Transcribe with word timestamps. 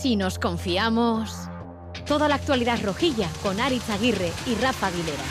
Si 0.00 0.14
nos 0.14 0.38
confiamos. 0.38 1.48
Toda 2.06 2.28
la 2.28 2.36
actualidad 2.36 2.78
rojilla 2.84 3.28
con 3.42 3.58
Aritz 3.58 3.90
Aguirre 3.90 4.30
y 4.46 4.54
Rafa 4.54 4.86
Aguilera. 4.86 5.24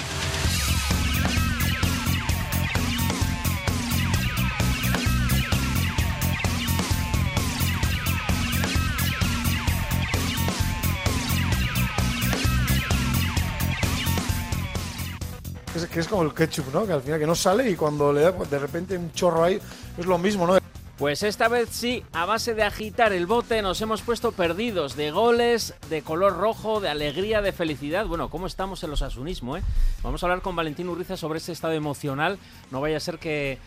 Que 15.93 16.01
es 16.01 16.07
como 16.09 16.23
el 16.23 16.33
ketchup, 16.33 16.73
¿no? 16.73 16.85
Que 16.85 16.91
al 16.91 17.01
final 17.01 17.19
que 17.19 17.25
no 17.25 17.35
sale 17.35 17.69
y 17.69 17.75
cuando 17.75 18.11
le 18.11 18.21
da 18.21 18.35
pues, 18.35 18.49
de 18.49 18.59
repente 18.59 18.97
un 18.97 19.13
chorro 19.13 19.45
ahí, 19.45 19.61
es 19.97 20.05
lo 20.05 20.17
mismo, 20.17 20.45
¿no? 20.45 20.57
Pues 20.97 21.21
esta 21.21 21.47
vez 21.47 21.69
sí, 21.69 22.03
a 22.11 22.25
base 22.25 22.55
de 22.55 22.63
agitar 22.63 23.13
el 23.13 23.27
bote 23.27 23.61
nos 23.61 23.79
hemos 23.81 24.01
puesto 24.01 24.31
perdidos 24.31 24.95
de 24.95 25.11
goles, 25.11 25.75
de 25.91 26.01
color 26.01 26.37
rojo, 26.37 26.79
de 26.79 26.89
alegría, 26.89 27.43
de 27.43 27.51
felicidad. 27.51 28.07
Bueno, 28.07 28.31
¿cómo 28.31 28.47
estamos 28.47 28.83
en 28.83 28.89
los 28.89 29.03
asunismo, 29.03 29.57
eh? 29.57 29.61
Vamos 30.01 30.23
a 30.23 30.25
hablar 30.25 30.41
con 30.41 30.55
Valentín 30.55 30.89
Urriza 30.89 31.15
sobre 31.15 31.37
ese 31.37 31.51
estado 31.51 31.73
emocional. 31.73 32.39
No 32.71 32.81
vaya 32.81 32.97
a 32.97 32.99
ser 32.99 33.19
que 33.19 33.59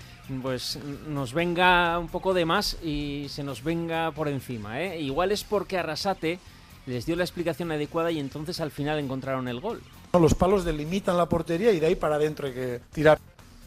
pues 0.43 0.81
nos 1.07 1.33
venga 1.33 2.01
un 2.01 2.09
poco 2.09 2.35
de 2.35 2.45
más 2.45 2.77
y 2.83 3.27
se 3.29 3.45
nos 3.45 3.63
venga 3.63 4.11
por 4.11 4.27
encima, 4.27 4.81
¿eh? 4.81 5.01
Igual 5.01 5.31
es 5.31 5.45
porque 5.45 5.79
Arrasate 5.79 6.41
les 6.87 7.07
dio 7.07 7.15
la 7.15 7.23
explicación 7.23 7.71
adecuada 7.71 8.11
y 8.11 8.19
entonces 8.19 8.61
al 8.61 8.73
final 8.73 8.99
encontraron 8.99 9.47
el 9.47 9.61
gol. 9.61 9.81
Los 10.13 10.35
palos 10.35 10.65
delimitan 10.65 11.17
la 11.17 11.29
portería 11.29 11.71
y 11.71 11.79
de 11.79 11.87
ahí 11.87 11.95
para 11.95 12.17
adentro 12.17 12.49
hay 12.49 12.55
que 12.55 12.81
tirar. 12.93 13.21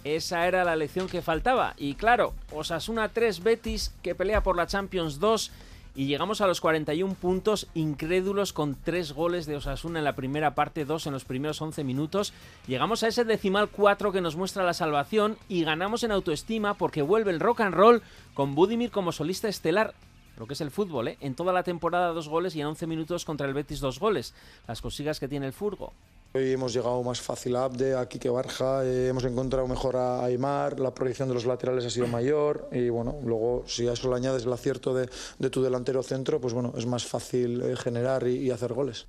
Esa 0.04 0.48
era 0.48 0.64
la 0.64 0.76
lección 0.76 1.08
que 1.08 1.22
faltaba. 1.22 1.74
Y 1.78 1.96
claro, 1.96 2.34
Osasuna 2.52 3.10
3, 3.10 3.42
Betis, 3.42 3.94
que 4.02 4.16
pelea 4.16 4.44
por 4.44 4.58
la 4.58 4.68
Champions 4.68 5.20
2. 5.20 5.52
Y 5.96 6.08
llegamos 6.08 6.42
a 6.42 6.48
los 6.48 6.60
41 6.60 7.14
puntos, 7.14 7.68
incrédulos 7.76 8.52
con 8.52 8.76
3 8.76 9.14
goles 9.14 9.46
de 9.46 9.58
Osasuna 9.58 10.00
en 10.00 10.06
la 10.06 10.16
primera 10.16 10.56
parte, 10.56 10.86
2 10.86 11.06
en 11.06 11.14
los 11.14 11.24
primeros 11.24 11.62
11 11.62 11.84
minutos. 11.84 12.34
Llegamos 12.66 13.04
a 13.04 13.08
ese 13.08 13.24
decimal 13.26 13.70
4 13.70 14.12
que 14.12 14.22
nos 14.22 14.36
muestra 14.36 14.64
la 14.64 14.74
salvación 14.74 15.38
y 15.48 15.64
ganamos 15.64 16.04
en 16.04 16.12
autoestima 16.12 16.74
porque 16.74 17.04
vuelve 17.04 17.30
el 17.30 17.40
rock 17.40 17.62
and 17.62 17.76
roll 17.76 18.02
con 18.34 18.56
Budimir 18.56 18.90
como 18.90 19.12
solista 19.12 19.48
estelar 19.48 19.94
lo 20.38 20.48
que 20.48 20.54
es 20.54 20.62
el 20.62 20.72
fútbol, 20.72 21.10
¿eh? 21.10 21.18
En 21.22 21.36
toda 21.36 21.54
la 21.54 21.62
temporada 21.62 22.12
dos 22.12 22.28
goles 22.28 22.56
y 22.56 22.62
en 22.62 22.68
11 22.68 22.88
minutos 22.88 23.24
contra 23.24 23.48
el 23.48 23.54
Betis 23.54 23.80
dos 23.80 24.00
goles. 24.00 24.34
Las 24.68 24.82
cosigas 24.82 25.20
que 25.20 25.28
tiene 25.28 25.46
el 25.46 25.54
Furgo. 25.54 25.94
Hoy 26.36 26.52
hemos 26.52 26.74
llegado 26.74 27.04
más 27.04 27.22
fácil 27.22 27.56
a 27.56 27.66
Abde, 27.66 27.96
a 27.96 28.08
Quique 28.08 28.28
Barja, 28.28 28.84
eh, 28.84 29.10
hemos 29.10 29.24
encontrado 29.24 29.68
mejor 29.68 29.96
a 29.98 30.26
Aymar, 30.26 30.80
la 30.80 30.92
proyección 30.92 31.28
de 31.28 31.36
los 31.36 31.46
laterales 31.46 31.86
ha 31.86 31.92
sido 31.92 32.08
mayor 32.08 32.70
y 32.72 32.90
bueno, 32.90 33.20
luego 33.24 33.64
si 33.68 33.88
a 33.88 33.94
eso 33.94 34.10
le 34.10 34.16
añades 34.16 34.44
el 34.44 34.52
acierto 34.52 34.96
de, 34.96 35.08
de 35.38 35.50
tu 35.52 35.62
delantero 35.62 36.02
centro, 36.02 36.42
pues 36.42 36.56
bueno, 36.56 36.74
es 36.76 36.88
más 36.88 37.06
fácil 37.06 37.62
eh, 37.62 37.76
generar 37.76 38.28
y, 38.28 38.38
y 38.38 38.50
hacer 38.50 38.74
goles. 38.74 39.06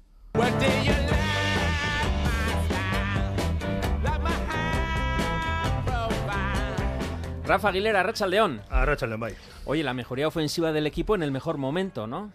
Rafa 7.47 7.69
Aguilera, 7.70 8.02
Racha 8.02 8.27
León. 8.27 8.61
A 8.69 8.84
Racha 8.84 9.06
León, 9.06 9.20
bye. 9.20 9.34
Oye, 9.64 9.83
la 9.83 9.95
mejoría 9.95 10.28
ofensiva 10.28 10.72
del 10.72 10.86
equipo 10.86 11.14
en 11.14 11.22
el 11.22 11.30
mejor 11.30 11.56
momento, 11.56 12.06
¿no? 12.06 12.33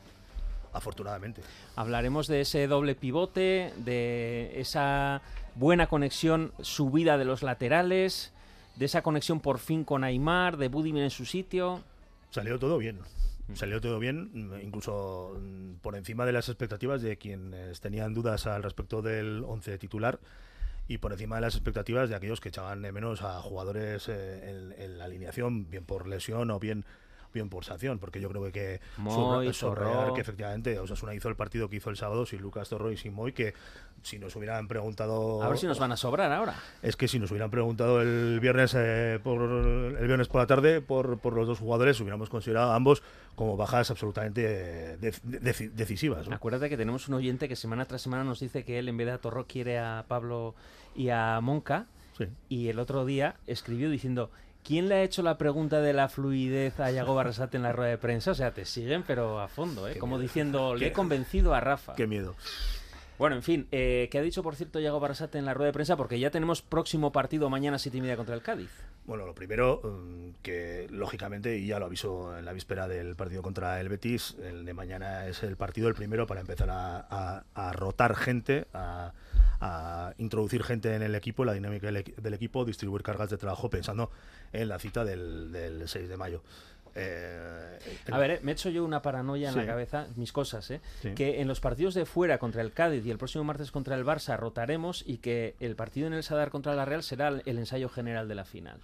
Afortunadamente. 0.73 1.42
Hablaremos 1.75 2.28
de 2.28 2.42
ese 2.42 2.67
doble 2.67 2.95
pivote, 2.95 3.73
de 3.78 4.52
esa 4.56 5.22
buena 5.56 5.88
conexión 5.88 6.53
subida 6.61 7.17
de 7.17 7.26
los 7.26 7.44
laterales, 7.44 8.31
de 8.76 8.86
esa 8.86 9.02
conexión 9.02 9.39
por 9.39 9.59
fin 9.59 9.84
con 9.84 10.03
Aymar, 10.03 10.58
de 10.58 10.67
Budimir 10.67 11.03
en 11.03 11.09
su 11.09 11.26
sitio. 11.26 11.84
Salió 12.31 12.59
todo 12.59 12.78
bien. 12.78 13.00
Salió 13.56 13.81
todo 13.81 13.98
bien, 13.98 14.52
incluso 14.61 15.39
por 15.81 15.95
encima 15.95 16.26
de 16.26 16.34
las 16.34 16.50
expectativas 16.50 17.02
de 17.02 17.17
quienes 17.17 17.81
tenían 17.81 18.14
dudas 18.14 18.45
al 18.45 18.61
respecto 18.61 19.02
del 19.02 19.44
11 19.44 19.80
titular 19.80 20.20
y 20.88 20.99
por 20.99 21.14
encima 21.14 21.36
de 21.36 21.42
las 21.42 21.55
expectativas 21.55 22.10
de 22.10 22.15
aquellos 22.15 22.42
que 22.42 22.49
echaban 22.49 22.82
de 22.83 22.92
menos 22.92 23.23
a 23.23 23.42
jugadores 23.42 24.08
eh, 24.08 24.49
en, 24.49 24.73
en, 24.77 24.98
la 24.98 25.05
alineación, 25.05 25.70
bien 25.70 25.83
por 25.83 26.08
lesión 26.08 26.52
o 26.52 26.60
bien 26.60 26.86
bien 27.34 27.50
por 27.50 27.66
sanción, 27.66 28.00
porque 28.00 28.20
yo 28.20 28.30
creo 28.30 28.44
que, 28.44 28.52
que 28.52 28.80
Moy, 28.98 29.52
que 30.16 30.22
efectivamente 30.22 30.80
Osasuna 30.80 31.14
hizo 31.14 31.30
el 31.30 31.36
partido 31.36 31.70
que 31.70 31.78
hizo 31.78 31.90
el 31.90 31.98
sábado 31.98 32.26
sin 32.26 32.42
Lucas 32.42 32.70
Torro 32.70 32.92
y 32.92 32.98
sin 32.98 33.14
Moy, 33.14 33.34
que 33.34 33.54
si 34.02 34.20
nos 34.20 34.36
hubieran 34.36 34.67
preguntado... 34.67 35.44
A 35.44 35.50
ver 35.50 35.58
si 35.58 35.68
nos 35.68 35.80
van 35.80 35.92
a 35.92 35.98
sobrar 35.98 36.32
ahora. 36.32 36.56
Es 36.82 36.95
que 36.95 37.08
si 37.08 37.20
nos 37.20 37.32
hubieran 37.32 37.52
preguntado 37.52 38.02
el 38.02 38.39
viernes 38.39 38.73
eh, 38.78 39.20
por 39.23 39.42
el 39.42 40.08
viernes 40.08 40.28
por 40.28 40.42
la 40.42 40.48
tarde 40.48 40.82
por, 40.82 41.20
por 41.20 41.34
los 41.34 41.48
dos 41.48 41.60
jugadores, 41.60 42.00
hubiéramos 42.00 42.30
considerado 42.30 42.72
a 42.72 42.76
ambos 42.76 43.04
como 43.36 43.58
bajas 43.58 43.92
absolutamente 43.92 44.42
de, 44.98 45.14
de, 45.23 45.70
decisivas. 45.70 46.28
¿no? 46.28 46.36
Acuérdate 46.36 46.70
que 46.70 46.78
tenemos 46.78 47.08
un 47.08 47.16
oyente 47.16 47.48
que 47.48 47.56
semana 47.56 47.86
tras 47.86 48.02
semana 48.02 48.23
nos 48.23 48.39
dice 48.39 48.64
que 48.64 48.80
él 48.80 48.89
en 48.89 48.98
vez 48.98 49.08
de 49.08 49.14
a 49.14 49.18
Torro 49.20 49.45
quiere 49.48 49.80
a 49.80 50.06
Pablo 50.08 50.56
y 50.95 51.10
a 51.10 51.39
Monca. 51.42 51.86
Sí. 52.18 52.26
Y 52.50 52.68
el 52.68 52.80
otro 52.80 53.06
día 53.06 53.36
escribió 53.48 53.89
diciendo 53.89 54.30
¿Quién 54.64 54.87
le 54.89 54.95
ha 54.95 55.03
hecho 55.03 55.23
la 55.23 55.37
pregunta 55.37 55.81
de 55.81 55.93
la 55.93 56.09
fluidez 56.09 56.80
a 56.80 56.92
Yago 56.92 57.15
Barrasate 57.15 57.58
en 57.58 57.64
la 57.64 57.71
rueda 57.71 57.89
de 57.92 57.97
prensa? 57.97 58.31
O 58.31 58.36
sea, 58.36 58.52
te 58.53 58.65
siguen, 58.65 59.03
pero 59.08 59.39
a 59.39 59.47
fondo, 59.47 59.87
¿eh? 59.87 59.97
Como 59.97 60.20
diciendo, 60.20 60.73
le 60.75 60.80
Qué- 60.80 60.87
he 60.87 60.92
convencido 60.93 61.53
a 61.55 61.59
Rafa. 61.59 61.95
Qué 61.95 62.05
miedo. 62.08 62.36
Bueno, 63.20 63.36
en 63.36 63.44
fin, 63.44 63.68
eh, 63.74 64.08
¿qué 64.10 64.18
ha 64.18 64.22
dicho, 64.22 64.42
por 64.42 64.56
cierto, 64.56 64.80
Yago 64.80 65.02
Barrasate 65.02 65.38
en 65.38 65.44
la 65.44 65.54
rueda 65.54 65.68
de 65.68 65.74
prensa? 65.74 65.98
Porque 65.98 66.18
ya 66.18 66.32
tenemos 66.32 66.62
próximo 66.62 67.12
partido 67.12 67.50
mañana 67.50 67.78
siete 67.78 67.98
y 67.98 68.02
media 68.02 68.16
contra 68.16 68.34
el 68.34 68.42
Cádiz. 68.42 68.72
Bueno, 69.06 69.26
lo 69.26 69.36
primero, 69.36 69.82
mm, 69.84 70.42
que 70.42 70.88
lógicamente, 70.90 71.58
y 71.58 71.68
ya 71.68 71.80
lo 71.80 71.88
aviso 71.88 72.38
en 72.38 72.46
la 72.46 72.54
víspera 72.54 72.88
del 72.88 73.18
partido 73.18 73.42
contra 73.42 73.82
el 73.82 73.90
Betis, 73.90 74.38
el 74.42 74.64
de 74.64 74.74
mañana 74.74 75.28
es 75.28 75.44
el 75.44 75.58
partido 75.58 75.90
el 75.90 75.96
primero 75.96 76.28
para 76.28 76.40
empezar 76.40 76.70
a, 76.72 77.74
rotar 77.74 78.16
gente, 78.16 78.68
a, 78.74 79.12
a 79.60 80.14
introducir 80.18 80.64
gente 80.64 80.96
en 80.96 81.02
el 81.02 81.14
equipo, 81.14 81.44
la 81.44 81.54
dinámica 81.54 81.92
del 81.92 82.34
equipo, 82.34 82.64
distribuir 82.64 83.04
cargas 83.04 83.30
de 83.30 83.38
trabajo 83.38 83.70
pensando 83.70 84.12
en 84.54 84.70
la 84.70 84.80
cita 84.80 85.04
del, 85.04 85.52
del 85.52 85.90
6 85.90 86.08
de 86.08 86.16
mayo. 86.16 86.42
Eh, 86.95 87.80
el- 88.08 88.14
A 88.14 88.17
ver, 88.17 88.32
eh, 88.32 88.39
me 88.44 88.52
he 88.52 88.54
hecho 88.54 88.70
yo 88.70 88.83
una 88.83 89.02
paranoia 89.02 89.48
en 89.50 89.54
Sí. 89.54 89.60
la 89.60 89.66
cabeza, 89.66 90.08
mis 90.16 90.32
cosas, 90.32 90.70
¿eh? 90.72 90.82
Sí. 91.02 91.14
Que 91.14 91.42
en 91.42 91.48
los 91.48 91.60
partidos 91.60 91.94
de 91.94 92.05
fuera 92.05 92.38
contra 92.38 92.61
el 92.61 92.72
Cádiz 92.73 93.05
y 93.05 93.11
el 93.11 93.17
próximo 93.17 93.44
martes 93.44 93.72
contra 93.72 93.95
el 93.95 94.05
Barça 94.05 94.38
rotaremos 94.38 95.04
y 95.08 95.17
que 95.17 95.55
el 95.60 95.76
partido 95.76 96.08
en 96.08 96.14
el 96.14 96.23
Sadar 96.23 96.50
contra 96.50 96.76
la 96.76 96.86
Real 96.86 97.04
será 97.04 97.30
el 97.30 97.58
ensayo 97.60 97.89
general 97.89 98.27
de 98.27 98.36
la 98.36 98.45
final. 98.45 98.80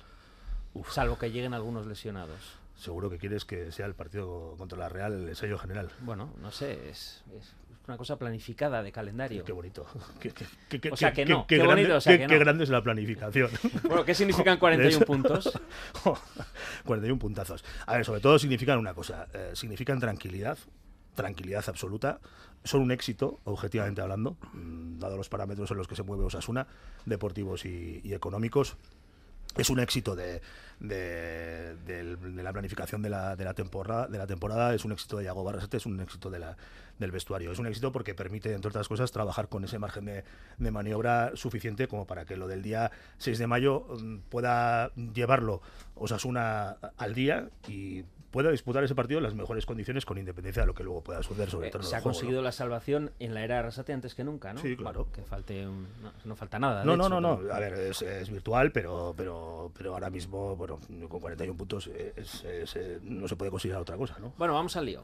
Salvo 0.90 1.18
que 1.18 1.32
lleguen 1.32 1.54
algunos 1.54 1.86
lesionados. 1.88 2.58
Seguro 2.76 3.10
que 3.10 3.18
quieres 3.18 3.46
que 3.46 3.72
sea 3.72 3.86
el 3.86 3.94
partido 3.96 4.56
contra 4.58 4.78
la 4.78 4.90
Real 4.90 5.30
el 5.30 5.36
sello 5.38 5.58
general. 5.58 5.90
Bueno, 6.02 6.34
no 6.42 6.52
sé, 6.52 6.90
es, 6.90 7.24
es 7.38 7.54
una 7.88 7.98
cosa 7.98 8.18
planificada 8.18 8.82
de 8.84 8.92
calendario. 8.92 9.44
Qué 9.44 9.52
bonito. 9.52 9.86
Qué, 10.20 10.32
qué- 10.80 10.90
O 10.92 10.98
sea 10.98 11.14
que 11.14 11.26
no, 11.26 11.46
qué 11.48 11.58
grande, 11.58 11.76
bonito, 11.76 11.96
o 11.98 12.02
sea 12.02 12.14
qué- 12.14 12.20
que 12.24 12.28
qué 12.28 12.34
no. 12.34 12.40
grande 12.40 12.64
es 12.64 12.70
la 12.70 12.82
planificación. 12.82 13.50
Bueno, 13.84 14.04
¿qué 14.06 14.14
significan 14.16 14.58
41 14.60 14.90
Eso. 14.98 15.06
puntos? 15.06 15.60
41 16.86 17.20
puntazos. 17.20 17.64
A 17.86 17.96
ver, 17.96 18.06
sobre 18.06 18.20
todo 18.22 18.40
significan 18.40 18.80
una 18.80 18.94
cosa. 18.94 19.28
eh, 19.34 19.52
significan 19.54 20.00
tranquilidad, 20.00 20.58
tranquilidad 21.16 21.64
absoluta. 21.68 22.20
Son 22.64 22.82
un 22.82 22.92
éxito, 22.92 23.40
objetivamente 23.44 24.02
hablando, 24.02 24.38
mm, 24.54 24.98
dado 25.00 25.18
los 25.18 25.30
parámetros 25.30 25.70
en 25.72 25.78
los 25.78 25.88
que 25.88 25.96
se 25.96 26.04
mueve 26.04 26.24
Osasuna, 26.24 26.66
deportivos 27.06 27.66
y, 27.66 28.02
y 28.04 28.14
económicos. 28.14 28.78
Es 29.56 29.70
un 29.70 29.80
éxito 29.80 30.16
de, 30.16 30.42
de, 30.80 32.18
la 32.44 32.52
planificación 32.52 33.02
de 33.02 33.10
la, 33.10 33.36
de, 33.38 33.46
la 33.46 33.54
temporada, 33.54 34.08
de 34.08 34.18
la 34.18 34.28
temporada, 34.28 34.74
es 34.74 34.84
un 34.84 34.92
éxito 34.92 35.18
de 35.18 35.26
Yago 35.26 35.44
Barrasete, 35.46 35.78
es 35.78 35.86
un 35.86 36.00
éxito 36.02 36.30
de 36.30 36.40
la, 36.40 36.58
del 37.00 37.12
vestuario. 37.12 37.52
Es 37.52 37.60
un 37.60 37.68
éxito 37.68 37.92
porque 37.92 38.14
permite, 38.16 38.54
entre 38.54 38.70
otras 38.70 38.88
cosas, 38.88 39.12
trabajar 39.12 39.50
con 39.50 39.64
ese 39.64 39.80
margen 39.80 40.06
de, 40.06 40.24
de 40.58 40.72
maniobra 40.72 41.32
suficiente 41.36 41.88
como 41.88 42.06
para 42.08 42.26
que 42.26 42.38
lo 42.38 42.48
del 42.48 42.62
día 42.62 42.92
6 43.18 43.38
de 43.40 43.48
mayo 43.48 43.86
mm, 44.00 44.18
pueda 44.30 44.92
llevarlo 45.14 45.62
Osasuna 45.96 46.78
al 46.98 47.14
día 47.14 47.50
y 47.68 48.04
pueda 48.32 48.52
disputar 48.52 48.84
ese 48.84 48.96
partido 48.96 49.20
en 49.20 49.24
las 49.24 49.34
mejores 49.34 49.66
condiciones 49.66 50.06
con 50.06 50.18
independencia 50.18 50.62
de 50.64 50.68
lo 50.68 50.74
que 50.74 50.84
luego 50.84 51.02
pueda 51.02 51.24
suceder 51.24 51.50
sobre 51.50 51.68
Eh, 51.68 51.70
el 51.70 51.72
terreno 51.72 51.90
se 51.90 51.96
ha 51.96 52.00
juego, 52.00 52.10
¿no? 52.10 52.14
conseguido 52.20 52.42
la 52.42 52.52
salvación 52.52 53.12
en 53.20 53.34
la 53.34 53.44
era 53.46 53.60
Arrasate 53.60 53.94
antes 53.94 54.14
que 54.14 54.26
nunca, 54.26 54.52
¿no? 54.54 54.60
Sí, 54.62 54.76
claro. 54.76 55.08
Que 55.14 55.22
falte 55.24 55.66
un- 55.66 55.88
no, 56.04 56.12
no 56.26 56.36
falta 56.36 56.60
nada. 56.60 56.82
de 56.82 56.86
No, 56.86 56.98
no, 56.98 57.06
hecho, 57.06 57.22
no, 57.22 57.38
no. 57.42 57.54
A 57.54 57.60
ver, 57.60 57.74
es, 57.76 58.02
es 58.02 58.30
virtual, 58.30 58.74
pero, 58.74 59.14
pero, 59.16 59.72
pero 59.78 59.94
ahora 59.94 60.10
mismo, 60.10 60.54
bueno, 60.58 60.80
con 61.08 61.22
41 61.22 61.58
puntos 61.58 61.88
es- 61.88 62.44
es- 62.44 62.76
eh, 62.76 63.00
no 63.04 63.26
se 63.30 63.38
puede 63.38 63.52
considerar 63.52 63.82
otra 63.82 63.96
cosa, 63.96 64.18
¿no? 64.20 64.34
Bueno, 64.38 64.54
vamos 64.54 64.76
al 64.76 64.86
lío. 64.86 65.04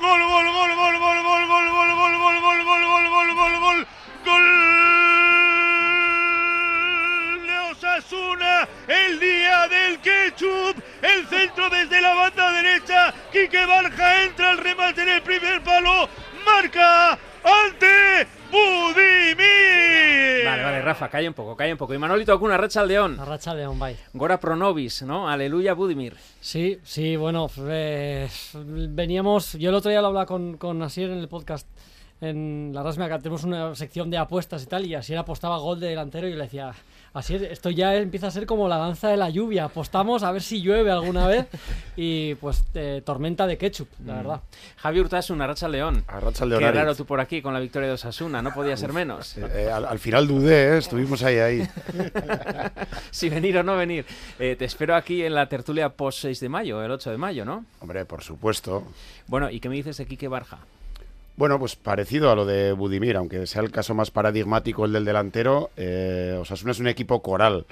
gol, 0.00 0.38
gol, 0.38 0.72
gol, 0.72 0.98
gol, 2.40 2.64
gol, 2.64 2.78
gol, 2.78 3.58
gol, 3.60 3.86
de 11.88 12.37
Quique 13.32 13.66
Barja 13.66 14.24
entra 14.24 14.50
al 14.52 14.58
remate 14.58 15.02
en 15.02 15.08
el 15.10 15.22
primer 15.22 15.62
palo, 15.62 16.08
marca 16.46 17.12
ante 17.44 18.26
Budimir. 18.50 20.46
Vale, 20.46 20.62
vale, 20.62 20.82
Rafa, 20.82 21.08
calla 21.10 21.28
un 21.28 21.34
poco, 21.34 21.54
calla 21.54 21.72
un 21.72 21.78
poco. 21.78 21.92
Y 21.92 21.98
Manolito 21.98 22.32
Acuna, 22.32 22.56
Racha 22.56 22.80
al 22.80 22.88
León. 22.88 23.20
Arracha 23.20 23.54
León, 23.54 23.78
bye. 23.78 23.96
Gora 24.14 24.40
Pronovis, 24.40 25.02
¿no? 25.02 25.28
Aleluya 25.28 25.74
Budimir. 25.74 26.16
Sí, 26.40 26.78
sí, 26.82 27.16
bueno, 27.16 27.50
eh, 27.66 28.28
veníamos, 28.54 29.52
yo 29.52 29.68
el 29.68 29.74
otro 29.74 29.90
día 29.90 30.00
lo 30.00 30.06
hablaba 30.08 30.24
con, 30.24 30.56
con 30.56 30.82
Asier 30.82 31.10
en 31.10 31.18
el 31.18 31.28
podcast 31.28 31.68
en 32.20 32.72
la 32.72 32.82
Rasmea, 32.82 33.08
que 33.08 33.18
tenemos 33.18 33.44
una 33.44 33.74
sección 33.74 34.10
de 34.10 34.16
apuestas 34.16 34.62
y 34.62 34.66
tal, 34.66 34.86
y 34.86 34.94
Asier 34.94 35.18
apostaba 35.18 35.58
gol 35.58 35.80
de 35.80 35.88
delantero 35.88 36.26
y 36.26 36.30
yo 36.30 36.36
le 36.38 36.44
decía, 36.44 36.72
Asier, 37.18 37.44
esto 37.44 37.70
ya 37.70 37.94
empieza 37.96 38.28
a 38.28 38.30
ser 38.30 38.46
como 38.46 38.68
la 38.68 38.76
danza 38.78 39.08
de 39.08 39.16
la 39.16 39.28
lluvia, 39.30 39.64
apostamos 39.64 40.22
a 40.22 40.32
ver 40.32 40.42
si 40.42 40.60
llueve 40.62 40.90
alguna 40.90 41.26
vez 41.26 41.46
y 41.96 42.34
pues 42.36 42.64
eh, 42.74 43.02
tormenta 43.04 43.46
de 43.46 43.58
ketchup, 43.58 43.88
la 44.06 44.14
verdad. 44.16 44.40
Javi 44.76 45.00
Urtasun, 45.00 45.40
Arracha 45.42 45.66
al 45.66 45.72
León. 45.72 46.04
Arracha 46.06 46.44
al 46.44 46.50
Qué 46.50 46.58
León, 46.60 46.74
raro 46.74 46.94
tú 46.94 47.04
por 47.04 47.20
aquí 47.20 47.42
con 47.42 47.52
la 47.54 47.60
victoria 47.60 47.88
de 47.88 47.94
Osasuna, 47.94 48.40
no 48.42 48.52
podía 48.54 48.76
ser 48.76 48.92
menos. 48.92 49.36
Eh, 49.36 49.70
al, 49.70 49.84
al 49.84 49.98
final 49.98 50.26
dudé, 50.26 50.74
¿eh? 50.74 50.78
estuvimos 50.78 51.22
ahí, 51.22 51.38
ahí. 51.38 51.68
si 53.10 53.28
venir 53.28 53.58
o 53.58 53.62
no 53.62 53.76
venir. 53.76 54.04
Eh, 54.38 54.56
te 54.58 54.64
espero 54.64 54.94
aquí 54.94 55.22
en 55.24 55.34
la 55.34 55.48
tertulia 55.48 55.88
post 55.90 56.20
6 56.22 56.40
de 56.40 56.48
mayo, 56.48 56.82
el 56.82 56.90
8 56.90 57.10
de 57.10 57.18
mayo, 57.18 57.44
¿no? 57.44 57.64
Hombre, 57.80 58.04
por 58.04 58.22
supuesto. 58.22 58.84
Bueno, 59.26 59.50
¿y 59.50 59.60
qué 59.60 59.68
me 59.68 59.74
dices 59.76 59.96
de 59.96 60.06
Quique 60.06 60.28
Barja? 60.28 60.58
Bueno, 61.38 61.60
pues 61.60 61.76
parecido 61.76 62.32
a 62.32 62.34
lo 62.34 62.44
de 62.44 62.72
Budimir, 62.72 63.14
aunque 63.14 63.46
sea 63.46 63.62
el 63.62 63.70
caso 63.70 63.94
más 63.94 64.10
paradigmático 64.10 64.84
el 64.84 64.92
del 64.92 65.04
delantero, 65.04 65.70
eh, 65.76 66.36
Osasuna 66.40 66.72
es 66.72 66.80
un 66.80 66.88
equipo 66.88 67.22
coral 67.22 67.64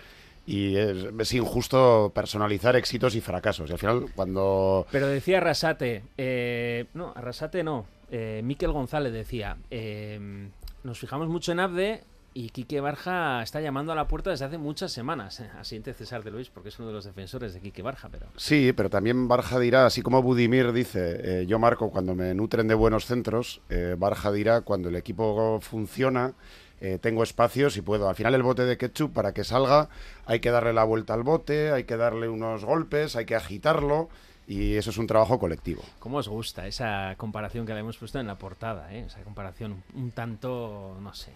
y 0.46 0.76
es, 0.76 1.34
injusto 1.34 2.12
personalizar 2.14 2.76
éxitos 2.76 3.16
y 3.16 3.20
fracasos. 3.20 3.68
Y 3.68 3.72
al 3.72 3.78
final, 3.80 4.06
cuando... 4.14 4.86
Pero 4.92 5.08
decía 5.08 5.38
Arrasate, 5.38 6.04
eh, 6.16 6.84
no, 6.94 7.12
Arrasate 7.16 7.64
no, 7.64 7.86
eh, 8.12 8.40
Miquel 8.44 8.70
González 8.70 9.12
decía, 9.12 9.56
eh, 9.72 10.48
nos 10.84 11.00
fijamos 11.00 11.26
mucho 11.26 11.50
en 11.50 11.58
Abde 11.58 12.04
y 12.36 12.50
Quique 12.50 12.82
Barja 12.82 13.42
está 13.42 13.62
llamando 13.62 13.92
a 13.92 13.94
la 13.94 14.08
puerta 14.08 14.28
desde 14.28 14.44
hace 14.44 14.58
muchas 14.58 14.92
semanas. 14.92 15.40
Eh, 15.40 15.48
asiente 15.58 15.94
César 15.94 16.22
de 16.22 16.30
Luis 16.30 16.50
porque 16.50 16.68
es 16.68 16.78
uno 16.78 16.88
de 16.88 16.92
los 16.92 17.06
defensores 17.06 17.54
de 17.54 17.60
Quique 17.62 17.80
Barja, 17.80 18.10
pero... 18.10 18.26
Sí, 18.36 18.74
pero 18.76 18.90
también 18.90 19.26
Barja 19.26 19.58
dirá, 19.58 19.86
así 19.86 20.02
como 20.02 20.20
Budimir 20.20 20.72
dice, 20.72 21.40
eh, 21.40 21.46
yo 21.46 21.58
marco 21.58 21.90
cuando 21.90 22.14
me 22.14 22.34
nutren 22.34 22.68
de 22.68 22.74
buenos 22.74 23.06
centros, 23.06 23.62
eh, 23.70 23.96
Barja 23.98 24.30
dirá 24.32 24.60
cuando 24.60 24.90
el 24.90 24.96
equipo 24.96 25.60
funciona, 25.62 26.34
eh, 26.82 26.98
tengo 27.00 27.22
espacios 27.22 27.78
y 27.78 27.80
puedo. 27.80 28.06
Al 28.06 28.16
final 28.16 28.34
el 28.34 28.42
bote 28.42 28.66
de 28.66 28.76
ketchup 28.76 29.14
para 29.14 29.32
que 29.32 29.42
salga 29.42 29.88
hay 30.26 30.40
que 30.40 30.50
darle 30.50 30.74
la 30.74 30.84
vuelta 30.84 31.14
al 31.14 31.22
bote, 31.22 31.70
hay 31.70 31.84
que 31.84 31.96
darle 31.96 32.28
unos 32.28 32.66
golpes, 32.66 33.16
hay 33.16 33.24
que 33.24 33.34
agitarlo 33.34 34.10
y 34.46 34.74
eso 34.74 34.90
es 34.90 34.98
un 34.98 35.06
trabajo 35.06 35.38
colectivo. 35.38 35.82
¿Cómo 35.98 36.18
os 36.18 36.28
gusta 36.28 36.66
esa 36.66 37.14
comparación 37.16 37.64
que 37.64 37.72
le 37.72 37.80
hemos 37.80 37.96
puesto 37.96 38.20
en 38.20 38.26
la 38.26 38.36
portada? 38.36 38.92
eh? 38.92 39.04
Esa 39.06 39.22
comparación 39.22 39.82
un 39.94 40.10
tanto, 40.10 40.98
no 41.00 41.14
sé. 41.14 41.32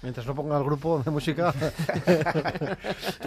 Mientras 0.00 0.24
no 0.26 0.34
ponga 0.34 0.56
el 0.56 0.64
grupo 0.64 1.02
de 1.04 1.10
música. 1.10 1.52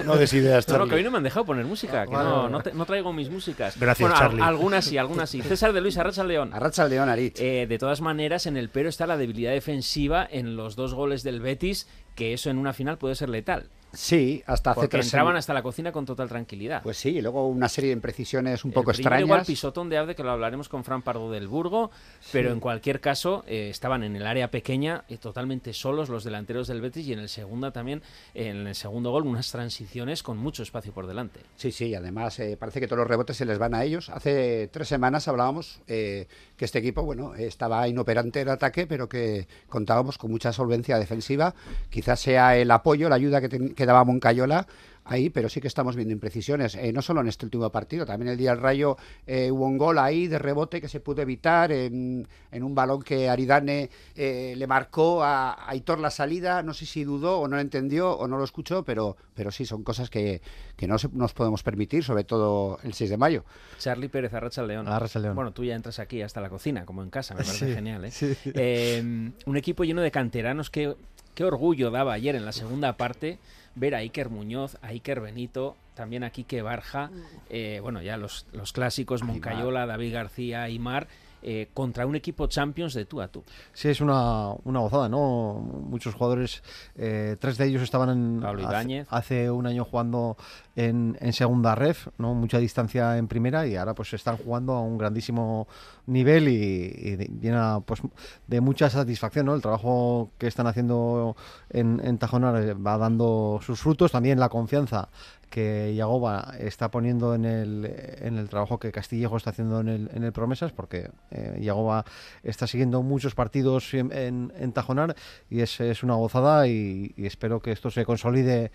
No 0.05 0.15
des 0.15 0.33
ideas, 0.33 0.67
No, 0.67 0.77
no, 0.77 0.83
que 0.85 0.89
Charlie. 0.91 0.95
hoy 0.95 1.03
no 1.03 1.11
me 1.11 1.17
han 1.17 1.23
dejado 1.23 1.45
poner 1.45 1.65
música, 1.65 2.05
que 2.05 2.11
no, 2.13 2.37
vale. 2.43 2.49
no, 2.49 2.61
te- 2.63 2.73
no 2.73 2.85
traigo 2.85 3.13
mis 3.13 3.29
músicas. 3.29 3.77
Gracias, 3.79 4.09
Bueno, 4.09 4.19
Charlie. 4.23 4.41
algunas 4.41 4.85
sí, 4.85 4.97
algunas 4.97 5.29
sí. 5.29 5.41
César 5.41 5.73
de 5.73 5.81
Luis, 5.81 5.97
Arracha 5.97 6.23
León. 6.23 6.53
Arracha 6.53 6.83
al 6.83 6.89
León, 6.89 7.09
Aritz. 7.09 7.39
Eh, 7.39 7.67
de 7.67 7.77
todas 7.77 8.01
maneras, 8.01 8.45
en 8.45 8.57
el 8.57 8.69
pero 8.69 8.89
está 8.89 9.05
la 9.05 9.17
debilidad 9.17 9.51
defensiva 9.51 10.27
en 10.29 10.55
los 10.55 10.75
dos 10.75 10.93
goles 10.93 11.23
del 11.23 11.41
Betis, 11.41 11.87
que 12.15 12.33
eso 12.33 12.49
en 12.49 12.57
una 12.57 12.73
final 12.73 12.97
puede 12.97 13.15
ser 13.15 13.29
letal. 13.29 13.69
Sí, 13.93 14.41
hasta 14.45 14.71
hace 14.71 14.81
Porque 14.81 14.97
tres 14.97 15.07
entraban 15.07 15.35
hasta 15.35 15.53
la 15.53 15.61
cocina 15.61 15.91
con 15.91 16.05
total 16.05 16.29
tranquilidad. 16.29 16.81
Pues 16.83 16.97
sí, 16.97 17.09
y 17.09 17.21
luego 17.21 17.47
una 17.47 17.67
serie 17.69 17.89
de 17.89 17.95
imprecisiones 17.95 18.63
un 18.63 18.71
El 18.71 18.75
poco 18.75 18.91
extrañas. 18.91 19.21
igual 19.21 19.45
pisotón 19.45 19.89
de 19.89 19.97
Abde, 19.97 20.15
que 20.15 20.23
lo 20.23 20.31
hablaremos 20.31 20.69
con 20.69 20.83
Fran 20.83 21.01
Pardo 21.01 21.31
del 21.31 21.47
Burgo, 21.47 21.91
pero 22.31 22.51
en 22.51 22.59
cualquier 22.59 23.01
caso 23.01 23.43
eh, 23.47 23.69
estaban 23.69 24.03
en 24.03 24.15
el 24.15 24.25
área 24.25 24.49
pequeña 24.49 25.03
eh, 25.09 25.17
totalmente 25.17 25.73
solos 25.73 26.09
los 26.09 26.23
delanteros 26.23 26.67
del 26.67 26.81
Betis 26.81 27.07
y 27.07 27.13
en 27.13 27.19
el 27.19 27.29
segundo 27.29 27.71
también, 27.71 28.01
en 28.33 28.67
el 28.67 28.75
segundo 28.75 29.11
gol, 29.11 29.27
unas 29.27 29.51
transiciones 29.51 30.23
con 30.23 30.37
mucho 30.37 30.63
espacio 30.63 30.91
por 30.93 31.07
delante. 31.07 31.41
Sí, 31.55 31.71
sí, 31.71 31.93
además 31.93 32.39
eh, 32.39 32.57
parece 32.57 32.79
que 32.79 32.87
todos 32.87 32.99
los 32.99 33.07
rebotes 33.07 33.37
se 33.37 33.45
les 33.45 33.57
van 33.57 33.75
a 33.75 33.83
ellos. 33.83 34.09
Hace 34.09 34.69
tres 34.71 34.87
semanas 34.87 35.27
hablábamos 35.27 35.81
eh, 35.87 36.27
que 36.61 36.65
este 36.65 36.77
equipo, 36.77 37.01
bueno, 37.01 37.33
estaba 37.33 37.87
inoperante 37.87 38.39
en 38.39 38.49
ataque, 38.49 38.85
pero 38.85 39.09
que 39.09 39.47
contábamos 39.67 40.19
con 40.19 40.29
mucha 40.29 40.53
solvencia 40.53 40.99
defensiva. 40.99 41.55
Quizás 41.89 42.19
sea 42.19 42.55
el 42.55 42.69
apoyo, 42.69 43.09
la 43.09 43.15
ayuda 43.15 43.41
que, 43.41 43.73
que 43.73 43.85
daba 43.87 44.03
Moncayola 44.03 44.67
ahí, 45.11 45.29
pero 45.29 45.49
sí 45.49 45.61
que 45.61 45.67
estamos 45.67 45.95
viendo 45.95 46.11
imprecisiones, 46.13 46.75
eh, 46.75 46.91
no 46.93 47.01
solo 47.01 47.21
en 47.21 47.27
este 47.27 47.45
último 47.45 47.69
partido, 47.71 48.05
también 48.05 48.31
el 48.31 48.37
día 48.37 48.51
del 48.51 48.61
Rayo 48.61 48.97
eh, 49.27 49.51
hubo 49.51 49.65
un 49.65 49.77
gol 49.77 49.99
ahí 49.99 50.27
de 50.27 50.39
rebote 50.39 50.79
que 50.81 50.87
se 50.87 50.99
pudo 50.99 51.21
evitar 51.21 51.71
en, 51.71 52.27
en 52.51 52.63
un 52.63 52.73
balón 52.75 53.01
que 53.01 53.29
Aridane 53.29 53.89
eh, 54.15 54.53
le 54.57 54.67
marcó 54.67 55.23
a, 55.23 55.69
Aitor 55.69 55.99
la 55.99 56.09
salida, 56.09 56.63
no 56.63 56.73
sé 56.73 56.85
si 56.85 57.03
dudó 57.03 57.39
o 57.39 57.47
no 57.47 57.55
lo 57.57 57.61
entendió 57.61 58.11
o 58.17 58.27
no 58.27 58.37
lo 58.37 58.43
escuchó, 58.43 58.83
pero, 58.83 59.17
pero 59.33 59.51
sí, 59.51 59.65
son 59.65 59.83
cosas 59.83 60.09
que, 60.09 60.41
que 60.75 60.87
no 60.87 60.97
se- 60.97 61.09
nos 61.13 61.33
podemos 61.33 61.63
permitir, 61.63 62.03
sobre 62.03 62.23
todo 62.23 62.79
el 62.83 62.93
6 62.93 63.09
de 63.09 63.17
mayo. 63.17 63.43
Charlie 63.79 64.09
Pérez, 64.09 64.33
Arracha 64.33 64.63
León. 64.63 64.87
Arracha 64.87 65.19
León. 65.19 65.35
Bueno, 65.35 65.51
tú 65.51 65.63
ya 65.63 65.75
entras 65.75 65.99
aquí 65.99 66.21
hasta 66.21 66.41
la 66.41 66.49
cocina, 66.49 66.85
como 66.85 67.03
en 67.03 67.09
casa, 67.09 67.33
me 67.33 67.39
parece 67.43 67.67
Sí, 67.67 67.73
genial. 67.73 68.05
¿eh? 68.05 68.11
sí. 68.11 68.33
Eh, 68.45 69.31
un 69.45 69.57
equipo 69.57 69.83
lleno 69.83 70.01
de 70.01 70.11
canteranos, 70.11 70.69
que, 70.69 70.95
qué 71.35 71.43
orgullo 71.43 71.91
daba 71.91 72.13
ayer 72.13 72.35
en 72.35 72.45
la 72.45 72.51
segunda 72.51 72.97
parte 72.97 73.37
ver 73.75 73.95
a 73.95 73.99
Iker 73.99 74.29
Muñoz, 74.29 74.77
a 74.81 74.87
Iker 74.87 75.21
Benito, 75.21 75.75
también 75.93 76.23
a 76.23 76.29
Quique 76.29 76.61
Barja, 76.61 77.09
eh, 77.49 77.79
bueno, 77.81 78.01
ya 78.01 78.17
los, 78.17 78.45
los 78.53 78.73
clásicos, 78.73 79.23
Moncayola, 79.23 79.85
David 79.85 80.13
García, 80.13 80.63
Aymar, 80.63 81.07
eh, 81.43 81.69
contra 81.73 82.05
un 82.05 82.15
equipo 82.15 82.45
Champions 82.45 82.93
de 82.93 83.05
tú 83.05 83.19
a 83.19 83.27
tú. 83.27 83.43
Sí, 83.73 83.89
es 83.89 83.99
una, 83.99 84.51
una 84.63 84.79
gozada, 84.79 85.09
¿no? 85.09 85.53
Muchos 85.55 86.13
jugadores, 86.13 86.61
eh, 86.95 87.35
tres 87.39 87.57
de 87.57 87.65
ellos 87.65 87.81
estaban 87.81 88.09
en, 88.09 88.41
Pablo 88.41 88.67
hace, 88.67 89.05
hace 89.09 89.49
un 89.49 89.65
año 89.65 89.83
jugando 89.83 90.37
en, 90.75 91.17
en 91.19 91.33
segunda 91.33 91.75
ref, 91.75 92.07
¿no? 92.17 92.33
Mucha 92.33 92.57
distancia 92.57 93.17
en 93.17 93.27
primera 93.27 93.67
y 93.67 93.75
ahora 93.75 93.93
pues 93.93 94.13
están 94.13 94.37
jugando 94.37 94.73
a 94.73 94.81
un 94.81 94.97
grandísimo 94.97 95.67
nivel 96.07 96.47
y, 96.47 97.17
llena 97.41 97.81
pues 97.81 98.01
de 98.47 98.61
mucha 98.61 98.89
satisfacción, 98.89 99.45
¿no? 99.45 99.55
El 99.55 99.61
trabajo 99.61 100.31
que 100.37 100.47
están 100.47 100.67
haciendo 100.67 101.35
en, 101.69 102.17
Tajonar 102.17 102.75
va 102.85 102.97
dando 102.97 103.59
sus 103.61 103.79
frutos, 103.79 104.11
también 104.11 104.39
la 104.39 104.49
confianza 104.49 105.09
que 105.49 105.93
Yagoba 105.95 106.53
está 106.59 106.91
poniendo 106.91 107.35
en 107.35 107.43
el, 107.43 107.93
en 108.21 108.37
el 108.37 108.47
trabajo 108.47 108.79
que 108.79 108.93
Castillejo 108.93 109.35
está 109.35 109.49
haciendo 109.49 109.81
en 109.81 109.89
el, 109.89 110.09
en 110.13 110.23
el 110.23 110.31
Promesas, 110.31 110.71
porque 110.71 111.09
eh, 111.29 111.59
Yagoba 111.61 112.05
está 112.43 112.67
siguiendo 112.67 113.01
muchos 113.03 113.35
partidos 113.35 113.93
en, 113.93 114.71
Tajonar 114.73 115.15
y 115.49 115.59
es, 115.59 115.81
es 115.81 116.03
una 116.03 116.15
gozada 116.15 116.67
y 116.67 117.13
espero 117.17 117.59
que 117.59 117.73
esto 117.73 117.91
se 117.91 118.05
consolide 118.05 118.71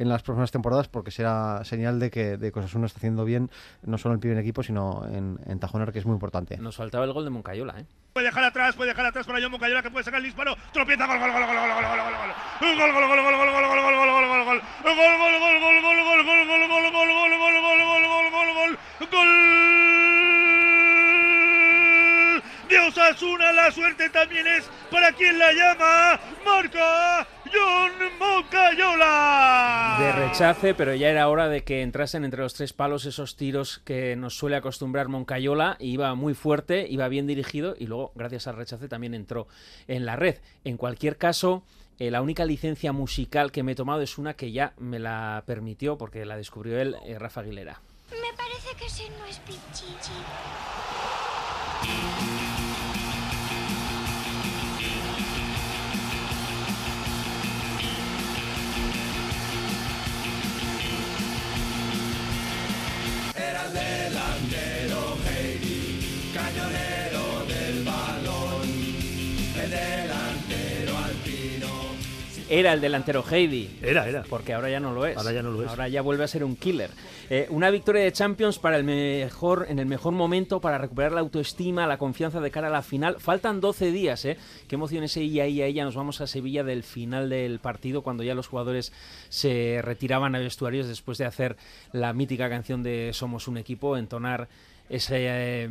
en 0.00 0.08
las 0.08 0.22
próximas 0.22 0.50
temporadas 0.50 0.88
porque 0.88 1.10
será 1.10 1.62
señal 1.64 2.00
de 2.00 2.10
que, 2.10 2.38
de 2.38 2.50
que 2.50 2.58
Osasuna 2.58 2.86
está 2.86 2.96
haciendo 2.98 3.26
bien 3.26 3.50
no 3.82 3.98
solo 3.98 4.14
en 4.14 4.16
el 4.16 4.20
primer 4.20 4.38
equipo, 4.38 4.62
sino 4.62 5.06
en, 5.06 5.38
en 5.46 5.60
Tajonar, 5.60 5.92
que 5.92 5.98
es 5.98 6.06
muy 6.06 6.14
importante. 6.14 6.56
Nos 6.56 6.76
faltaba 6.76 7.04
el 7.04 7.12
gol 7.12 7.24
de 7.24 7.30
Moncayola, 7.30 7.78
¿eh? 7.78 7.84
Puede 8.14 8.26
dejar 8.26 8.44
atrás, 8.44 8.74
puede 8.74 8.90
dejar 8.90 9.06
atrás 9.06 9.26
para 9.26 9.40
John 9.40 9.52
Moncayola 9.52 9.82
que 9.82 9.90
puede 9.90 10.04
sacar 10.04 10.18
el 10.18 10.24
disparo. 10.24 10.56
Tropieza, 10.72 11.06
gol, 11.06 11.18
gol, 11.18 11.30
gol, 11.30 11.38
gol, 11.38 11.46
gol, 11.46 11.70
gol, 11.70 11.76
gol, 11.76 12.00
gol, 12.00 12.08
gol, 12.08 12.14
gol. 12.14 12.32
Gol, 12.60 12.76
gol, 12.76 12.88
gol, 12.88 13.04
gol, 13.06 13.20
gol, 13.20 13.44
gol, 15.60 16.00
gol, 16.00 16.00
gol, 16.00 16.24
gol, 16.24 17.36
gol, 17.36 17.60
gol, 18.08 18.30
gol, 18.30 18.54
gol. 18.54 18.78
Gol, 19.10 19.30
John 27.52 27.92
Mocayola. 28.18 29.96
De 29.98 30.12
rechace, 30.12 30.74
pero 30.74 30.94
ya 30.94 31.08
era 31.08 31.28
hora 31.28 31.48
de 31.48 31.62
que 31.62 31.82
entrasen 31.82 32.24
entre 32.24 32.42
los 32.42 32.54
tres 32.54 32.72
palos 32.72 33.04
esos 33.06 33.36
tiros 33.36 33.80
que 33.84 34.16
nos 34.16 34.36
suele 34.36 34.56
acostumbrar 34.56 35.08
Moncayola. 35.08 35.76
Iba 35.78 36.14
muy 36.14 36.34
fuerte, 36.34 36.86
iba 36.88 37.08
bien 37.08 37.26
dirigido 37.26 37.74
y 37.78 37.86
luego, 37.86 38.12
gracias 38.14 38.46
al 38.46 38.56
rechace, 38.56 38.88
también 38.88 39.14
entró 39.14 39.48
en 39.88 40.06
la 40.06 40.16
red. 40.16 40.36
En 40.64 40.76
cualquier 40.76 41.16
caso, 41.16 41.62
eh, 41.98 42.10
la 42.10 42.22
única 42.22 42.44
licencia 42.44 42.92
musical 42.92 43.52
que 43.52 43.62
me 43.62 43.72
he 43.72 43.74
tomado 43.74 44.00
es 44.02 44.16
una 44.18 44.34
que 44.34 44.52
ya 44.52 44.72
me 44.78 44.98
la 44.98 45.42
permitió 45.46 45.98
porque 45.98 46.24
la 46.24 46.36
descubrió 46.36 46.80
él, 46.80 46.96
eh, 47.04 47.18
Rafa 47.18 47.42
Aguilera. 47.42 47.80
Me 48.10 48.36
parece 48.36 48.74
que 48.78 48.86
ese 48.86 49.10
no 49.10 49.26
es 49.26 49.38
Pichichi. 49.40 50.12
Era 72.50 72.72
el 72.72 72.80
delantero 72.80 73.24
Heidi. 73.30 73.78
Era, 73.80 74.08
era. 74.08 74.24
Porque 74.24 74.52
ahora 74.52 74.68
ya 74.68 74.80
no 74.80 74.92
lo 74.92 75.06
es. 75.06 75.16
Ahora 75.16 75.30
ya 75.30 75.40
no 75.40 75.52
lo 75.52 75.62
es. 75.62 75.68
Ahora 75.68 75.86
ya 75.86 76.02
vuelve 76.02 76.24
a 76.24 76.26
ser 76.26 76.42
un 76.42 76.56
killer. 76.56 76.90
Eh, 77.30 77.46
una 77.48 77.70
victoria 77.70 78.02
de 78.02 78.10
Champions 78.10 78.58
para 78.58 78.76
el 78.76 78.82
mejor, 78.82 79.66
en 79.68 79.78
el 79.78 79.86
mejor 79.86 80.12
momento 80.14 80.60
para 80.60 80.76
recuperar 80.76 81.12
la 81.12 81.20
autoestima, 81.20 81.86
la 81.86 81.96
confianza 81.96 82.40
de 82.40 82.50
cara 82.50 82.66
a 82.66 82.70
la 82.70 82.82
final. 82.82 83.20
Faltan 83.20 83.60
12 83.60 83.92
días, 83.92 84.24
¿eh? 84.24 84.36
Qué 84.66 84.74
emoción 84.74 85.04
ese 85.04 85.22
y 85.22 85.38
ahí, 85.38 85.62
ahí. 85.62 85.74
Ya 85.74 85.84
nos 85.84 85.94
vamos 85.94 86.20
a 86.20 86.26
Sevilla 86.26 86.64
del 86.64 86.82
final 86.82 87.30
del 87.30 87.60
partido 87.60 88.02
cuando 88.02 88.24
ya 88.24 88.34
los 88.34 88.48
jugadores 88.48 88.92
se 89.28 89.80
retiraban 89.80 90.34
a 90.34 90.40
vestuarios 90.40 90.88
después 90.88 91.18
de 91.18 91.26
hacer 91.26 91.56
la 91.92 92.12
mítica 92.12 92.48
canción 92.48 92.82
de 92.82 93.12
Somos 93.12 93.46
un 93.46 93.58
equipo, 93.58 93.96
entonar 93.96 94.48
eh, 94.90 95.68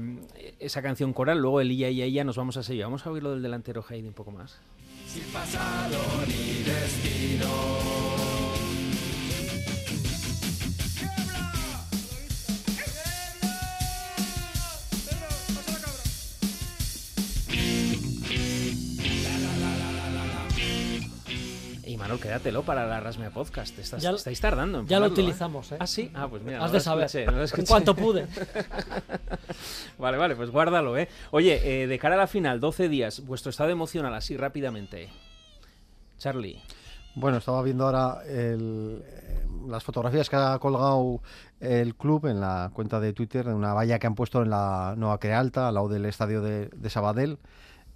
esa 0.60 0.82
canción 0.82 1.14
coral. 1.14 1.40
Luego 1.40 1.62
el 1.62 1.72
IA, 1.72 1.90
IA, 1.92 2.24
nos 2.24 2.38
vamos 2.38 2.58
a 2.58 2.64
Sevilla. 2.64 2.86
Vamos 2.86 3.06
a 3.06 3.12
oírlo 3.12 3.32
del 3.32 3.42
delantero 3.42 3.84
Heidi 3.88 4.08
un 4.08 4.14
poco 4.14 4.32
más. 4.32 4.60
Sin 5.08 5.24
pasado 5.26 5.98
ni 6.28 6.64
destino. 6.64 7.99
Quédatelo 22.18 22.64
para 22.64 22.88
la 22.88 23.00
Rasmea 23.02 23.30
Podcast. 23.32 23.78
Estás- 23.78 24.02
Ya 24.02 24.12
estáis 24.12 24.40
tardando 24.40 24.80
en 24.80 24.88
ya 24.88 25.00
lo 25.00 25.06
ponerlo, 25.06 25.22
¿eh? 25.22 25.24
utilizamos, 25.26 25.72
¿eh? 25.74 25.78
Ah, 25.80 25.86
sí. 25.88 26.10
Ah, 26.16 26.28
pues 26.30 26.42
mira. 26.42 26.64
Has 26.64 26.72
no 26.72 26.78
de 26.78 26.80
saber. 26.80 27.06
escuché, 27.06 27.26
no 27.26 27.32
lo 27.34 27.38
En 27.40 27.44
escuché. 27.44 27.68
cuanto 27.68 27.96
pude. 27.96 28.26
Vale, 29.98 30.18
vale, 30.18 30.36
pues 30.36 30.50
guárdalo, 30.50 30.98
¿eh? 30.98 31.10
Oye, 31.32 31.84
eh, 31.84 31.88
de 31.88 32.00
cara 32.00 32.16
a 32.16 32.18
la 32.18 32.28
final, 32.28 32.60
12 32.60 32.88
días, 32.90 33.26
vuestro 33.26 33.50
estado 33.50 33.70
emocional 33.70 34.14
así 34.14 34.38
rápidamente. 34.38 35.10
Charlie. 36.18 36.62
Bueno, 37.16 37.38
estaba 37.38 37.62
viendo 37.64 37.86
ahora 37.86 38.22
el- 38.26 39.04
eh, 39.06 39.46
las 39.68 39.84
fotografías 39.84 40.30
que 40.30 40.36
ha 40.38 40.58
colgado 40.60 41.22
el 41.60 41.96
club 41.96 42.28
en 42.28 42.40
la 42.40 42.72
cuenta 42.74 43.00
de 43.00 43.12
Twitter, 43.14 43.48
en 43.48 43.56
una 43.56 43.74
valla 43.74 44.00
que 44.00 44.08
han 44.08 44.16
puesto 44.16 44.42
en 44.42 44.50
la 44.52 44.94
Nueva 44.98 45.20
Crealta, 45.20 45.68
al 45.68 45.74
lado 45.76 45.90
del 45.90 46.06
estadio 46.06 46.42
de, 46.42 46.68
de 46.70 46.90
Sabadell. 46.90 47.38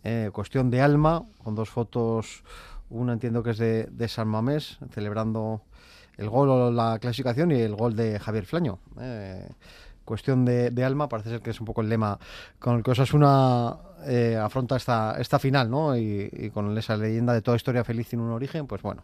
Eh, 0.04 0.30
cuestión 0.34 0.70
de 0.70 0.82
alma, 0.82 1.24
con 1.44 1.56
dos 1.56 1.70
fotos, 1.70 2.44
una 2.94 3.14
entiendo 3.14 3.44
que 3.44 3.52
es 3.52 3.58
de, 3.58 4.08
San 4.08 4.28
Mamés, 4.28 4.78
celebrando 4.92 5.62
el 6.18 6.30
gol 6.30 6.50
o 6.50 6.72
la 6.72 7.00
clasificación 7.00 7.52
y 7.52 7.60
el 7.60 7.76
gol 7.76 7.96
de 7.96 8.20
Javier 8.20 8.46
Flaño. 8.46 8.80
Eh, 9.00 9.50
cuestión 10.06 10.46
de, 10.46 10.84
alma, 10.84 11.10
parece 11.10 11.32
ser 11.32 11.42
que 11.42 11.50
es 11.50 11.60
un 11.60 11.66
poco 11.66 11.82
el 11.82 11.90
lema 11.90 12.20
con 12.60 12.76
el 12.76 12.84
que 12.84 12.92
Osasuna 12.92 13.78
eh, 14.06 14.38
afronta 14.40 14.76
esta, 14.76 15.16
esta 15.20 15.40
final, 15.40 15.70
¿no? 15.70 15.98
Y, 15.98 16.52
con 16.54 16.78
esa 16.78 16.96
leyenda 16.98 17.34
de 17.34 17.42
toda 17.42 17.58
historia 17.58 17.84
feliz 17.84 18.08
tiene 18.08 18.24
un 18.24 18.32
origen, 18.32 18.68
pues 18.68 18.82
bueno. 18.82 19.04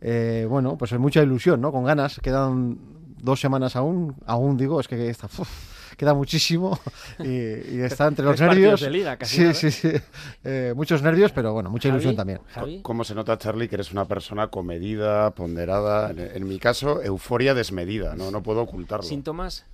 Eh, 0.00 0.46
bueno, 0.48 0.76
pues 0.76 0.92
es 0.92 0.98
mucha 0.98 1.22
ilusión, 1.22 1.60
¿no? 1.60 1.72
Con 1.72 1.84
ganas, 1.84 2.20
quedan 2.22 2.78
dos 3.22 3.40
semanas 3.40 3.76
aún, 3.76 4.16
aún 4.26 4.56
digo, 4.56 4.80
es 4.80 4.88
que 4.88 5.08
está, 5.08 5.26
uf, 5.26 5.48
queda 5.96 6.14
muchísimo 6.14 6.78
y, 7.18 7.28
y 7.28 7.80
está 7.82 8.06
entre 8.06 8.24
los 8.24 8.40
nervios. 8.40 8.80
de 8.80 8.90
liga, 8.90 9.16
casi 9.16 9.52
sí, 9.52 9.70
sí, 9.70 9.70
sí, 9.70 10.02
Eh, 10.44 10.72
muchos 10.76 11.02
nervios, 11.02 11.32
pero 11.32 11.52
bueno, 11.52 11.70
mucha 11.70 11.88
ilusión 11.88 12.16
también. 12.16 12.40
Javi. 12.52 12.80
¿Cómo 12.82 13.04
se 13.04 13.14
nota, 13.14 13.36
Charlie, 13.38 13.68
que 13.68 13.76
eres 13.76 13.92
una 13.92 14.04
persona 14.06 14.48
comedida, 14.48 15.30
ponderada? 15.32 16.10
En, 16.10 16.18
en 16.20 16.48
mi 16.48 16.58
caso, 16.58 17.02
euforia 17.02 17.54
desmedida, 17.54 18.14
no, 18.16 18.30
no 18.30 18.42
puedo 18.42 18.62
ocultarlo. 18.62 19.04
¿Síntomas? 19.04 19.64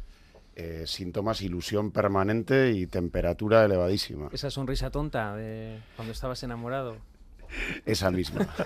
Eh, 0.59 0.85
síntomas, 0.87 1.43
ilusión 1.43 1.91
permanente 1.91 2.73
y 2.73 2.87
temperatura 2.87 3.63
elevadísima. 3.65 4.31
Esa 4.33 4.51
sonrisa 4.51 4.91
tonta 4.91 5.37
de 5.37 5.79
cuando 5.97 6.13
estabas 6.13 6.43
enamorado. 6.43 6.97
Esa 7.85 8.11
misma. 8.11 8.47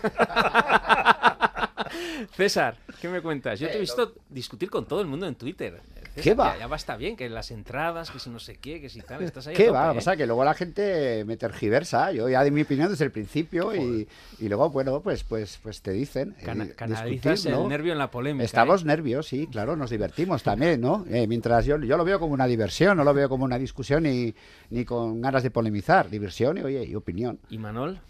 César, 2.37 2.77
¿qué 3.01 3.09
me 3.09 3.21
cuentas? 3.21 3.59
Yo 3.59 3.69
te 3.69 3.77
he 3.77 3.81
visto 3.81 4.15
discutir 4.29 4.71
con 4.71 4.87
todo 4.87 5.01
el 5.01 5.07
mundo 5.07 5.27
en 5.27 5.35
Twitter. 5.35 5.81
¿Qué 6.15 6.35
va? 6.35 6.55
Ya, 6.55 6.61
ya 6.61 6.67
basta 6.67 6.97
bien, 6.97 7.17
que 7.17 7.29
las 7.29 7.51
entradas, 7.51 8.11
que 8.11 8.19
si 8.19 8.31
no 8.31 8.39
sé 8.39 8.57
qué, 8.57 8.81
que 8.81 8.89
si 8.89 9.01
tal, 9.01 9.23
estás 9.23 9.47
ahí 9.47 9.55
¿Qué 9.55 9.67
tope, 9.67 9.79
va? 9.79 9.93
¿eh? 9.93 9.95
pasa 9.95 10.17
que 10.17 10.27
luego 10.27 10.45
la 10.45 10.55
gente 10.55 11.25
me 11.25 11.37
tergiversa. 11.37 12.13
Yo 12.13 12.29
ya 12.29 12.43
di 12.45 12.51
mi 12.51 12.63
opinión 12.63 12.89
desde 12.91 13.05
el 13.05 13.11
principio 13.13 13.75
y, 13.75 14.09
y 14.39 14.49
luego, 14.49 14.71
bueno, 14.71 15.01
pues, 15.01 15.25
pues, 15.25 15.59
pues 15.63 15.81
te 15.83 15.93
dicen. 15.93 16.35
eh, 16.41 16.45
Cana- 16.45 16.65
discutir, 16.65 16.77
canalizas 16.77 17.47
el 17.47 17.69
nervio 17.69 17.93
en 17.93 17.99
la 17.99 18.11
polémica. 18.11 18.45
Estamos 18.45 18.83
¿eh? 18.83 18.87
nervios, 18.87 19.29
sí, 19.29 19.47
claro, 19.51 19.77
nos 19.77 19.91
divertimos 19.91 20.43
también, 20.43 20.81
¿no? 20.81 21.05
Eh, 21.09 21.27
mientras 21.27 21.65
yo, 21.67 21.79
yo 21.79 21.97
lo 21.97 22.05
veo 22.05 22.19
como 22.19 22.35
una 22.35 22.47
diversión, 22.47 22.97
no 22.97 23.05
lo 23.05 23.15
veo 23.15 23.29
como 23.29 23.45
una 23.45 23.59
discusión 23.59 24.03
ni, 24.03 24.35
ni 24.71 24.85
con 24.85 25.21
ganas 25.21 25.43
de 25.43 25.51
polemizar. 25.51 26.11
Diversión 26.11 26.59
y, 26.59 26.63
oye, 26.63 26.85
y 26.85 26.95
opinión. 26.95 27.39
¿Y 27.49 27.59
Manol? 27.59 28.01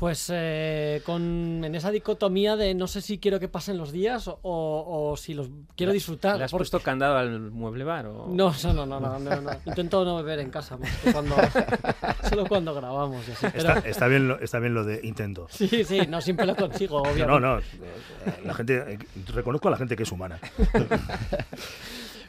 Pues 0.00 0.30
eh, 0.34 1.02
con 1.04 1.62
en 1.62 1.74
esa 1.74 1.90
dicotomía 1.90 2.56
de 2.56 2.74
no 2.74 2.86
sé 2.86 3.02
si 3.02 3.18
quiero 3.18 3.38
que 3.38 3.48
pasen 3.48 3.76
los 3.76 3.92
días 3.92 4.28
o, 4.28 4.38
o 4.42 5.14
si 5.18 5.34
los 5.34 5.48
quiero 5.76 5.92
disfrutar. 5.92 6.38
¿Le 6.38 6.44
has 6.44 6.50
porque- 6.50 6.60
puesto 6.62 6.80
candado 6.80 7.18
al 7.18 7.38
mueble 7.50 7.84
bar? 7.84 8.06
O... 8.06 8.26
No, 8.28 8.54
no, 8.64 8.72
no, 8.86 8.86
no, 8.98 9.18
no, 9.18 9.40
no. 9.42 9.50
Intento 9.66 10.02
no 10.06 10.16
beber 10.16 10.38
en 10.38 10.48
casa, 10.50 10.78
más 10.78 10.90
que 11.04 11.12
cuando, 11.12 11.36
solo 12.30 12.46
cuando 12.48 12.74
grabamos. 12.74 13.28
así, 13.28 13.46
pero- 13.52 13.74
Está, 13.74 13.88
está 13.88 14.06
bien 14.08 14.26
lo, 14.26 14.40
está 14.40 14.58
bien 14.58 14.72
lo 14.72 14.84
de 14.84 15.00
intento. 15.06 15.46
Sí, 15.50 15.84
sí, 15.84 16.00
no 16.08 16.22
siempre 16.22 16.46
lo 16.46 16.56
consigo, 16.56 17.02
obviamente. 17.02 17.26
No, 17.26 17.38
no, 17.38 17.58
eh, 17.58 17.62
la 18.42 18.54
gente, 18.54 18.94
eh, 18.94 18.98
reconozco 19.34 19.68
a 19.68 19.72
la 19.72 19.76
gente 19.76 19.96
que 19.96 20.04
es 20.04 20.12
humana. 20.12 20.40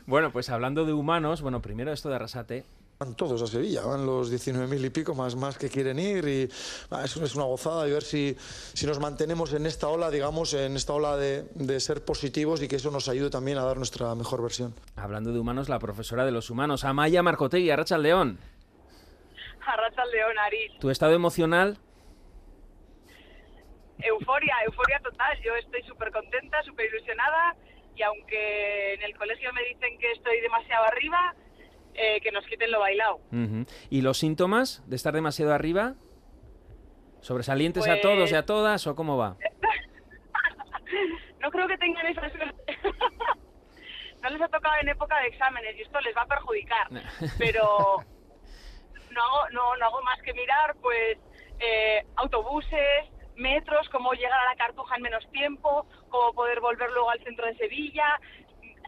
Bueno, 0.07 0.31
pues 0.31 0.49
hablando 0.49 0.83
de 0.83 0.93
humanos, 0.93 1.41
bueno, 1.41 1.61
primero 1.61 1.93
esto 1.93 2.09
de 2.09 2.15
Arrasate. 2.15 2.65
Van 3.01 3.15
todos 3.15 3.41
a 3.41 3.47
Sevilla, 3.47 3.81
van 3.81 4.05
los 4.05 4.31
19.000 4.31 4.85
y 4.85 4.89
pico 4.91 5.15
más, 5.15 5.35
más 5.35 5.57
que 5.57 5.69
quieren 5.69 5.97
ir 5.97 6.23
y 6.27 6.47
ah, 6.91 7.01
es, 7.03 7.17
es 7.17 7.33
una 7.33 7.45
gozada 7.45 7.87
y 7.87 7.91
ver 7.91 8.03
si, 8.03 8.35
si 8.37 8.85
nos 8.85 8.99
mantenemos 8.99 9.55
en 9.55 9.65
esta 9.65 9.87
ola, 9.87 10.11
digamos, 10.11 10.53
en 10.53 10.75
esta 10.75 10.93
ola 10.93 11.17
de, 11.17 11.45
de 11.55 11.79
ser 11.79 12.05
positivos 12.05 12.61
y 12.61 12.67
que 12.67 12.75
eso 12.75 12.91
nos 12.91 13.09
ayude 13.09 13.31
también 13.31 13.57
a 13.57 13.63
dar 13.63 13.77
nuestra 13.77 14.13
mejor 14.13 14.43
versión. 14.43 14.75
Hablando 14.95 15.33
de 15.33 15.39
humanos, 15.39 15.67
la 15.67 15.79
profesora 15.79 16.25
de 16.25 16.31
los 16.31 16.51
humanos, 16.51 16.83
Amaya 16.83 17.23
Marcotegui, 17.23 17.71
Arracha 17.71 17.97
León. 17.97 18.37
Arracha 19.65 20.05
León, 20.05 20.37
Aris. 20.37 20.77
¿Tu 20.79 20.91
estado 20.91 21.13
emocional? 21.13 21.79
Euforia, 23.97 24.57
euforia 24.67 24.99
total. 24.99 25.41
Yo 25.43 25.55
estoy 25.55 25.81
súper 25.87 26.11
contenta, 26.11 26.61
súper 26.61 26.85
ilusionada 26.85 27.55
y 27.95 28.03
aunque 28.03 28.93
en 28.93 29.01
el 29.01 29.17
colegio 29.17 29.51
me 29.53 29.63
dicen 29.63 29.97
que 29.97 30.11
estoy 30.11 30.39
demasiado 30.41 30.85
arriba, 30.85 31.33
eh, 31.93 32.19
que 32.21 32.31
nos 32.31 32.45
quiten 32.45 32.71
lo 32.71 32.79
bailado. 32.79 33.19
¿Y 33.89 34.01
los 34.01 34.17
síntomas 34.17 34.83
de 34.87 34.95
estar 34.95 35.13
demasiado 35.13 35.53
arriba? 35.53 35.95
¿Sobresalientes 37.21 37.83
a 37.87 37.91
Pues- 37.91 38.01
todos 38.01 38.31
y 38.31 38.35
a 38.35 38.45
todas 38.45 38.87
o 38.87 38.95
cómo 38.95 39.17
va? 39.17 39.37
No 41.39 41.49
creo 41.49 41.67
que 41.67 41.77
tengan 41.77 42.05
esa 42.05 42.29
suerte. 42.29 42.77
no 44.21 44.29
les 44.29 44.41
ha 44.41 44.47
tocado 44.47 44.75
en 44.81 44.89
época 44.89 45.17
de 45.21 45.27
exámenes 45.27 45.75
y 45.75 45.81
esto 45.81 45.99
les 46.01 46.15
va 46.15 46.21
a 46.21 46.27
perjudicar. 46.27 46.87
Pero 47.39 47.97
no 49.09 49.21
hago, 49.23 49.49
no, 49.51 49.75
no 49.77 49.85
hago 49.85 50.01
más 50.03 50.21
que 50.21 50.33
mirar, 50.33 50.75
pues, 50.81 51.17
eh, 51.59 52.05
autobuses, 52.17 53.09
metros, 53.35 53.89
cómo 53.89 54.13
llegar 54.13 54.39
a 54.39 54.51
la 54.51 54.55
Cartuja 54.55 54.95
en 54.97 55.01
menos 55.01 55.27
tiempo, 55.31 55.87
cómo 56.09 56.33
poder 56.33 56.59
volver 56.59 56.91
luego 56.91 57.09
al 57.09 57.23
centro 57.23 57.47
de 57.47 57.55
Sevilla. 57.55 58.19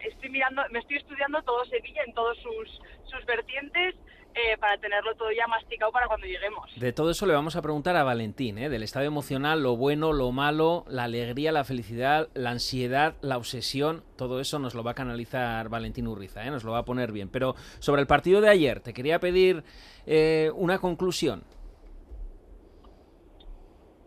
Estoy 0.03 0.29
mirando, 0.29 0.61
me 0.71 0.79
estoy 0.79 0.97
estudiando 0.97 1.41
todo 1.43 1.65
Sevilla 1.65 2.03
en 2.05 2.13
todos 2.13 2.37
sus, 2.39 2.81
sus 3.05 3.25
vertientes 3.25 3.95
eh, 4.35 4.57
para 4.57 4.77
tenerlo 4.79 5.13
todo 5.15 5.31
ya 5.31 5.45
masticado 5.45 5.91
para 5.91 6.07
cuando 6.07 6.25
lleguemos. 6.25 6.67
De 6.75 6.91
todo 6.91 7.11
eso 7.11 7.27
le 7.27 7.33
vamos 7.33 7.55
a 7.55 7.61
preguntar 7.61 7.95
a 7.95 8.03
Valentín, 8.03 8.57
¿eh? 8.57 8.67
del 8.67 8.81
estado 8.81 9.05
emocional, 9.05 9.61
lo 9.61 9.77
bueno, 9.77 10.11
lo 10.11 10.31
malo, 10.31 10.85
la 10.87 11.03
alegría, 11.03 11.51
la 11.51 11.63
felicidad, 11.63 12.29
la 12.33 12.49
ansiedad, 12.49 13.15
la 13.21 13.37
obsesión, 13.37 14.03
todo 14.17 14.39
eso 14.39 14.57
nos 14.57 14.73
lo 14.73 14.83
va 14.83 14.91
a 14.91 14.95
canalizar 14.95 15.69
Valentín 15.69 16.07
Urriza, 16.07 16.43
¿eh? 16.45 16.49
nos 16.49 16.63
lo 16.63 16.71
va 16.71 16.79
a 16.79 16.85
poner 16.85 17.11
bien. 17.11 17.29
Pero 17.29 17.53
sobre 17.77 18.01
el 18.01 18.07
partido 18.07 18.41
de 18.41 18.49
ayer, 18.49 18.79
te 18.79 18.93
quería 18.93 19.19
pedir 19.19 19.63
eh, 20.07 20.49
una 20.55 20.79
conclusión. 20.79 21.43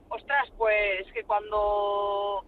Ostras, 0.08 0.50
pues 0.58 1.06
que 1.14 1.22
cuando 1.22 2.44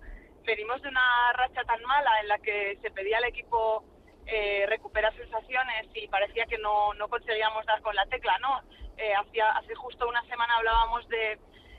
venimos 0.49 0.81
de 0.81 0.89
una 0.89 1.33
racha 1.35 1.63
tan 1.65 1.83
mala 1.83 2.11
en 2.23 2.29
la 2.29 2.39
que 2.39 2.79
se 2.81 2.91
pedía 2.91 3.19
al 3.19 3.25
equipo 3.25 3.85
eh, 4.27 4.65
recuperar 4.67 5.15
sensaciones 5.15 5.89
y 5.93 6.09
parecía 6.09 6.47
que 6.47 6.57
no, 6.57 6.95
no 6.95 7.07
conseguíamos 7.09 7.67
dar 7.67 7.83
con 7.83 7.95
la 7.95 8.07
tecla, 8.07 8.39
¿no? 8.39 8.63
Eh, 8.97 9.13
hace 9.15 9.75
justo 9.75 10.09
una 10.09 10.23
semana 10.23 10.57
hablábamos 10.57 11.07
de, 11.09 11.39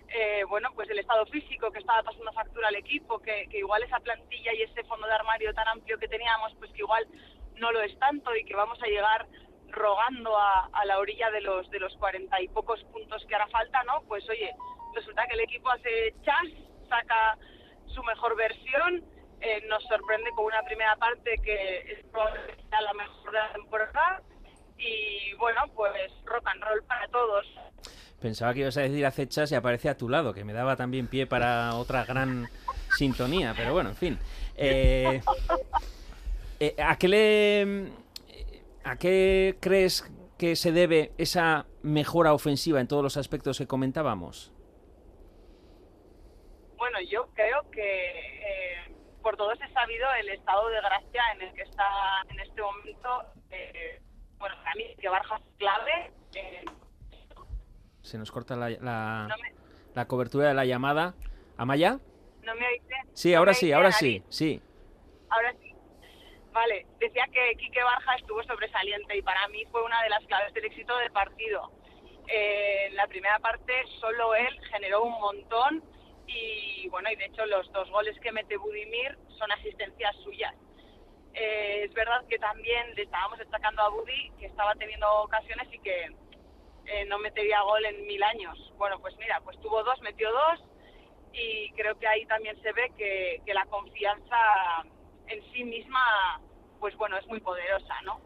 eh, 0.09 0.43
bueno, 0.47 0.69
pues 0.75 0.87
el 0.91 0.99
estado 0.99 1.25
físico 1.25 1.71
que 1.71 1.79
estaba 1.79 2.03
pasando 2.03 2.31
factura 2.31 2.67
al 2.67 2.75
equipo, 2.75 3.17
que, 3.17 3.47
que 3.49 3.57
igual 3.57 3.81
esa 3.81 3.99
plantilla 4.01 4.53
y 4.53 4.61
ese 4.61 4.83
fondo 4.83 5.07
de 5.07 5.13
armario 5.13 5.51
tan 5.55 5.67
amplio 5.67 5.97
que 5.97 6.07
teníamos, 6.07 6.53
pues 6.59 6.71
que 6.71 6.83
igual 6.83 7.07
no 7.55 7.71
lo 7.71 7.81
es 7.81 7.97
tanto 7.97 8.35
y 8.35 8.45
que 8.45 8.55
vamos 8.55 8.79
a 8.83 8.87
llegar 8.87 9.25
rogando 9.69 10.37
a, 10.37 10.69
a 10.73 10.85
la 10.85 10.99
orilla 10.99 11.31
de 11.31 11.41
los 11.41 11.67
de 11.71 11.79
los 11.79 11.95
cuarenta 11.97 12.39
y 12.39 12.47
pocos 12.49 12.83
puntos 12.93 13.25
que 13.25 13.33
hará 13.33 13.47
falta, 13.47 13.83
¿no? 13.83 14.03
Pues 14.07 14.29
oye, 14.29 14.53
resulta 14.93 15.25
que 15.25 15.33
el 15.33 15.41
equipo 15.41 15.71
hace 15.71 16.13
chas, 16.23 16.47
saca 16.87 17.35
su 17.93 18.03
mejor 18.03 18.35
versión, 18.35 19.03
eh, 19.41 19.63
nos 19.67 19.83
sorprende 19.83 20.29
con 20.35 20.45
una 20.45 20.61
primera 20.63 20.95
parte 20.97 21.35
que 21.43 21.77
es 21.91 22.05
probablemente 22.11 22.63
la 22.69 22.93
mejor 22.93 23.31
de 23.31 23.37
la 23.37 23.53
temporada 23.53 24.21
Y 24.77 25.33
bueno, 25.35 25.61
pues 25.75 26.11
rock 26.25 26.47
and 26.47 26.63
roll 26.63 26.83
para 26.83 27.07
todos. 27.07 27.45
Pensaba 28.21 28.53
que 28.53 28.61
ibas 28.61 28.77
a 28.77 28.81
decir 28.81 29.05
acechas 29.05 29.51
y 29.51 29.55
aparece 29.55 29.89
a 29.89 29.97
tu 29.97 30.09
lado, 30.09 30.33
que 30.33 30.43
me 30.43 30.53
daba 30.53 30.75
también 30.75 31.07
pie 31.07 31.25
para 31.25 31.75
otra 31.75 32.03
gran 32.05 32.49
sintonía, 32.97 33.53
pero 33.55 33.73
bueno, 33.73 33.89
en 33.89 33.95
fin. 33.95 34.19
Eh, 34.55 35.21
eh, 36.59 36.75
¿A 36.83 36.97
qué. 36.97 37.91
¿A 38.83 38.97
qué 38.97 39.57
crees 39.59 40.09
que 40.37 40.55
se 40.55 40.71
debe 40.71 41.11
esa 41.17 41.65
mejora 41.81 42.33
ofensiva 42.33 42.79
en 42.79 42.87
todos 42.87 43.03
los 43.03 43.17
aspectos 43.17 43.57
que 43.57 43.67
comentábamos? 43.67 44.51
Bueno, 46.79 46.99
yo 47.01 47.27
creo 47.33 47.69
que 47.71 48.09
eh, 48.39 48.95
por 49.21 49.35
todos 49.37 49.59
he 49.61 49.71
sabido 49.73 50.07
el 50.19 50.29
estado 50.29 50.69
de 50.69 50.81
gracia 50.81 51.21
en 51.35 51.41
el 51.43 51.53
que 51.53 51.61
está 51.63 51.85
en 52.29 52.39
este 52.39 52.61
momento. 52.61 53.23
eh, 53.51 54.01
bueno, 54.37 54.55
para 54.63 54.73
mí 54.75 54.85
que 54.99 55.09
Barja 55.09 55.35
es 55.37 55.43
clave. 55.57 56.11
eh, 56.35 56.65
Se 58.01 58.17
nos 58.17 58.31
corta 58.31 58.55
la, 58.55 58.69
la- 58.69 59.27
no, 59.29 59.35
me, 59.37 59.53
la 59.93 60.05
cobertura 60.07 60.47
de 60.47 60.53
la 60.53 60.65
llamada. 60.65 61.13
¿Amaya? 61.57 61.99
¿No 62.43 62.55
me 62.55 62.65
oíste? 62.67 62.95
Sí, 63.13 63.33
¿No 63.33 63.39
ahora 63.39 63.53
sí, 63.53 63.71
ahora 63.73 63.91
sí, 63.91 64.23
sí. 64.29 64.61
Ahora 65.29 65.53
sí. 65.61 65.75
Vale, 66.53 66.87
decía 66.99 67.25
que 67.31 67.55
Quique 67.57 67.83
Barja 67.83 68.15
estuvo 68.15 68.41
sobresaliente 68.43 69.17
y 69.17 69.21
para 69.21 69.45
mí 69.49 69.65
fue 69.71 69.83
una 69.83 70.01
de 70.01 70.09
las 70.09 70.25
claves 70.25 70.53
del 70.53 70.65
éxito 70.65 70.97
del 70.97 71.11
partido. 71.11 71.69
Eh, 72.27 72.85
en 72.87 72.95
la 72.95 73.07
primera 73.07 73.37
parte 73.39 73.73
solo 73.99 74.33
él 74.35 74.57
generó 74.71 75.03
un 75.03 75.19
montón 75.19 75.83
y 76.29 76.87
bueno, 76.89 77.09
y 77.11 77.15
de 77.15 77.25
hecho 77.25 77.45
los 77.45 77.71
dos 77.71 77.89
goles 77.89 78.19
que 78.19 78.31
mete 78.31 78.57
Budimir 78.57 79.17
son 79.37 79.51
asistencias 79.51 80.15
suyas. 80.23 80.53
Eh, 81.33 81.83
es 81.85 81.93
verdad 81.93 82.25
que 82.27 82.37
también 82.39 82.93
le 82.95 83.03
estábamos 83.03 83.39
destacando 83.39 83.81
a 83.81 83.89
Budi 83.89 84.31
que 84.39 84.47
estaba 84.47 84.73
teniendo 84.75 85.07
ocasiones 85.21 85.67
y 85.71 85.79
que 85.79 86.11
eh, 86.85 87.05
no 87.05 87.19
metería 87.19 87.61
gol 87.61 87.85
en 87.85 88.05
mil 88.07 88.21
años. 88.23 88.73
Bueno, 88.77 88.99
pues 88.99 89.15
mira, 89.17 89.39
pues 89.41 89.59
tuvo 89.61 89.83
dos, 89.83 89.99
metió 90.01 90.29
dos 90.31 90.63
y 91.33 91.71
creo 91.73 91.97
que 91.97 92.07
ahí 92.07 92.25
también 92.25 92.59
se 92.61 92.71
ve 92.73 92.91
que, 92.97 93.41
que 93.45 93.53
la 93.53 93.65
confianza 93.65 94.37
en 95.27 95.43
sí 95.51 95.63
misma, 95.63 96.41
pues 96.79 96.95
bueno, 96.97 97.17
es 97.17 97.25
muy 97.27 97.39
poderosa, 97.39 98.01
¿no? 98.03 98.19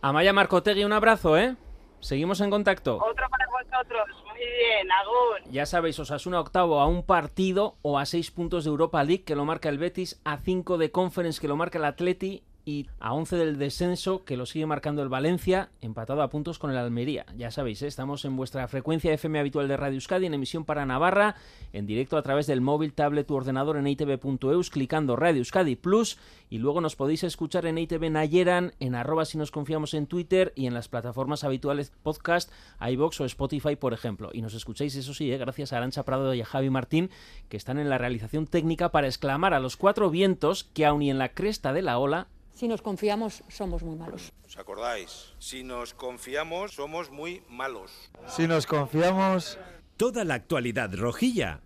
Amaya 0.00 0.32
Marcotegui, 0.32 0.84
un 0.84 0.92
abrazo, 0.92 1.36
¿eh? 1.36 1.56
Seguimos 2.00 2.40
en 2.40 2.50
contacto. 2.50 2.96
Otro 2.96 3.28
para 3.28 3.46
vosotros, 3.48 4.08
bien, 4.38 4.90
Agur. 4.92 5.50
Ya 5.50 5.66
sabéis, 5.66 5.98
Osasuna 5.98 6.40
octavo 6.40 6.80
a 6.80 6.86
un 6.86 7.04
partido 7.04 7.76
o 7.82 7.98
a 7.98 8.06
seis 8.06 8.30
puntos 8.30 8.64
de 8.64 8.70
Europa 8.70 9.02
League 9.04 9.24
que 9.24 9.34
lo 9.34 9.44
marca 9.44 9.68
el 9.68 9.78
Betis, 9.78 10.20
a 10.24 10.38
cinco 10.38 10.78
de 10.78 10.90
Conference 10.90 11.40
que 11.40 11.48
lo 11.48 11.56
marca 11.56 11.78
el 11.78 11.84
Atleti 11.84 12.44
y 12.64 12.86
a 13.00 13.14
11 13.14 13.36
del 13.36 13.58
descenso 13.58 14.24
que 14.24 14.36
lo 14.36 14.46
sigue 14.46 14.66
marcando 14.66 15.02
el 15.02 15.08
Valencia, 15.08 15.70
empatado 15.80 16.22
a 16.22 16.28
puntos 16.28 16.58
con 16.58 16.70
el 16.70 16.76
Almería. 16.76 17.26
Ya 17.36 17.50
sabéis, 17.50 17.82
¿eh? 17.82 17.86
estamos 17.86 18.24
en 18.24 18.36
vuestra 18.36 18.68
frecuencia 18.68 19.12
FM 19.12 19.38
habitual 19.38 19.68
de 19.68 19.76
Radio 19.76 19.94
Euskadi 19.94 20.26
en 20.26 20.34
emisión 20.34 20.64
para 20.64 20.84
Navarra, 20.86 21.36
en 21.72 21.86
directo 21.86 22.16
a 22.16 22.22
través 22.22 22.46
del 22.46 22.60
móvil, 22.60 22.92
tablet 22.92 23.30
u 23.30 23.34
ordenador 23.34 23.76
en 23.76 23.86
itv.eus, 23.86 24.70
clicando 24.70 25.16
Radio 25.16 25.38
Euskadi 25.38 25.76
Plus 25.76 26.18
y 26.50 26.58
luego 26.58 26.80
nos 26.80 26.96
podéis 26.96 27.24
escuchar 27.24 27.66
en 27.66 27.78
ITV 27.78 28.10
Nayeran, 28.10 28.72
en 28.80 28.94
arroba 28.94 29.24
si 29.24 29.38
nos 29.38 29.50
confiamos 29.50 29.94
en 29.94 30.06
Twitter 30.06 30.52
y 30.54 30.66
en 30.66 30.74
las 30.74 30.88
plataformas 30.88 31.44
habituales 31.44 31.92
podcast, 32.02 32.50
iBox 32.80 33.20
o 33.20 33.24
Spotify, 33.24 33.76
por 33.76 33.92
ejemplo. 33.92 34.30
Y 34.32 34.42
nos 34.42 34.54
escucháis, 34.54 34.94
eso 34.96 35.14
sí, 35.14 35.32
¿eh? 35.32 35.38
gracias 35.38 35.72
a 35.72 35.78
Arancha 35.78 36.04
Prado 36.04 36.34
y 36.34 36.40
a 36.40 36.46
Javi 36.46 36.70
Martín, 36.70 37.10
que 37.48 37.56
están 37.56 37.78
en 37.78 37.88
la 37.88 37.98
realización 37.98 38.46
técnica 38.46 38.90
para 38.90 39.06
exclamar 39.06 39.54
a 39.54 39.60
los 39.60 39.76
cuatro 39.76 40.10
vientos 40.10 40.64
que 40.64 40.86
aun 40.86 41.02
y 41.02 41.10
en 41.10 41.18
la 41.18 41.30
cresta 41.30 41.72
de 41.72 41.82
la 41.82 41.98
ola 41.98 42.28
Si 42.58 42.66
nos 42.66 42.82
confiamos, 42.82 43.44
somos 43.46 43.84
muy 43.84 43.94
malos. 43.94 44.32
¿Os 44.44 44.58
acordáis? 44.58 45.32
Si 45.38 45.62
nos 45.62 45.94
confiamos, 45.94 46.72
somos 46.72 47.08
muy 47.08 47.40
malos. 47.48 47.92
Si 48.26 48.48
nos 48.48 48.66
confiamos... 48.66 49.56
Toda 49.96 50.24
la 50.24 50.34
actualidad 50.34 50.92
rojilla 50.92 51.60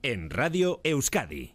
en 0.00 0.30
Radio 0.30 0.80
Euskadi. 0.84 1.52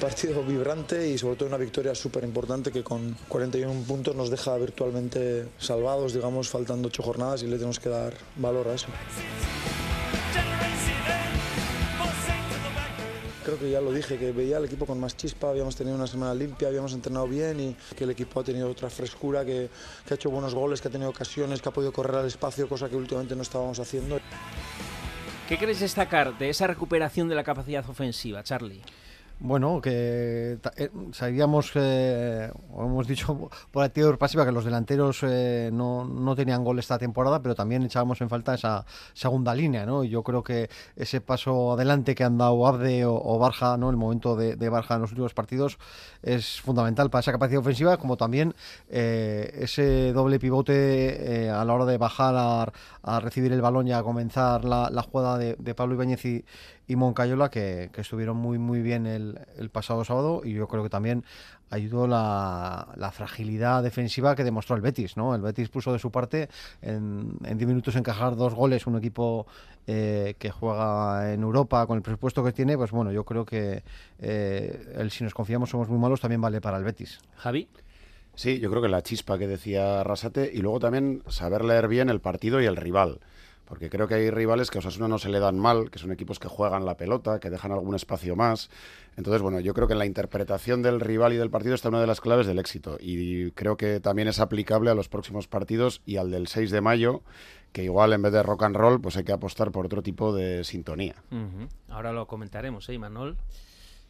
Partido 0.00 0.44
vibrante 0.44 1.08
y 1.08 1.18
sobre 1.18 1.34
todo 1.34 1.48
una 1.48 1.58
victoria 1.58 1.96
súper 1.96 2.22
importante 2.22 2.70
que 2.70 2.84
con 2.84 3.16
41 3.26 3.82
puntos 3.88 4.14
nos 4.14 4.30
deja 4.30 4.56
virtualmente 4.56 5.48
salvados, 5.58 6.12
digamos, 6.14 6.48
faltando 6.48 6.86
8 6.86 7.02
jornadas 7.02 7.42
y 7.42 7.48
le 7.48 7.56
tenemos 7.56 7.80
que 7.80 7.88
dar 7.88 8.14
valor 8.36 8.68
a 8.68 8.74
eso. 8.74 8.86
Creo 13.44 13.58
que 13.58 13.70
ya 13.70 13.80
lo 13.80 13.92
dije, 13.92 14.18
que 14.18 14.30
veía 14.30 14.58
al 14.58 14.64
equipo 14.66 14.86
con 14.86 15.00
más 15.00 15.16
chispa, 15.16 15.48
habíamos 15.48 15.74
tenido 15.74 15.96
una 15.96 16.06
semana 16.06 16.32
limpia, 16.32 16.68
habíamos 16.68 16.92
entrenado 16.92 17.26
bien 17.26 17.58
y 17.58 17.76
que 17.96 18.04
el 18.04 18.10
equipo 18.10 18.38
ha 18.38 18.44
tenido 18.44 18.70
otra 18.70 18.88
frescura, 18.88 19.44
que, 19.44 19.68
que 20.06 20.14
ha 20.14 20.16
hecho 20.16 20.30
buenos 20.30 20.54
goles, 20.54 20.80
que 20.80 20.88
ha 20.88 20.90
tenido 20.90 21.10
ocasiones, 21.10 21.60
que 21.60 21.68
ha 21.68 21.72
podido 21.72 21.92
correr 21.92 22.16
al 22.16 22.26
espacio, 22.26 22.68
cosa 22.68 22.88
que 22.88 22.94
últimamente 22.94 23.34
no 23.34 23.42
estábamos 23.42 23.80
haciendo. 23.80 24.20
¿Qué 25.48 25.58
queréis 25.58 25.80
destacar 25.80 26.38
de 26.38 26.50
esa 26.50 26.68
recuperación 26.68 27.28
de 27.28 27.34
la 27.34 27.42
capacidad 27.42 27.88
ofensiva, 27.90 28.44
Charlie? 28.44 28.80
Bueno, 29.44 29.80
que 29.80 30.60
eh, 30.76 30.90
sabíamos, 31.10 31.72
eh, 31.74 32.48
o 32.72 32.84
hemos 32.84 33.08
dicho 33.08 33.50
por 33.72 33.82
activa 33.82 34.08
y 34.10 34.16
pasiva, 34.16 34.44
que 34.44 34.52
los 34.52 34.64
delanteros 34.64 35.18
eh, 35.24 35.68
no, 35.72 36.04
no 36.04 36.36
tenían 36.36 36.62
gol 36.62 36.78
esta 36.78 36.96
temporada, 36.96 37.42
pero 37.42 37.56
también 37.56 37.82
echábamos 37.82 38.20
en 38.20 38.28
falta 38.28 38.54
esa 38.54 38.86
segunda 39.14 39.52
línea, 39.52 39.84
¿no? 39.84 40.04
Yo 40.04 40.22
creo 40.22 40.44
que 40.44 40.70
ese 40.94 41.20
paso 41.20 41.72
adelante 41.72 42.14
que 42.14 42.22
han 42.22 42.38
dado 42.38 42.64
Abde 42.68 43.04
o, 43.04 43.36
Barja, 43.40 43.76
¿no? 43.76 43.90
El 43.90 43.96
momento 43.96 44.36
de, 44.36 44.68
Barja 44.68 44.94
en 44.94 45.00
los 45.00 45.10
últimos 45.10 45.34
partidos 45.34 45.76
es 46.22 46.60
fundamental 46.60 47.10
para 47.10 47.22
esa 47.22 47.32
capacidad 47.32 47.58
ofensiva, 47.62 47.96
como 47.96 48.16
también 48.16 48.54
eh, 48.90 49.58
ese 49.58 50.12
doble 50.12 50.38
pivote 50.38 51.46
eh, 51.46 51.50
a 51.50 51.64
la 51.64 51.74
hora 51.74 51.84
de 51.84 51.98
bajar 51.98 52.36
a, 52.36 52.72
a 53.02 53.18
recibir 53.18 53.52
el 53.52 53.60
balón 53.60 53.88
y 53.88 53.92
a 53.92 54.04
comenzar 54.04 54.64
la, 54.64 54.88
la 54.88 55.02
jugada 55.02 55.36
de, 55.36 55.56
de 55.58 55.74
Pablo 55.74 55.94
Ibáñez 55.96 56.24
y, 56.26 56.44
y 56.86 56.96
Moncayola 56.96 57.50
que, 57.50 57.90
que 57.92 58.00
estuvieron 58.00 58.36
muy 58.36 58.58
muy 58.58 58.82
bien 58.82 59.06
el, 59.06 59.38
el 59.56 59.70
pasado 59.70 60.04
sábado 60.04 60.42
y 60.44 60.52
yo 60.52 60.68
creo 60.68 60.82
que 60.82 60.88
también 60.88 61.24
ayudó 61.70 62.06
la, 62.06 62.92
la 62.96 63.10
fragilidad 63.12 63.82
defensiva 63.82 64.36
que 64.36 64.44
demostró 64.44 64.76
el 64.76 64.82
Betis, 64.82 65.16
¿no? 65.16 65.34
El 65.34 65.40
Betis 65.40 65.70
puso 65.70 65.92
de 65.92 65.98
su 65.98 66.10
parte 66.10 66.48
en, 66.82 67.32
en 67.44 67.58
10 67.58 67.68
minutos 67.68 67.96
encajar 67.96 68.36
dos 68.36 68.54
goles, 68.54 68.86
un 68.86 68.96
equipo 68.96 69.46
eh, 69.86 70.34
que 70.38 70.50
juega 70.50 71.32
en 71.32 71.42
Europa 71.42 71.86
con 71.86 71.96
el 71.96 72.02
presupuesto 72.02 72.44
que 72.44 72.52
tiene, 72.52 72.76
pues 72.76 72.90
bueno, 72.90 73.10
yo 73.10 73.24
creo 73.24 73.46
que 73.46 73.82
eh, 74.18 74.94
el 74.96 75.10
si 75.10 75.24
nos 75.24 75.34
confiamos 75.34 75.70
somos 75.70 75.88
muy 75.88 75.98
malos 75.98 76.20
también 76.20 76.40
vale 76.40 76.60
para 76.60 76.76
el 76.76 76.84
Betis. 76.84 77.20
Javi. 77.36 77.68
Sí, 78.34 78.60
yo 78.60 78.70
creo 78.70 78.80
que 78.80 78.88
la 78.88 79.02
chispa 79.02 79.38
que 79.38 79.46
decía 79.46 80.02
Rasate 80.04 80.50
y 80.52 80.58
luego 80.58 80.80
también 80.80 81.22
saber 81.28 81.64
leer 81.64 81.88
bien 81.88 82.08
el 82.08 82.20
partido 82.20 82.60
y 82.60 82.66
el 82.66 82.76
rival. 82.76 83.20
Porque 83.72 83.88
creo 83.88 84.06
que 84.06 84.12
hay 84.12 84.28
rivales 84.28 84.70
que 84.70 84.76
a 84.76 84.80
Osasuna 84.80 85.08
no 85.08 85.16
se 85.16 85.30
le 85.30 85.40
dan 85.40 85.58
mal, 85.58 85.90
que 85.90 85.98
son 85.98 86.12
equipos 86.12 86.38
que 86.38 86.46
juegan 86.46 86.84
la 86.84 86.98
pelota, 86.98 87.40
que 87.40 87.48
dejan 87.48 87.72
algún 87.72 87.94
espacio 87.94 88.36
más. 88.36 88.68
Entonces, 89.16 89.40
bueno, 89.40 89.60
yo 89.60 89.72
creo 89.72 89.86
que 89.86 89.94
en 89.94 89.98
la 89.98 90.04
interpretación 90.04 90.82
del 90.82 91.00
rival 91.00 91.32
y 91.32 91.36
del 91.36 91.48
partido 91.48 91.74
está 91.74 91.88
una 91.88 92.02
de 92.02 92.06
las 92.06 92.20
claves 92.20 92.46
del 92.46 92.58
éxito. 92.58 92.98
Y 93.00 93.50
creo 93.52 93.78
que 93.78 93.98
también 93.98 94.28
es 94.28 94.40
aplicable 94.40 94.90
a 94.90 94.94
los 94.94 95.08
próximos 95.08 95.48
partidos 95.48 96.02
y 96.04 96.18
al 96.18 96.30
del 96.30 96.48
6 96.48 96.70
de 96.70 96.82
mayo, 96.82 97.22
que 97.72 97.82
igual 97.82 98.12
en 98.12 98.20
vez 98.20 98.34
de 98.34 98.42
rock 98.42 98.64
and 98.64 98.76
roll, 98.76 99.00
pues 99.00 99.16
hay 99.16 99.24
que 99.24 99.32
apostar 99.32 99.72
por 99.72 99.86
otro 99.86 100.02
tipo 100.02 100.34
de 100.34 100.64
sintonía. 100.64 101.14
Ahora 101.88 102.12
lo 102.12 102.26
comentaremos, 102.26 102.86
¿eh, 102.90 102.92
Imanol? 102.92 103.38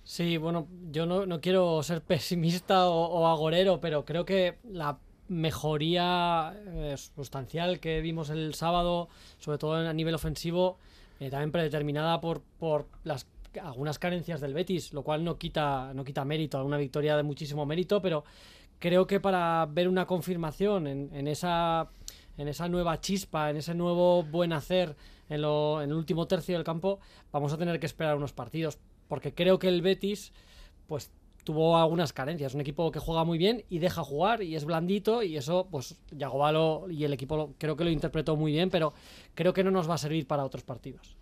Sí, 0.02 0.38
bueno, 0.38 0.66
yo 0.90 1.06
no, 1.06 1.24
no 1.24 1.40
quiero 1.40 1.80
ser 1.84 2.02
pesimista 2.02 2.88
o, 2.88 3.06
o 3.06 3.28
agorero, 3.28 3.78
pero 3.78 4.04
creo 4.04 4.24
que 4.24 4.58
la 4.64 4.98
mejoría 5.40 6.54
eh, 6.66 6.96
sustancial 6.96 7.80
que 7.80 8.00
vimos 8.00 8.30
el 8.30 8.54
sábado, 8.54 9.08
sobre 9.38 9.58
todo 9.58 9.74
a 9.74 9.92
nivel 9.92 10.14
ofensivo, 10.14 10.78
eh, 11.20 11.30
también 11.30 11.52
predeterminada 11.52 12.20
por, 12.20 12.42
por 12.58 12.86
las 13.04 13.26
algunas 13.62 13.98
carencias 13.98 14.40
del 14.40 14.54
Betis, 14.54 14.94
lo 14.94 15.02
cual 15.02 15.24
no 15.24 15.36
quita, 15.36 15.92
no 15.94 16.04
quita 16.04 16.24
mérito 16.24 16.64
una 16.64 16.78
victoria 16.78 17.18
de 17.18 17.22
muchísimo 17.22 17.66
mérito, 17.66 18.00
pero 18.00 18.24
creo 18.78 19.06
que 19.06 19.20
para 19.20 19.68
ver 19.70 19.88
una 19.88 20.06
confirmación 20.06 20.86
en, 20.86 21.10
en 21.12 21.28
esa 21.28 21.90
en 22.38 22.48
esa 22.48 22.68
nueva 22.68 23.00
chispa, 23.00 23.50
en 23.50 23.56
ese 23.56 23.74
nuevo 23.74 24.22
buen 24.22 24.52
hacer 24.52 24.96
en, 25.28 25.42
lo, 25.42 25.82
en 25.82 25.90
el 25.90 25.96
último 25.96 26.26
tercio 26.26 26.54
del 26.54 26.64
campo, 26.64 27.00
vamos 27.30 27.52
a 27.52 27.58
tener 27.58 27.78
que 27.80 27.86
esperar 27.86 28.16
unos 28.16 28.32
partidos, 28.32 28.78
porque 29.08 29.34
creo 29.34 29.58
que 29.58 29.68
el 29.68 29.82
Betis, 29.82 30.32
pues 30.86 31.10
tuvo 31.44 31.76
algunas 31.76 32.12
carencias. 32.12 32.54
Un 32.54 32.60
equipo 32.60 32.90
que 32.92 32.98
juega 32.98 33.24
muy 33.24 33.38
bien 33.38 33.64
y 33.68 33.78
deja 33.78 34.02
jugar 34.04 34.42
y 34.42 34.54
es 34.56 34.64
blandito 34.64 35.22
y 35.22 35.36
eso, 35.36 35.66
pues 35.70 35.96
Yagovalo 36.10 36.86
y 36.90 37.04
el 37.04 37.12
equipo 37.12 37.36
lo- 37.36 37.50
creo 37.58 37.76
que 37.76 37.84
lo 37.84 37.90
interpretó 37.90 38.36
muy 38.36 38.52
bien, 38.52 38.70
pero 38.70 38.92
creo 39.34 39.52
que 39.52 39.64
no 39.64 39.70
nos 39.70 39.88
va 39.88 39.94
a 39.94 39.98
servir 39.98 40.26
para 40.26 40.44
otros 40.44 40.62
partidos. 40.62 41.16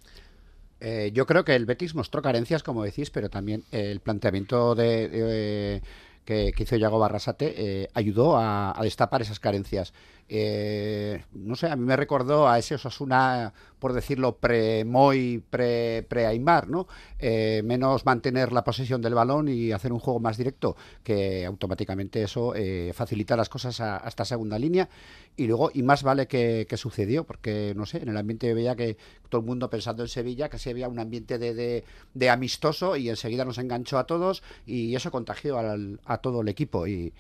Eh, 0.81 1.11
yo 1.13 1.27
creo 1.27 1.45
que 1.45 1.55
el 1.55 1.67
Betis 1.67 1.95
mostró 1.95 2.23
carencias, 2.23 2.63
como 2.63 2.83
decís, 2.83 3.11
pero 3.11 3.29
también 3.29 3.65
el 3.71 4.01
planteamiento 4.01 4.75
de, 4.75 5.09
de- 5.09 5.83
que, 6.25 6.53
que 6.55 6.63
hizo 6.63 6.77
Yago 6.77 6.99
Barrasate 6.99 7.55
eh, 7.57 7.89
ayudó 7.95 8.37
a 8.39 8.79
destapar 8.83 9.21
esas 9.23 9.41
carencias. 9.41 9.93
Eh, 10.33 11.25
no 11.33 11.57
sé, 11.57 11.67
a 11.67 11.75
mí 11.75 11.85
me 11.85 11.97
recordó 11.97 12.49
a 12.49 12.57
ese 12.57 12.77
Osasuna, 12.77 13.53
por 13.81 13.93
decirlo, 13.93 14.37
pre-Moy, 14.37 15.43
pre-Aymar, 15.51 16.69
¿no? 16.69 16.87
Eh, 17.19 17.63
menos 17.65 18.07
mantener 18.07 18.53
la 18.53 18.63
posesión 18.63 19.03
del 19.03 19.15
balón 19.15 19.49
y 19.49 19.73
hacer 19.73 19.93
un 19.93 19.99
juego 19.99 20.21
más 20.21 20.37
directo, 20.37 20.77
que 21.03 21.45
automáticamente 21.45 22.23
eso 22.23 22.55
eh, 22.55 22.93
facilita 22.95 23.37
las 23.37 23.49
cosas 23.49 23.81
a, 23.81 23.97
hasta 23.97 24.25
segunda 24.25 24.57
línea. 24.57 24.89
Y 25.37 25.49
luego, 25.49 25.73
y 25.75 25.83
más 25.83 26.05
vale 26.05 26.29
que, 26.29 26.65
que, 26.69 26.77
sucedió, 26.77 27.25
porque, 27.25 27.73
no 27.77 27.85
sé, 27.85 27.99
en 27.99 28.11
el 28.11 28.17
ambiente 28.17 28.55
veía 28.55 28.77
que 28.77 28.97
todo 29.29 29.41
el 29.41 29.47
mundo 29.49 29.69
pensando 29.69 30.05
en 30.05 30.09
Sevilla, 30.09 30.49
casi 30.49 30.71
había 30.71 30.89
un 30.89 31.01
ambiente 31.01 31.39
de, 31.39 31.85
de, 32.15 32.31
amistoso 32.31 32.95
y 32.95 33.09
enseguida 33.09 33.45
nos 33.45 33.59
enganchó 33.59 33.99
a 33.99 34.07
todos 34.07 34.45
y 34.65 34.95
eso 34.95 35.11
contagió 35.11 35.59
a 35.59 36.19
todo 36.19 36.43
el 36.43 36.49
equipo. 36.49 36.87
Y, 36.87 37.13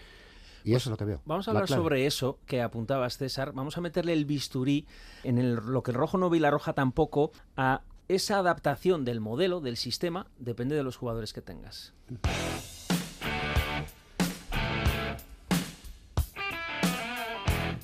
y 0.64 0.74
eso 0.74 0.88
es 0.88 0.90
lo 0.90 0.96
que 0.96 1.04
veo. 1.04 1.20
Vamos 1.24 1.48
a 1.48 1.50
hablar 1.52 1.68
sobre 1.68 2.06
eso 2.06 2.38
que 2.46 2.62
apuntabas, 2.62 3.16
César. 3.16 3.52
Vamos 3.52 3.76
a 3.78 3.80
meterle 3.80 4.12
el 4.12 4.24
bisturí 4.24 4.86
en 5.24 5.38
el, 5.38 5.54
lo 5.54 5.82
que 5.82 5.90
el 5.90 5.96
rojo 5.96 6.18
no 6.18 6.30
ve 6.30 6.38
y 6.38 6.40
la 6.40 6.50
roja 6.50 6.72
tampoco 6.72 7.32
a 7.56 7.82
esa 8.08 8.38
adaptación 8.38 9.04
del 9.04 9.20
modelo, 9.20 9.60
del 9.60 9.76
sistema, 9.76 10.26
depende 10.38 10.74
de 10.74 10.82
los 10.82 10.96
jugadores 10.96 11.32
que 11.32 11.42
tengas. 11.42 11.92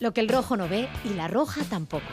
Lo 0.00 0.12
que 0.12 0.20
el 0.20 0.28
rojo 0.28 0.56
no 0.56 0.68
ve 0.68 0.88
y 1.04 1.14
la 1.14 1.28
roja 1.28 1.62
tampoco. 1.64 2.04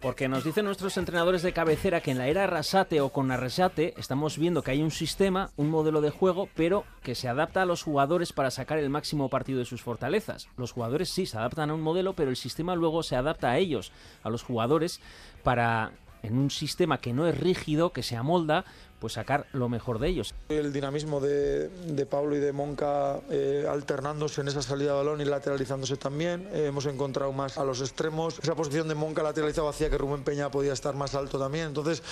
Porque 0.00 0.28
nos 0.28 0.44
dicen 0.44 0.64
nuestros 0.64 0.96
entrenadores 0.96 1.42
de 1.42 1.52
cabecera 1.52 2.00
que 2.00 2.10
en 2.10 2.16
la 2.16 2.26
era 2.26 2.44
Arrasate 2.44 3.02
o 3.02 3.10
con 3.10 3.30
Arrasate 3.30 3.92
estamos 3.98 4.38
viendo 4.38 4.62
que 4.62 4.70
hay 4.70 4.80
un 4.80 4.90
sistema, 4.90 5.50
un 5.58 5.68
modelo 5.68 6.00
de 6.00 6.08
juego, 6.08 6.48
pero 6.56 6.84
que 7.02 7.14
se 7.14 7.28
adapta 7.28 7.60
a 7.60 7.66
los 7.66 7.82
jugadores 7.82 8.32
para 8.32 8.50
sacar 8.50 8.78
el 8.78 8.88
máximo 8.88 9.28
partido 9.28 9.58
de 9.58 9.66
sus 9.66 9.82
fortalezas. 9.82 10.48
Los 10.56 10.72
jugadores 10.72 11.10
sí 11.10 11.26
se 11.26 11.36
adaptan 11.36 11.68
a 11.68 11.74
un 11.74 11.82
modelo, 11.82 12.14
pero 12.14 12.30
el 12.30 12.36
sistema 12.36 12.74
luego 12.74 13.02
se 13.02 13.14
adapta 13.14 13.50
a 13.50 13.58
ellos, 13.58 13.92
a 14.22 14.30
los 14.30 14.42
jugadores, 14.42 15.02
para 15.42 15.92
en 16.22 16.38
un 16.38 16.50
sistema 16.50 16.98
que 16.98 17.12
no 17.12 17.26
es 17.26 17.38
rígido, 17.38 17.92
que 17.92 18.02
se 18.02 18.16
amolda, 18.16 18.64
pues 19.00 19.14
sacar 19.14 19.46
lo 19.52 19.68
mejor 19.68 19.98
de 19.98 20.08
ellos. 20.08 20.34
El 20.48 20.72
dinamismo 20.72 21.20
de, 21.20 21.68
de 21.68 22.06
Pablo 22.06 22.36
y 22.36 22.38
de 22.38 22.52
Monca 22.52 23.20
eh, 23.30 23.66
alternándose 23.68 24.42
en 24.42 24.48
esa 24.48 24.62
salida 24.62 24.90
de 24.90 24.98
balón 24.98 25.20
y 25.20 25.24
lateralizándose 25.24 25.96
también. 25.96 26.48
Eh, 26.52 26.66
hemos 26.66 26.86
encontrado 26.86 27.32
más 27.32 27.56
a 27.56 27.64
los 27.64 27.80
extremos. 27.80 28.38
Esa 28.42 28.54
posición 28.54 28.88
de 28.88 28.94
Monca 28.94 29.22
lateralizada 29.22 29.70
hacía 29.70 29.88
que 29.88 29.96
Rubén 29.96 30.22
Peña 30.22 30.50
podía 30.50 30.74
estar 30.74 30.94
más 30.94 31.14
alto 31.14 31.38
también. 31.38 31.68
Entonces, 31.68 32.02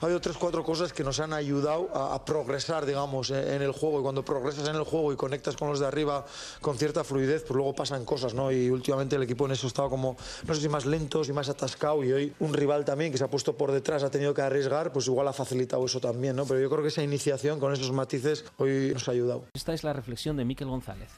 ha 0.00 0.04
habido 0.04 0.20
tres, 0.20 0.36
cuatro 0.38 0.62
cosas 0.62 0.92
que 0.92 1.02
nos 1.02 1.18
han 1.18 1.32
ayudado 1.32 1.90
a, 1.92 2.14
a 2.14 2.24
progresar, 2.24 2.86
digamos, 2.86 3.30
en, 3.30 3.46
en, 3.48 3.62
el 3.62 3.72
juego. 3.72 3.98
Y 4.00 4.02
cuando 4.02 4.24
progresas 4.24 4.68
en 4.68 4.76
el 4.76 4.84
juego 4.84 5.12
y 5.12 5.16
conectas 5.16 5.56
con 5.56 5.68
los 5.68 5.80
de 5.80 5.86
arriba 5.86 6.24
con 6.60 6.78
cierta 6.78 7.02
fluidez, 7.02 7.42
pues 7.42 7.56
luego 7.56 7.74
pasan 7.74 8.04
cosas, 8.04 8.34
¿no? 8.34 8.52
Y 8.52 8.70
últimamente 8.70 9.16
el 9.16 9.22
equipo 9.24 9.46
en 9.46 9.52
eso 9.52 9.66
estaba 9.66 9.90
como, 9.90 10.16
no 10.46 10.54
sé 10.54 10.60
si 10.60 10.68
más 10.68 10.86
lentos 10.86 11.28
y 11.28 11.32
más 11.32 11.48
atascado. 11.48 12.04
Y 12.04 12.12
hoy 12.12 12.32
un 12.38 12.54
rival 12.54 12.84
también 12.84 13.10
que 13.10 13.18
se 13.18 13.24
ha 13.24 13.28
puesto 13.28 13.56
por 13.56 13.72
detrás, 13.72 14.04
ha 14.04 14.10
tenido 14.10 14.32
que 14.32 14.42
arriesgar, 14.42 14.92
pues 14.92 15.08
igual 15.08 15.26
ha 15.26 15.32
facilitado 15.32 15.84
eso 15.84 16.00
también. 16.00 16.35
¿No? 16.36 16.46
Pero 16.46 16.60
yo 16.60 16.70
creo 16.70 16.82
que 16.82 16.88
esa 16.88 17.02
iniciación 17.02 17.58
con 17.58 17.72
esos 17.72 17.90
matices 17.92 18.44
hoy 18.58 18.90
nos 18.92 19.08
ha 19.08 19.12
ayudado. 19.12 19.46
Esta 19.54 19.74
es 19.74 19.82
la 19.82 19.92
reflexión 19.92 20.36
de 20.36 20.44
Miquel 20.44 20.68
González. 20.68 21.08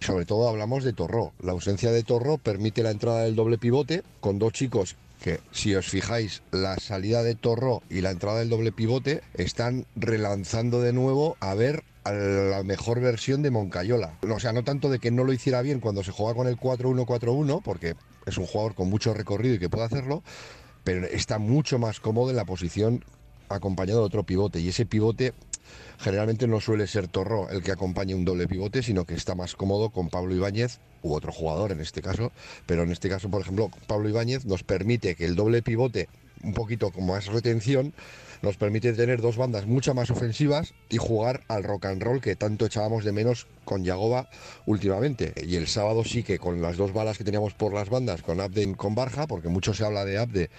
Sobre 0.00 0.24
todo 0.24 0.48
hablamos 0.48 0.84
de 0.84 0.94
Torró. 0.94 1.32
La 1.42 1.52
ausencia 1.52 1.92
de 1.92 2.02
Torró 2.02 2.38
permite 2.38 2.82
la 2.82 2.90
entrada 2.90 3.22
del 3.22 3.36
doble 3.36 3.58
pivote 3.58 4.02
con 4.20 4.38
dos 4.38 4.52
chicos 4.54 4.96
que 5.20 5.40
si 5.52 5.74
os 5.74 5.86
fijáis, 5.86 6.42
la 6.50 6.76
salida 6.78 7.22
de 7.22 7.34
Torró 7.34 7.82
y 7.90 8.00
la 8.00 8.10
entrada 8.10 8.38
del 8.38 8.48
doble 8.48 8.72
pivote 8.72 9.22
están 9.34 9.84
relanzando 9.94 10.80
de 10.80 10.94
nuevo 10.94 11.36
a 11.40 11.54
ver 11.54 11.84
a 12.04 12.12
la 12.12 12.62
mejor 12.62 13.00
versión 13.00 13.42
de 13.42 13.50
Moncayola. 13.50 14.18
O 14.22 14.40
sea, 14.40 14.52
no 14.52 14.64
tanto 14.64 14.88
de 14.88 14.98
que 14.98 15.10
no 15.10 15.24
lo 15.24 15.34
hiciera 15.34 15.60
bien 15.60 15.80
cuando 15.80 16.02
se 16.02 16.12
juega 16.12 16.34
con 16.34 16.46
el 16.46 16.56
4-1-4-1, 16.56 17.60
porque 17.62 17.96
es 18.24 18.38
un 18.38 18.46
jugador 18.46 18.74
con 18.74 18.88
mucho 18.88 19.12
recorrido 19.12 19.56
y 19.56 19.58
que 19.58 19.68
puede 19.68 19.84
hacerlo, 19.84 20.22
pero 20.84 21.06
está 21.06 21.38
mucho 21.38 21.78
más 21.78 22.00
cómodo 22.00 22.30
en 22.30 22.36
la 22.36 22.46
posición 22.46 23.04
acompañado 23.50 24.00
de 24.00 24.06
otro 24.06 24.24
pivote 24.24 24.60
y 24.60 24.68
ese 24.68 24.86
pivote 24.86 25.34
generalmente 25.98 26.46
no 26.46 26.60
suele 26.60 26.86
ser 26.86 27.08
Torró 27.08 27.50
el 27.50 27.62
que 27.62 27.72
acompañe 27.72 28.14
un 28.14 28.24
doble 28.24 28.48
pivote, 28.48 28.82
sino 28.82 29.04
que 29.04 29.14
está 29.14 29.34
más 29.34 29.54
cómodo 29.54 29.90
con 29.90 30.08
Pablo 30.08 30.34
Ibáñez 30.34 30.78
u 31.02 31.14
otro 31.14 31.32
jugador 31.32 31.72
en 31.72 31.80
este 31.80 32.02
caso, 32.02 32.32
pero 32.66 32.82
en 32.82 32.92
este 32.92 33.08
caso, 33.08 33.28
por 33.28 33.42
ejemplo, 33.42 33.70
Pablo 33.86 34.08
Ibáñez 34.08 34.44
nos 34.44 34.62
permite 34.62 35.14
que 35.14 35.24
el 35.24 35.34
doble 35.34 35.62
pivote, 35.62 36.08
un 36.42 36.54
poquito 36.54 36.90
con 36.90 37.06
más 37.06 37.26
retención, 37.26 37.94
nos 38.42 38.56
permite 38.56 38.92
tener 38.94 39.20
dos 39.20 39.36
bandas 39.36 39.66
mucho 39.66 39.94
más 39.94 40.10
ofensivas 40.10 40.72
y 40.88 40.96
jugar 40.96 41.42
al 41.48 41.62
rock 41.62 41.86
and 41.86 42.02
roll 42.02 42.20
que 42.20 42.36
tanto 42.36 42.64
echábamos 42.64 43.04
de 43.04 43.12
menos 43.12 43.46
con 43.64 43.84
Yagoba 43.84 44.30
últimamente. 44.66 45.34
Y 45.46 45.56
el 45.56 45.66
sábado 45.66 46.04
sí 46.04 46.22
que 46.22 46.38
con 46.38 46.62
las 46.62 46.76
dos 46.76 46.92
balas 46.92 47.18
que 47.18 47.24
teníamos 47.24 47.52
por 47.54 47.74
las 47.74 47.90
bandas, 47.90 48.22
con 48.22 48.40
Abde 48.40 48.62
y 48.62 48.74
con 48.74 48.94
Barja, 48.94 49.26
porque 49.26 49.48
mucho 49.48 49.74
se 49.74 49.84
habla 49.84 50.04
de 50.04 50.18
Abde, 50.18 50.50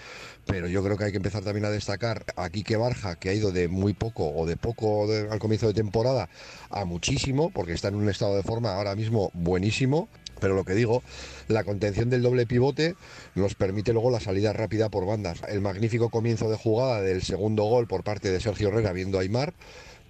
pero 0.46 0.68
yo 0.68 0.82
creo 0.84 0.96
que 0.96 1.04
hay 1.04 1.10
que 1.10 1.16
empezar 1.16 1.42
también 1.42 1.64
a 1.64 1.70
destacar 1.70 2.24
a 2.36 2.48
Quique 2.50 2.76
Barja, 2.76 3.16
que 3.16 3.30
ha 3.30 3.34
ido 3.34 3.50
de 3.50 3.68
muy 3.68 3.94
poco 3.94 4.30
o 4.30 4.46
de 4.46 4.56
poco 4.56 5.06
al 5.30 5.38
comienzo 5.40 5.66
de 5.66 5.74
temporada 5.74 6.28
a 6.70 6.84
muchísimo, 6.84 7.50
porque 7.50 7.72
está 7.72 7.88
en 7.88 7.96
un 7.96 8.08
estado 8.08 8.36
de 8.36 8.42
forma 8.42 8.74
ahora 8.74 8.94
mismo 8.94 9.30
buenísimo. 9.34 10.08
Pero 10.42 10.54
lo 10.56 10.64
que 10.64 10.74
digo, 10.74 11.04
la 11.46 11.62
contención 11.62 12.10
del 12.10 12.20
doble 12.20 12.46
pivote 12.46 12.96
nos 13.36 13.54
permite 13.54 13.92
luego 13.92 14.10
la 14.10 14.18
salida 14.18 14.52
rápida 14.52 14.88
por 14.88 15.06
bandas. 15.06 15.40
El 15.48 15.60
magnífico 15.60 16.10
comienzo 16.10 16.50
de 16.50 16.56
jugada 16.56 17.00
del 17.00 17.22
segundo 17.22 17.62
gol 17.62 17.86
por 17.86 18.02
parte 18.02 18.32
de 18.32 18.40
Sergio 18.40 18.68
Herrera 18.68 18.92
viendo 18.92 19.18
a 19.18 19.20
Aymar, 19.20 19.54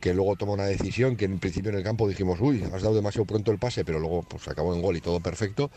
que 0.01 0.15
luego 0.15 0.37
toma 0.37 0.55
una 0.55 0.65
decisión 0.65 1.17
que 1.17 1.27
en 1.27 1.39
principio 1.39 1.71
en 1.71 1.77
el 1.77 1.85
campo 1.85 2.09
dijimos, 2.09 2.41
uy, 2.41 2.65
has 2.73 2.81
dado 2.81 2.95
demasiado 2.95 3.27
pronto 3.27 3.53
el 3.53 3.59
pase, 3.59 3.85
pero 3.85 3.99
luego 3.99 4.23
pues 4.23 4.49
acabó 4.49 4.75
en 4.75 4.81
gol 4.81 4.97
y 4.97 5.03
todo 5.03 5.21
perfecto. 5.21 5.71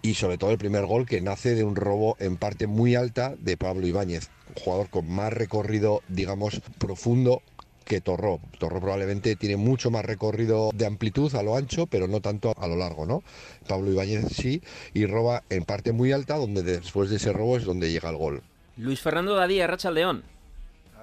Y 0.00 0.14
sobre 0.14 0.38
todo 0.38 0.52
el 0.52 0.58
primer 0.58 0.86
gol 0.86 1.04
que 1.04 1.20
nace 1.20 1.54
de 1.54 1.62
un 1.62 1.76
robo 1.76 2.16
en 2.18 2.38
parte 2.38 2.66
muy 2.66 2.94
alta 2.94 3.34
de 3.38 3.58
Pablo 3.58 3.86
Ibáñez, 3.86 4.30
jugador 4.64 4.88
con 4.88 5.06
más 5.06 5.34
recorrido, 5.34 6.00
digamos, 6.08 6.62
profundo 6.78 7.42
que 7.82 8.00
Torró. 8.00 8.40
Torró 8.58 8.80
probablemente 8.80 9.36
tiene 9.36 9.56
mucho 9.56 9.90
más 9.90 10.04
recorrido 10.04 10.70
de 10.74 10.86
amplitud 10.86 11.34
a 11.34 11.42
lo 11.42 11.56
ancho, 11.56 11.86
pero 11.86 12.08
no 12.08 12.20
tanto 12.20 12.54
a 12.56 12.66
lo 12.66 12.76
largo, 12.76 13.06
¿no? 13.06 13.22
Pablo 13.68 13.90
Ibáñez 13.90 14.26
sí, 14.32 14.62
y 14.94 15.06
roba 15.06 15.42
en 15.50 15.64
parte 15.64 15.92
muy 15.92 16.12
alta, 16.12 16.36
donde 16.36 16.62
después 16.62 17.10
de 17.10 17.16
ese 17.16 17.32
robo 17.32 17.56
es 17.56 17.64
donde 17.64 17.90
llega 17.90 18.10
el 18.10 18.16
gol. 18.16 18.42
Luis 18.76 19.00
Fernando 19.00 19.34
Dadía, 19.34 19.66
Racha 19.66 19.90
León. 19.90 20.22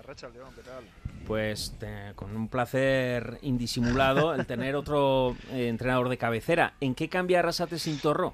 Racha 0.05 0.27
León, 0.29 0.49
¿qué 0.55 0.61
tal? 0.61 0.83
Pues 1.27 1.75
te, 1.79 2.13
con 2.15 2.35
un 2.35 2.47
placer 2.47 3.37
indisimulado 3.43 4.33
el 4.33 4.47
tener 4.47 4.75
otro 4.75 5.35
eh, 5.51 5.67
entrenador 5.67 6.09
de 6.09 6.17
cabecera. 6.17 6.73
¿En 6.81 6.95
qué 6.95 7.07
cambia 7.09 7.39
Arrasate 7.39 7.77
sin 7.77 7.99
Torró? 7.99 8.33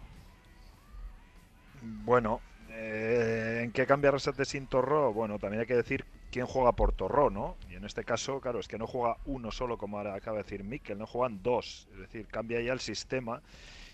Bueno, 1.82 2.40
eh, 2.70 3.64
¿en 3.66 3.72
qué 3.74 3.86
cambia 3.86 4.10
Arrasate 4.10 4.46
sin 4.46 4.68
Torró? 4.68 5.12
Bueno, 5.12 5.38
también 5.38 5.60
hay 5.62 5.68
que 5.68 5.76
decir 5.76 6.06
quién 6.32 6.46
juega 6.46 6.74
por 6.74 6.92
Torró, 6.94 7.30
¿no? 7.30 7.58
Y 7.70 7.76
en 7.76 7.86
este 7.86 8.04
caso, 8.04 8.40
claro, 8.42 8.60
es 8.60 8.68
que 8.68 8.78
no 8.78 8.88
juega 8.88 9.18
uno 9.26 9.52
solo, 9.52 9.78
como 9.78 9.98
ahora 9.98 10.16
acaba 10.16 10.38
de 10.38 10.44
decir 10.44 10.64
Mikel, 10.64 10.98
no 10.98 11.08
juegan 11.08 11.42
dos. 11.42 11.88
Es 11.94 12.00
decir, 12.00 12.28
cambia 12.28 12.62
ya 12.62 12.74
el 12.74 12.80
sistema 12.80 13.42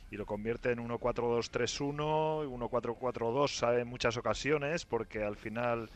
y 0.10 0.17
lo 0.17 0.26
convierte 0.26 0.72
en 0.72 0.80
1-4-2-3-1, 0.88 2.48
1-4-4-2 2.48 3.80
en 3.80 3.88
muchas 3.88 4.17
ocasiones, 4.17 4.86
porque 4.86 5.24
al 5.24 5.38
final 5.38 5.89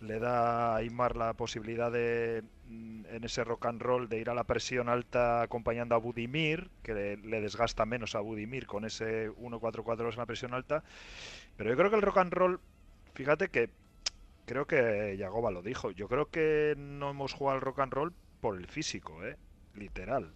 le 0.00 0.18
da 0.18 0.74
a 0.74 0.76
Aymar 0.76 1.16
la 1.16 1.32
posibilidad 1.32 1.90
de, 1.90 2.42
en 2.68 3.24
ese 3.24 3.42
rock 3.42 3.66
and 3.66 3.80
roll, 3.80 4.08
de 4.08 4.18
ir 4.18 4.28
a 4.28 4.34
la 4.34 4.44
presión 4.44 4.88
alta 4.88 5.42
acompañando 5.42 5.94
a 5.94 5.98
Budimir, 5.98 6.68
que 6.82 6.92
le, 6.92 7.16
le 7.16 7.40
desgasta 7.40 7.86
menos 7.86 8.14
a 8.14 8.20
Budimir 8.20 8.66
con 8.66 8.84
ese 8.84 9.30
1-4-4-2 9.30 10.12
en 10.12 10.18
la 10.18 10.26
presión 10.26 10.54
alta. 10.54 10.84
Pero 11.56 11.70
yo 11.70 11.76
creo 11.76 11.90
que 11.90 11.96
el 11.96 12.02
rock 12.02 12.18
and 12.18 12.32
roll, 12.32 12.60
fíjate 13.14 13.48
que 13.48 13.70
creo 14.44 14.66
que 14.66 15.16
Yagoba 15.16 15.50
lo 15.50 15.62
dijo. 15.62 15.90
Yo 15.90 16.08
creo 16.08 16.30
que 16.30 16.74
no 16.76 17.10
hemos 17.10 17.32
jugado 17.32 17.56
al 17.56 17.62
rock 17.62 17.80
and 17.80 17.92
roll 17.92 18.12
por 18.40 18.56
el 18.56 18.66
físico, 18.66 19.24
¿eh? 19.24 19.36
literal. 19.74 20.32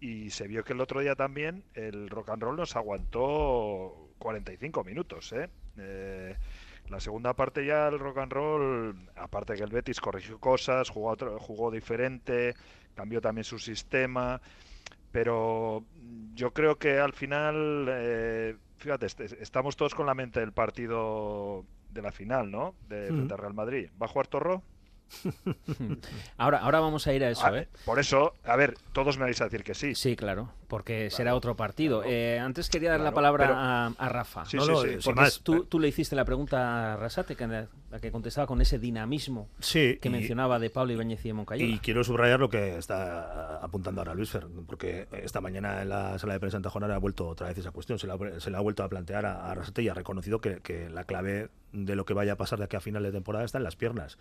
Y 0.00 0.30
se 0.30 0.46
vio 0.46 0.64
que 0.64 0.72
el 0.72 0.80
otro 0.80 1.00
día 1.00 1.14
también 1.14 1.64
el 1.74 2.08
rock 2.10 2.30
and 2.30 2.42
roll 2.42 2.56
nos 2.56 2.76
aguantó 2.76 4.10
45 4.18 4.84
minutos. 4.84 5.32
¿eh? 5.32 5.48
Eh, 5.78 6.36
la 6.88 7.00
segunda 7.00 7.34
parte 7.34 7.64
ya 7.64 7.88
el 7.88 7.98
rock 7.98 8.18
and 8.18 8.32
roll, 8.32 9.08
aparte 9.16 9.54
que 9.54 9.62
el 9.62 9.70
Betis 9.70 10.00
corrigió 10.00 10.38
cosas, 10.38 10.90
jugó, 10.90 11.10
otro, 11.10 11.38
jugó 11.38 11.70
diferente, 11.70 12.54
cambió 12.94 13.20
también 13.20 13.44
su 13.44 13.58
sistema. 13.58 14.40
Pero 15.12 15.84
yo 16.34 16.52
creo 16.52 16.78
que 16.78 16.98
al 16.98 17.14
final, 17.14 17.86
eh, 17.88 18.56
fíjate, 18.76 19.06
estamos 19.40 19.76
todos 19.76 19.94
con 19.94 20.06
la 20.06 20.14
mente 20.14 20.40
del 20.40 20.52
partido 20.52 21.64
de 21.96 22.02
la 22.02 22.12
final, 22.12 22.50
¿no? 22.50 22.74
De, 22.88 23.10
Mm. 23.10 23.28
Real 23.28 23.54
Madrid. 23.54 23.90
¿Va 24.00 24.06
a 24.06 24.08
jugar 24.08 24.26
Torró? 24.28 24.62
Ahora, 26.36 26.58
ahora 26.58 26.80
vamos 26.80 27.06
a 27.06 27.12
ir 27.14 27.24
a 27.24 27.30
eso, 27.30 27.44
Ah, 27.46 27.56
¿eh? 27.58 27.68
Por 27.84 27.98
eso, 27.98 28.34
a 28.44 28.56
ver, 28.56 28.74
todos 28.92 29.18
me 29.18 29.24
vais 29.24 29.40
a 29.40 29.44
decir 29.44 29.62
que 29.64 29.74
sí. 29.74 29.94
Sí, 29.94 30.16
claro, 30.16 30.50
porque 30.68 31.10
será 31.10 31.34
otro 31.34 31.56
partido. 31.56 32.02
Eh, 32.04 32.38
antes 32.38 32.68
quería 32.68 32.90
dar 32.90 33.00
la 33.00 33.12
palabra 33.12 33.46
pero- 33.46 33.58
a, 33.58 33.86
a 33.86 34.08
Rafa. 34.08 34.44
Sí, 34.46 34.58
sí, 34.58 34.66
sí, 34.66 34.88
sin 34.90 35.00
porque 35.02 35.20
más. 35.20 35.40
tú, 35.42 35.64
tú 35.64 35.78
le 35.78 35.88
hiciste 35.88 36.16
la 36.16 36.24
pregunta 36.24 36.94
a 36.94 36.96
Rasate, 36.96 37.36
que, 37.36 37.46
la 37.46 37.68
que 38.00 38.10
contestaba 38.12 38.46
con 38.46 38.60
ese 38.60 38.78
dinamismo 38.78 39.48
Sí, 39.60 39.98
que 40.00 40.08
y- 40.08 40.12
mencionaba 40.12 40.58
de 40.58 40.70
Pablo 40.70 40.92
Ibáñez 40.92 41.24
y 41.24 41.28
de 41.28 41.34
Moncayola. 41.34 41.74
Y 41.74 41.78
quiero 41.78 42.04
subrayar 42.04 42.40
lo 42.40 42.50
que 42.50 42.76
está 42.76 43.56
apuntando 43.58 44.00
ahora 44.00 44.14
Luis 44.14 44.30
Fer, 44.30 44.46
porque 44.66 45.06
esta 45.12 45.40
mañana 45.40 45.82
en 45.82 45.88
la 45.88 46.18
sala 46.18 46.34
de 46.34 46.40
prensa 46.40 46.56
en 46.58 46.62
Tajonar 46.62 46.90
ha 46.92 46.98
vuelto 46.98 47.28
otra 47.28 47.48
vez 47.48 47.58
esa 47.58 47.70
cuestión, 47.70 47.98
se 47.98 48.06
la, 48.06 48.14
ha- 48.14 48.40
se 48.40 48.50
la 48.50 48.58
ha 48.58 48.60
vuelto 48.60 48.82
a 48.84 48.88
plantear 48.88 49.24
a, 49.26 49.46
a 49.46 49.50
Arrasate 49.52 49.82
y 49.82 49.88
ha 49.88 49.94
reconocido 49.94 50.40
que, 50.40 50.60
que 50.60 50.88
la 50.90 51.04
clave 51.04 51.48
de 51.72 51.96
lo 51.96 52.04
que 52.04 52.14
vaya 52.14 52.32
a 52.32 52.36
pasar 52.36 52.58
de 52.58 52.64
aquí 52.64 52.76
a 52.76 52.80
final 52.80 53.02
de 53.02 53.12
temporada 53.12 53.44
está 53.44 53.58
en 53.58 53.64
las 53.64 53.76
piernas. 53.76 54.18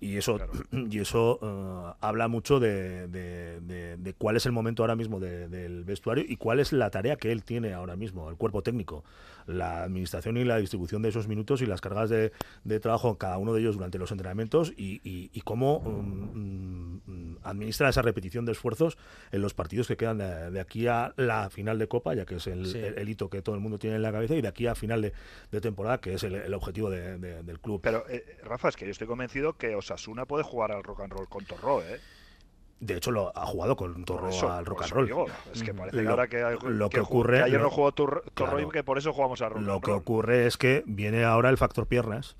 Y 0.00 0.16
eso, 0.16 0.38
y 0.72 0.98
eso 1.00 1.38
eh, 1.42 1.96
habla 2.00 2.28
mucho 2.28 2.60
de, 2.60 3.08
de- 3.08 3.60
de- 3.60 3.96
de 3.96 4.14
cuál 4.14 4.36
es 4.36 4.46
el 4.46 4.52
momento 4.52 4.82
ahora 4.82 4.94
mismo 4.96 5.18
de- 5.18 5.48
del 5.48 5.84
vestuario 5.84 6.24
y 6.26 6.36
cuál 6.36 6.60
es 6.60 6.72
la 6.72 6.90
tarea 6.90 7.16
que 7.16 7.32
él 7.32 7.42
tiene 7.42 7.72
ahora 7.72 7.96
mismo, 7.96 8.30
el 8.30 8.36
cuerpo 8.36 8.62
técnico, 8.62 9.04
la 9.46 9.82
administración 9.84 10.36
y 10.36 10.44
la 10.44 10.58
distribución 10.58 11.02
de 11.02 11.08
esos 11.08 11.26
minutos 11.26 11.62
y 11.62 11.66
las 11.66 11.80
cargas 11.80 12.10
de, 12.10 12.30
trabajo 12.80 13.08
en 13.08 13.14
cada 13.16 13.38
uno 13.38 13.54
de 13.54 13.60
ellos 13.60 13.74
durante 13.76 13.98
los 13.98 14.10
entrenamientos 14.12 14.72
y, 14.76 15.00
y- 15.02 15.30
y 15.32 15.40
cómo 15.40 15.80
mm, 15.80 17.00
mm, 17.06 17.36
administra 17.42 17.88
esa 17.88 18.02
repetición 18.02 18.44
de 18.44 18.52
esfuerzos 18.52 18.98
en 19.32 19.42
los 19.42 19.54
partidos 19.54 19.88
que 19.88 19.96
quedan 19.96 20.18
de, 20.18 20.60
aquí 20.60 20.86
a 20.86 21.12
la 21.16 21.50
final 21.50 21.78
de 21.78 21.88
Copa, 21.88 22.14
ya 22.14 22.24
que 22.24 22.36
es 22.36 22.46
el, 22.46 22.66
Sí. 22.66 22.78
el- 22.78 22.98
el 22.98 23.08
hito 23.08 23.28
que 23.30 23.42
todo 23.42 23.54
el 23.54 23.60
mundo 23.60 23.78
tiene 23.78 23.96
en 23.96 24.02
la 24.02 24.12
cabeza, 24.12 24.34
y 24.36 24.42
de 24.42 24.48
aquí 24.48 24.66
a 24.66 24.74
final 24.74 25.02
de, 25.02 25.60
temporada, 25.60 25.98
que 25.98 26.14
es 26.14 26.22
el, 26.22 26.34
el 26.34 26.54
objetivo 26.54 26.88
de- 26.90 27.18
de- 27.18 27.42
del 27.42 27.58
club. 27.58 27.80
Pero, 27.82 28.04
eh, 28.08 28.36
Rafa, 28.44 28.68
es 28.68 28.76
que 28.76 28.84
yo 28.84 28.90
estoy 28.92 29.06
convencido 29.06 29.54
que 29.54 29.74
Osasuna 29.94 30.26
puede 30.26 30.44
jugar 30.44 30.72
al 30.72 30.82
rock 30.82 31.00
and 31.00 31.12
roll 31.12 31.28
con 31.28 31.44
Torró, 31.44 31.80
¿eh? 31.82 32.00
De 32.80 32.96
hecho, 32.96 33.10
lo 33.10 33.36
ha 33.36 33.44
jugado 33.44 33.74
con 33.74 34.04
Torro 34.04 34.28
eso, 34.28 34.52
al 34.52 34.64
rock 34.64 34.82
and 34.82 34.92
roll. 34.92 35.06
digo, 35.06 35.26
es 35.52 35.62
que 35.64 35.74
parece 35.74 35.96
que 35.96 36.02
Lo- 36.04 36.10
ahora 36.10 36.28
que, 36.28 36.44
hay- 36.44 36.56
lo 36.62 36.88
que 36.88 37.00
ju- 37.00 37.06
ocurre- 37.08 37.38
que 37.38 37.42
ayer 37.44 37.58
lo- 37.58 37.64
no 37.64 37.70
jugó 37.70 37.90
Torró 37.92 38.22
claro. 38.34 38.60
y 38.60 38.68
que 38.68 38.84
por 38.84 38.98
eso 38.98 39.12
jugamos 39.12 39.42
al 39.42 39.50
rock 39.50 39.62
Lo 39.62 39.72
and 39.74 39.82
que 39.84 39.90
roll. 39.90 39.98
ocurre 40.00 40.46
es 40.46 40.56
que 40.56 40.84
viene 40.86 41.24
ahora 41.24 41.48
el 41.50 41.56
factor 41.58 41.86
piernas. 41.88 42.36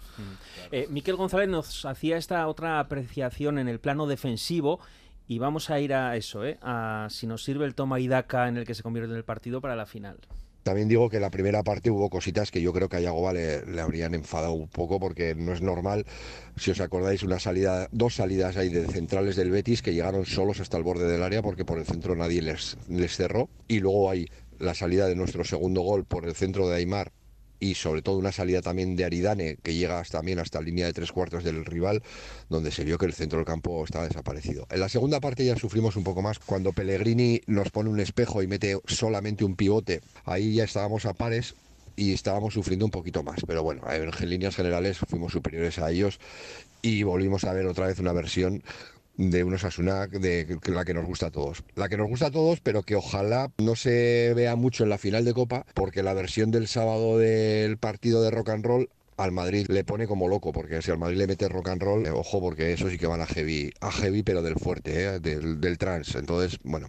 Eh, 0.70 0.86
Miquel 0.90 1.16
González 1.16 1.48
nos 1.48 1.84
hacía 1.86 2.16
esta 2.16 2.46
otra 2.46 2.78
apreciación 2.78 3.58
en 3.58 3.66
el 3.66 3.80
plano 3.80 4.06
defensivo 4.06 4.78
y 5.26 5.40
vamos 5.40 5.70
a 5.70 5.80
ir 5.80 5.92
a 5.92 6.14
eso, 6.14 6.44
¿eh? 6.44 6.56
a 6.62 7.08
si 7.10 7.26
nos 7.26 7.42
sirve 7.42 7.64
el 7.64 7.74
toma 7.74 7.98
y 7.98 8.06
daca 8.06 8.46
en 8.46 8.56
el 8.58 8.64
que 8.64 8.74
se 8.74 8.84
convierte 8.84 9.10
en 9.10 9.16
el 9.16 9.24
partido 9.24 9.60
para 9.60 9.74
la 9.74 9.86
final. 9.86 10.18
También 10.68 10.86
digo 10.86 11.08
que 11.08 11.18
la 11.18 11.30
primera 11.30 11.62
parte 11.62 11.90
hubo 11.90 12.10
cositas 12.10 12.50
que 12.50 12.60
yo 12.60 12.74
creo 12.74 12.90
que 12.90 12.98
a 12.98 13.00
Yagoba 13.00 13.32
le, 13.32 13.64
le 13.64 13.80
habrían 13.80 14.14
enfadado 14.14 14.52
un 14.52 14.68
poco 14.68 15.00
porque 15.00 15.34
no 15.34 15.54
es 15.54 15.62
normal, 15.62 16.04
si 16.58 16.70
os 16.70 16.80
acordáis, 16.80 17.22
una 17.22 17.38
salida, 17.38 17.88
dos 17.90 18.16
salidas 18.16 18.58
ahí 18.58 18.68
de 18.68 18.86
centrales 18.86 19.34
del 19.34 19.50
Betis 19.50 19.80
que 19.80 19.94
llegaron 19.94 20.26
solos 20.26 20.60
hasta 20.60 20.76
el 20.76 20.82
borde 20.82 21.10
del 21.10 21.22
área 21.22 21.40
porque 21.40 21.64
por 21.64 21.78
el 21.78 21.86
centro 21.86 22.14
nadie 22.14 22.42
les, 22.42 22.76
les 22.90 23.16
cerró. 23.16 23.48
Y 23.66 23.80
luego 23.80 24.10
hay 24.10 24.26
la 24.58 24.74
salida 24.74 25.06
de 25.06 25.16
nuestro 25.16 25.42
segundo 25.42 25.80
gol 25.80 26.04
por 26.04 26.26
el 26.26 26.34
centro 26.34 26.68
de 26.68 26.76
Aymar 26.76 27.12
y 27.60 27.74
sobre 27.74 28.02
todo 28.02 28.16
una 28.16 28.32
salida 28.32 28.62
también 28.62 28.96
de 28.96 29.04
Aridane 29.04 29.56
que 29.62 29.74
llega 29.74 30.00
hasta, 30.00 30.18
también 30.18 30.38
hasta 30.38 30.60
línea 30.60 30.86
de 30.86 30.92
tres 30.92 31.12
cuartos 31.12 31.44
del 31.44 31.64
rival 31.64 32.02
donde 32.48 32.70
se 32.70 32.84
vio 32.84 32.98
que 32.98 33.06
el 33.06 33.12
centro 33.12 33.38
del 33.38 33.46
campo 33.46 33.84
estaba 33.84 34.06
desaparecido. 34.06 34.66
En 34.70 34.80
la 34.80 34.88
segunda 34.88 35.20
parte 35.20 35.44
ya 35.44 35.56
sufrimos 35.56 35.96
un 35.96 36.04
poco 36.04 36.22
más 36.22 36.38
cuando 36.38 36.72
Pellegrini 36.72 37.40
nos 37.46 37.70
pone 37.70 37.90
un 37.90 38.00
espejo 38.00 38.42
y 38.42 38.46
mete 38.46 38.78
solamente 38.86 39.44
un 39.44 39.56
pivote. 39.56 40.00
Ahí 40.24 40.54
ya 40.54 40.64
estábamos 40.64 41.06
a 41.06 41.14
pares 41.14 41.54
y 41.96 42.12
estábamos 42.12 42.54
sufriendo 42.54 42.84
un 42.84 42.90
poquito 42.90 43.22
más. 43.22 43.40
Pero 43.46 43.62
bueno, 43.62 43.82
en 43.90 44.30
líneas 44.30 44.56
generales 44.56 44.98
fuimos 44.98 45.32
superiores 45.32 45.78
a 45.78 45.90
ellos 45.90 46.18
y 46.82 47.02
volvimos 47.02 47.44
a 47.44 47.52
ver 47.52 47.66
otra 47.66 47.88
vez 47.88 47.98
una 47.98 48.12
versión 48.12 48.62
de 49.18 49.42
unos 49.44 49.64
Asuna 49.64 50.06
de 50.06 50.58
la 50.72 50.84
que 50.84 50.94
nos 50.94 51.04
gusta 51.04 51.26
a 51.26 51.30
todos. 51.30 51.64
La 51.74 51.88
que 51.88 51.96
nos 51.96 52.08
gusta 52.08 52.26
a 52.26 52.30
todos, 52.30 52.60
pero 52.60 52.82
que 52.82 52.94
ojalá 52.94 53.50
no 53.58 53.74
se 53.74 54.32
vea 54.34 54.56
mucho 54.56 54.84
en 54.84 54.90
la 54.90 54.96
final 54.96 55.24
de 55.24 55.34
Copa, 55.34 55.66
porque 55.74 56.02
la 56.02 56.14
versión 56.14 56.50
del 56.52 56.68
sábado 56.68 57.18
del 57.18 57.76
partido 57.78 58.22
de 58.22 58.30
rock 58.30 58.50
and 58.50 58.64
roll 58.64 58.88
al 59.16 59.32
Madrid 59.32 59.66
le 59.68 59.82
pone 59.82 60.06
como 60.06 60.28
loco, 60.28 60.52
porque 60.52 60.80
si 60.80 60.92
al 60.92 60.98
Madrid 60.98 61.18
le 61.18 61.26
mete 61.26 61.48
rock 61.48 61.68
and 61.68 61.82
roll, 61.82 62.06
eh, 62.06 62.10
ojo, 62.10 62.40
porque 62.40 62.72
eso 62.72 62.88
sí 62.88 62.96
que 62.96 63.08
van 63.08 63.20
a 63.20 63.26
heavy, 63.26 63.72
a 63.80 63.90
heavy 63.90 64.22
pero 64.22 64.40
del 64.40 64.54
fuerte, 64.54 65.04
eh, 65.04 65.20
del, 65.20 65.60
del 65.60 65.76
trans. 65.76 66.14
Entonces, 66.14 66.60
bueno. 66.62 66.88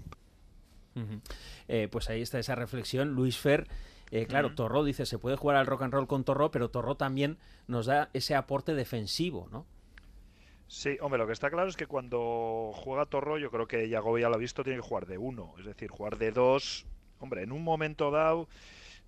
Eh, 1.67 1.87
pues 1.91 2.09
ahí 2.09 2.21
está 2.21 2.37
esa 2.37 2.53
reflexión. 2.53 3.09
Luis 3.09 3.37
Fer, 3.37 3.67
eh, 4.11 4.27
claro, 4.27 4.53
Torró 4.53 4.83
dice, 4.83 5.07
se 5.07 5.17
puede 5.17 5.35
jugar 5.35 5.57
al 5.57 5.65
rock 5.65 5.81
and 5.81 5.93
roll 5.93 6.07
con 6.07 6.23
Torró, 6.23 6.51
pero 6.51 6.69
Torró 6.69 6.95
también 6.95 7.37
nos 7.67 7.87
da 7.87 8.09
ese 8.13 8.35
aporte 8.35 8.75
defensivo, 8.75 9.47
¿no? 9.51 9.65
Sí, 10.69 10.97
hombre, 11.01 11.17
lo 11.17 11.25
que 11.25 11.33
está 11.33 11.49
claro 11.49 11.67
es 11.67 11.75
que 11.75 11.87
cuando 11.87 12.71
juega 12.75 13.07
Torro, 13.07 13.39
yo 13.39 13.49
creo 13.49 13.67
que 13.67 13.89
Yagoba 13.89 14.19
ya 14.19 14.29
lo 14.29 14.35
ha 14.35 14.37
visto, 14.37 14.63
tiene 14.63 14.77
que 14.77 14.87
jugar 14.87 15.07
de 15.07 15.17
uno, 15.17 15.55
es 15.57 15.65
decir, 15.65 15.89
jugar 15.89 16.19
de 16.19 16.31
dos. 16.31 16.85
Hombre, 17.19 17.41
en 17.41 17.51
un 17.51 17.63
momento 17.63 18.11
dado, 18.11 18.47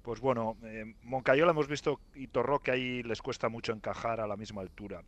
pues 0.02 0.19
bueno, 0.21 0.58
eh, 0.63 0.95
Moncayola 1.04 1.52
hemos 1.52 1.67
visto 1.67 2.00
y 2.15 2.26
Torro 2.26 2.60
que 2.62 2.71
ahí 2.71 3.04
les 3.04 3.21
cuesta 3.21 3.47
mucho 3.47 3.74
encajar 3.74 4.21
a 4.21 4.28
la 4.28 4.38
misma 4.38 4.62
altura. 4.62 5.04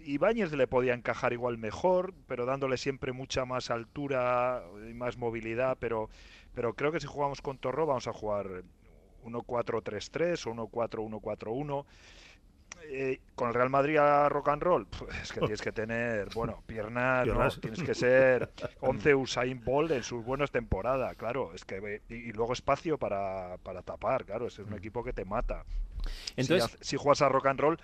Ibáñez 0.00 0.52
le 0.52 0.66
podía 0.66 0.92
encajar 0.92 1.32
igual 1.32 1.56
mejor, 1.56 2.12
pero 2.26 2.44
dándole 2.44 2.76
siempre 2.76 3.12
mucha 3.12 3.46
más 3.46 3.70
altura 3.70 4.62
y 4.86 4.92
más 4.92 5.16
movilidad, 5.16 5.78
pero, 5.80 6.10
pero 6.54 6.74
creo 6.74 6.92
que 6.92 7.00
si 7.00 7.06
jugamos 7.06 7.40
con 7.40 7.56
Torro 7.56 7.86
vamos 7.86 8.06
a 8.06 8.12
jugar 8.12 8.64
1-4-3-3 9.24 10.46
o 10.46 10.68
1-4-1-4-1. 10.68 11.86
Eh, 12.86 13.20
con 13.34 13.48
el 13.48 13.54
Real 13.54 13.70
Madrid 13.70 13.96
a 13.96 14.28
rock 14.28 14.48
and 14.48 14.62
roll, 14.62 14.86
pues, 14.86 15.14
es 15.22 15.32
que 15.32 15.40
tienes 15.40 15.62
que 15.62 15.72
tener, 15.72 16.28
bueno, 16.34 16.62
piernas, 16.66 17.26
tienes 17.60 17.82
que 17.82 17.94
ser 17.94 18.52
11 18.80 19.14
Usain 19.14 19.64
Bolt 19.64 19.90
en 19.90 20.02
sus 20.02 20.24
buenas 20.24 20.50
temporadas, 20.50 21.16
claro, 21.16 21.52
es 21.54 21.64
que 21.64 21.80
ve- 21.80 22.02
y, 22.08 22.14
y 22.14 22.32
luego 22.32 22.52
espacio 22.52 22.98
para, 22.98 23.56
para 23.62 23.82
tapar, 23.82 24.24
claro, 24.24 24.46
es 24.46 24.58
un 24.58 24.72
equipo 24.74 25.02
que 25.02 25.12
te 25.12 25.24
mata. 25.24 25.64
Entonces- 26.36 26.78
si, 26.80 26.96
juegas 26.96 27.22
a 27.22 27.28
rock 27.28 27.46
and 27.46 27.60
roll, 27.60 27.78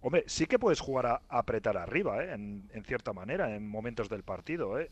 hombre, 0.00 0.24
sí 0.26 0.46
que 0.46 0.58
puedes 0.58 0.80
jugar 0.80 1.06
a, 1.06 1.22
a 1.28 1.38
apretar 1.38 1.76
arriba, 1.76 2.24
¿eh? 2.24 2.32
en, 2.32 2.68
en 2.72 2.84
cierta 2.84 3.12
manera, 3.12 3.54
en 3.54 3.68
momentos 3.68 4.08
del 4.08 4.22
partido, 4.22 4.80
¿eh? 4.80 4.90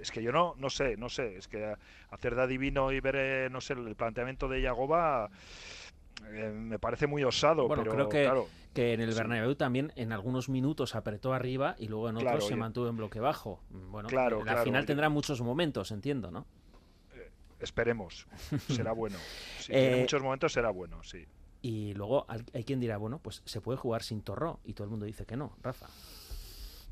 Es 0.00 0.10
que 0.10 0.22
yo 0.22 0.32
no, 0.32 0.54
no 0.56 0.70
sé, 0.70 0.96
no 0.96 1.10
sé, 1.10 1.36
es 1.36 1.48
que 1.48 1.74
hacer 2.10 2.34
de 2.34 2.42
adivino 2.42 2.92
y 2.92 3.00
ver, 3.00 3.16
eh, 3.18 3.48
no 3.50 3.60
sé, 3.60 3.74
el 3.74 3.94
planteamiento 3.94 4.48
de 4.48 4.62
Yagoba 4.62 5.28
eh, 6.24 6.50
me 6.52 6.78
parece 6.78 7.06
muy 7.06 7.24
osado, 7.24 7.66
Bueno, 7.68 7.82
pero 7.82 7.94
creo 7.94 8.08
que, 8.08 8.22
claro, 8.24 8.48
que 8.74 8.92
en 8.94 9.00
el 9.00 9.12
sí. 9.12 9.18
Bernabéu 9.18 9.54
también 9.54 9.92
en 9.96 10.12
algunos 10.12 10.48
minutos 10.48 10.94
apretó 10.94 11.32
arriba 11.32 11.76
y 11.78 11.88
luego 11.88 12.08
en 12.08 12.16
otros 12.16 12.30
Claro, 12.32 12.46
se 12.46 12.56
mantuvo 12.56 12.88
en 12.88 12.96
bloque 12.96 13.20
bajo. 13.20 13.60
Bueno, 13.70 14.08
Claro, 14.08 14.44
la 14.44 14.62
final 14.62 14.86
tendrá 14.86 15.08
muchos 15.08 15.40
momentos, 15.42 15.90
entiendo, 15.90 16.30
¿no? 16.30 16.46
esperemos, 17.58 18.26
será 18.68 18.92
bueno. 18.92 19.16
Si 19.60 19.72
Eh, 19.72 19.80
tiene 19.80 20.00
muchos 20.02 20.22
momentos 20.22 20.52
será 20.52 20.70
bueno, 20.70 21.02
sí. 21.02 21.24
Y 21.62 21.94
luego 21.94 22.26
hay 22.28 22.64
quien 22.64 22.80
dirá, 22.80 22.96
bueno, 22.98 23.18
pues 23.18 23.42
se 23.44 23.60
puede 23.60 23.78
jugar 23.78 24.02
sin 24.02 24.20
Torró 24.22 24.60
y 24.62 24.74
todo 24.74 24.84
el 24.84 24.90
mundo 24.90 25.06
dice 25.06 25.24
que 25.24 25.36
no, 25.36 25.56
Rafa. 25.62 25.86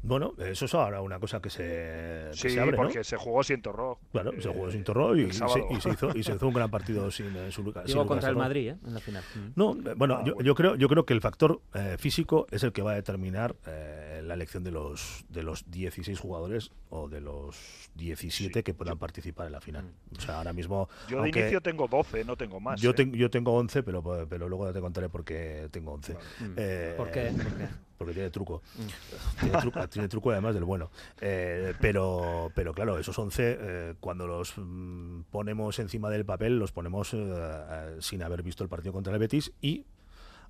Bueno, 0.06 0.34
eso 0.38 0.66
es 0.66 0.74
ahora 0.74 1.00
una 1.00 1.18
cosa 1.18 1.40
que 1.40 1.48
se, 1.50 1.62
que 1.62 2.30
Sí, 2.34 2.50
se 2.50 2.60
abre, 2.60 2.76
¿no? 2.76 2.82
porque 2.84 3.02
se 3.04 3.16
jugó 3.16 3.42
sin 3.42 3.62
Torró. 3.62 3.98
Claro, 4.12 4.32
se 4.40 4.48
eh, 4.48 4.52
jugó 4.52 4.70
sin 4.70 4.84
Torro 4.84 5.16
y, 5.16 5.22
y 5.22 5.32
se, 5.32 5.44
y 5.70 5.80
se 5.80 5.88
hizo, 5.90 6.10
y 6.14 6.22
se 6.22 6.34
hizo 6.34 6.46
un 6.46 6.52
gran 6.54 6.70
partido 6.70 7.10
sin, 7.10 7.34
eh, 7.36 7.50
sin 7.50 7.64
Digo 7.64 7.80
Lucas 7.82 8.06
contra 8.06 8.28
el 8.28 8.34
Torró. 8.34 8.38
Madrid, 8.38 8.68
¿eh? 8.68 8.76
En 8.86 8.94
la 8.94 9.00
final. 9.00 9.22
Mm. 9.34 9.48
No, 9.56 9.72
eh, 9.72 9.94
bueno, 9.96 10.16
Ah, 10.16 10.22
yo, 10.24 10.34
bueno. 10.34 10.46
yo 10.46 10.54
creo, 10.54 10.74
yo 10.76 10.88
creo 10.88 11.06
que 11.06 11.14
el 11.14 11.20
factor 11.22 11.60
eh, 11.74 11.96
físico 11.98 12.46
es 12.50 12.62
el 12.64 12.72
que 12.72 12.82
va 12.82 12.92
a 12.92 12.94
determinar 12.96 13.56
eh, 13.66 14.20
la 14.24 14.34
elección 14.34 14.62
de 14.62 14.70
los 14.72 15.24
de 15.30 15.42
los 15.42 15.70
16 15.70 16.18
jugadores 16.20 16.70
o 16.90 17.08
de 17.08 17.20
los 17.22 17.56
17 17.94 18.62
que 18.62 18.74
puedan 18.74 18.98
participar 18.98 19.46
en 19.46 19.52
la 19.52 19.60
final. 19.60 19.84
O 20.16 20.20
sea, 20.20 20.36
ahora 20.38 20.52
mismo 20.52 20.88
Yo 21.08 21.16
de 21.16 21.22
aunque 21.24 21.40
inicio 21.40 21.60
tengo 21.62 21.88
12, 21.88 22.24
no 22.24 22.36
tengo 22.36 22.60
más. 22.60 22.80
yo, 22.80 22.90
¿eh? 22.90 22.94
tengo 22.94 23.16
yo 23.16 23.30
tengo 23.30 23.54
11, 23.54 23.82
pero 23.82 24.26
pero 24.28 24.48
luego 24.50 24.70
te 24.72 24.80
contaré 24.80 25.08
por 25.08 25.24
qué 25.24 25.68
tengo 25.70 25.92
11. 25.92 26.12
Mm. 26.12 26.16
Eh, 26.56 26.94
¿Por 26.96 27.10
qué? 27.10 27.32
¿Por 27.32 27.56
qué? 27.56 27.68
Porque 28.04 28.14
tiene 28.14 28.30
truco. 28.30 28.62
Mm. 28.76 29.40
Tiene 29.40 29.58
truco, 29.58 29.88
tiene 29.88 30.08
truco 30.08 30.30
además 30.30 30.54
del 30.54 30.64
bueno. 30.64 30.90
Eh, 31.20 31.74
pero, 31.80 32.50
pero 32.54 32.72
claro, 32.74 32.98
esos 32.98 33.18
11, 33.18 33.56
eh, 33.60 33.94
cuando 34.00 34.26
los 34.26 34.54
mm, 34.56 35.22
ponemos 35.30 35.78
encima 35.78 36.10
del 36.10 36.24
papel, 36.24 36.58
los 36.58 36.72
ponemos 36.72 37.10
eh, 37.14 37.96
sin 38.00 38.22
haber 38.22 38.42
visto 38.42 38.62
el 38.62 38.68
partido 38.68 38.92
contra 38.92 39.12
el 39.12 39.18
Betis 39.18 39.52
y 39.60 39.86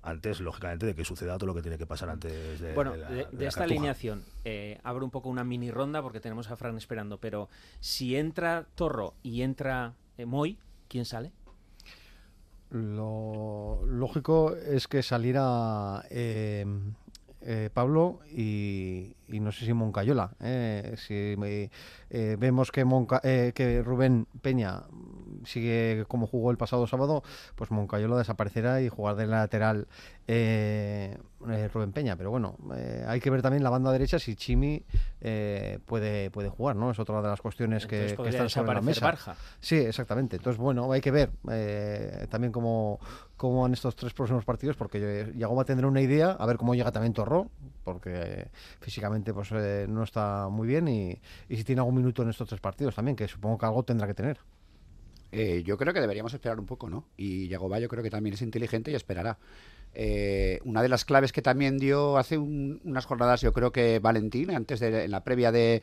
antes, 0.07 0.39
lógicamente, 0.39 0.85
de 0.85 0.93
que 0.93 1.03
suceda 1.03 1.35
todo 1.37 1.47
lo 1.47 1.55
que 1.55 1.63
tiene 1.63 1.79
que 1.79 1.87
pasar 1.87 2.09
antes 2.11 2.59
de, 2.59 2.73
Bueno, 2.75 2.91
de 2.91 2.97
la- 2.99 3.09
de, 3.09 3.15
de 3.15 3.25
de 3.31 3.43
la 3.43 3.49
esta 3.49 3.61
cartuja. 3.61 3.63
alineación, 3.63 4.23
eh, 4.43 4.79
abro 4.83 5.03
un 5.03 5.09
poco 5.09 5.29
una 5.29 5.43
mini 5.43 5.71
ronda 5.71 6.03
porque 6.03 6.19
tenemos 6.19 6.51
a 6.51 6.55
Fran 6.55 6.77
esperando, 6.77 7.17
pero 7.17 7.49
si 7.79 8.15
entra 8.15 8.67
Torro 8.75 9.15
y 9.23 9.41
entra 9.41 9.93
eh, 10.19 10.25
Moy, 10.27 10.59
¿quién 10.89 11.05
sale? 11.05 11.31
Lo 12.71 13.81
lógico 13.87 14.53
es 14.55 14.87
que 14.87 15.01
saliera 15.03 16.03
eh, 16.09 16.65
eh, 17.45 17.69
Pablo 17.73 18.19
y, 18.31 19.15
y 19.27 19.39
no 19.39 19.51
sé 19.51 19.65
si 19.65 19.73
Moncayola. 19.73 20.31
eh, 20.41 20.95
si 20.97 21.35
me- 21.37 21.69
eh, 22.09 22.35
vemos 22.39 22.71
que, 22.71 22.83
Monca- 22.85 23.21
eh, 23.23 23.51
que 23.55 23.81
Rubén 23.83 24.27
Peña 24.41 24.83
sigue 25.45 26.05
como 26.07 26.27
jugó 26.27 26.49
el 26.51 26.57
pasado 26.57 26.87
sábado, 26.87 27.23
pues 27.55 27.71
Moncayola 27.71 28.17
desaparecerá 28.17 28.81
y 28.81 28.89
jugar 28.89 29.15
de 29.15 29.27
lateral 29.27 29.87
eh, 30.27 31.17
eh, 31.49 31.69
Rubén 31.73 31.91
Peña. 31.91 32.15
Pero 32.15 32.31
bueno, 32.31 32.57
eh, 32.75 33.05
hay 33.07 33.19
que 33.19 33.29
ver 33.29 33.41
también 33.41 33.63
la 33.63 33.69
banda 33.69 33.91
derecha 33.91 34.17
si 34.19 34.35
Chimi 34.35 34.83
eh, 35.21 35.79
puede, 35.85 36.31
puede 36.31 36.49
jugar, 36.49 36.75
¿no? 36.75 36.89
Es 36.91 36.99
otra 36.99 37.21
de 37.21 37.27
las 37.27 37.41
cuestiones 37.41 37.85
que, 37.85 37.95
Entonces 37.95 38.11
que 38.11 38.17
podría 38.17 38.31
están 38.45 38.49
sobre 38.49 38.73
la 38.73 38.81
mesa. 38.81 39.05
Barja. 39.05 39.35
Sí, 39.59 39.75
exactamente. 39.77 40.37
Entonces, 40.37 40.59
bueno, 40.59 40.91
hay 40.91 41.01
que 41.01 41.11
ver 41.11 41.29
eh, 41.51 42.27
también 42.29 42.51
cómo, 42.51 42.99
cómo 43.49 43.61
van 43.63 43.73
estos 43.73 43.95
tres 43.95 44.13
próximos 44.13 44.43
partidos, 44.45 44.75
porque 44.75 45.31
Yagoba 45.35 45.65
tendrá 45.65 45.87
una 45.87 46.01
idea, 46.01 46.31
a 46.31 46.45
ver 46.45 46.57
cómo 46.57 46.75
llega 46.75 46.91
también 46.91 47.13
Torró, 47.13 47.49
porque 47.83 48.11
eh, 48.13 48.47
físicamente 48.81 49.33
pues 49.33 49.49
eh, 49.51 49.85
no 49.87 50.03
está 50.03 50.47
muy 50.49 50.67
bien 50.67 50.87
y, 50.87 51.19
y 51.49 51.57
si 51.57 51.63
tiene 51.63 51.81
algún 51.81 51.95
minuto 51.95 52.23
en 52.23 52.29
estos 52.29 52.47
tres 52.47 52.61
partidos 52.61 52.95
también, 52.95 53.15
que 53.15 53.27
supongo 53.27 53.57
que 53.57 53.65
algo 53.65 53.83
tendrá 53.83 54.07
que 54.07 54.13
tener. 54.13 54.39
Eh, 55.31 55.63
yo 55.63 55.77
creo 55.77 55.93
que 55.93 55.99
deberíamos 55.99 56.33
esperar 56.33 56.59
un 56.59 56.65
poco, 56.65 56.89
¿no? 56.89 57.05
Y 57.17 57.47
Yagoba 57.49 57.79
yo 57.79 57.89
creo 57.89 58.01
que 58.01 58.09
también 58.09 58.35
es 58.35 58.41
inteligente 58.41 58.91
y 58.91 58.95
esperará. 58.95 59.37
Eh, 59.95 60.59
una 60.65 60.81
de 60.81 60.89
las 60.89 61.05
claves 61.05 61.31
que 61.31 61.41
también 61.41 61.77
dio 61.77 62.17
hace 62.17 62.37
un- 62.37 62.81
unas 62.83 63.05
jornadas, 63.05 63.41
yo 63.41 63.53
creo 63.53 63.71
que 63.71 63.99
Valentín, 63.99 64.51
antes 64.51 64.79
de 64.81 65.05
en 65.05 65.11
la 65.11 65.23
previa 65.23 65.51
de 65.51 65.81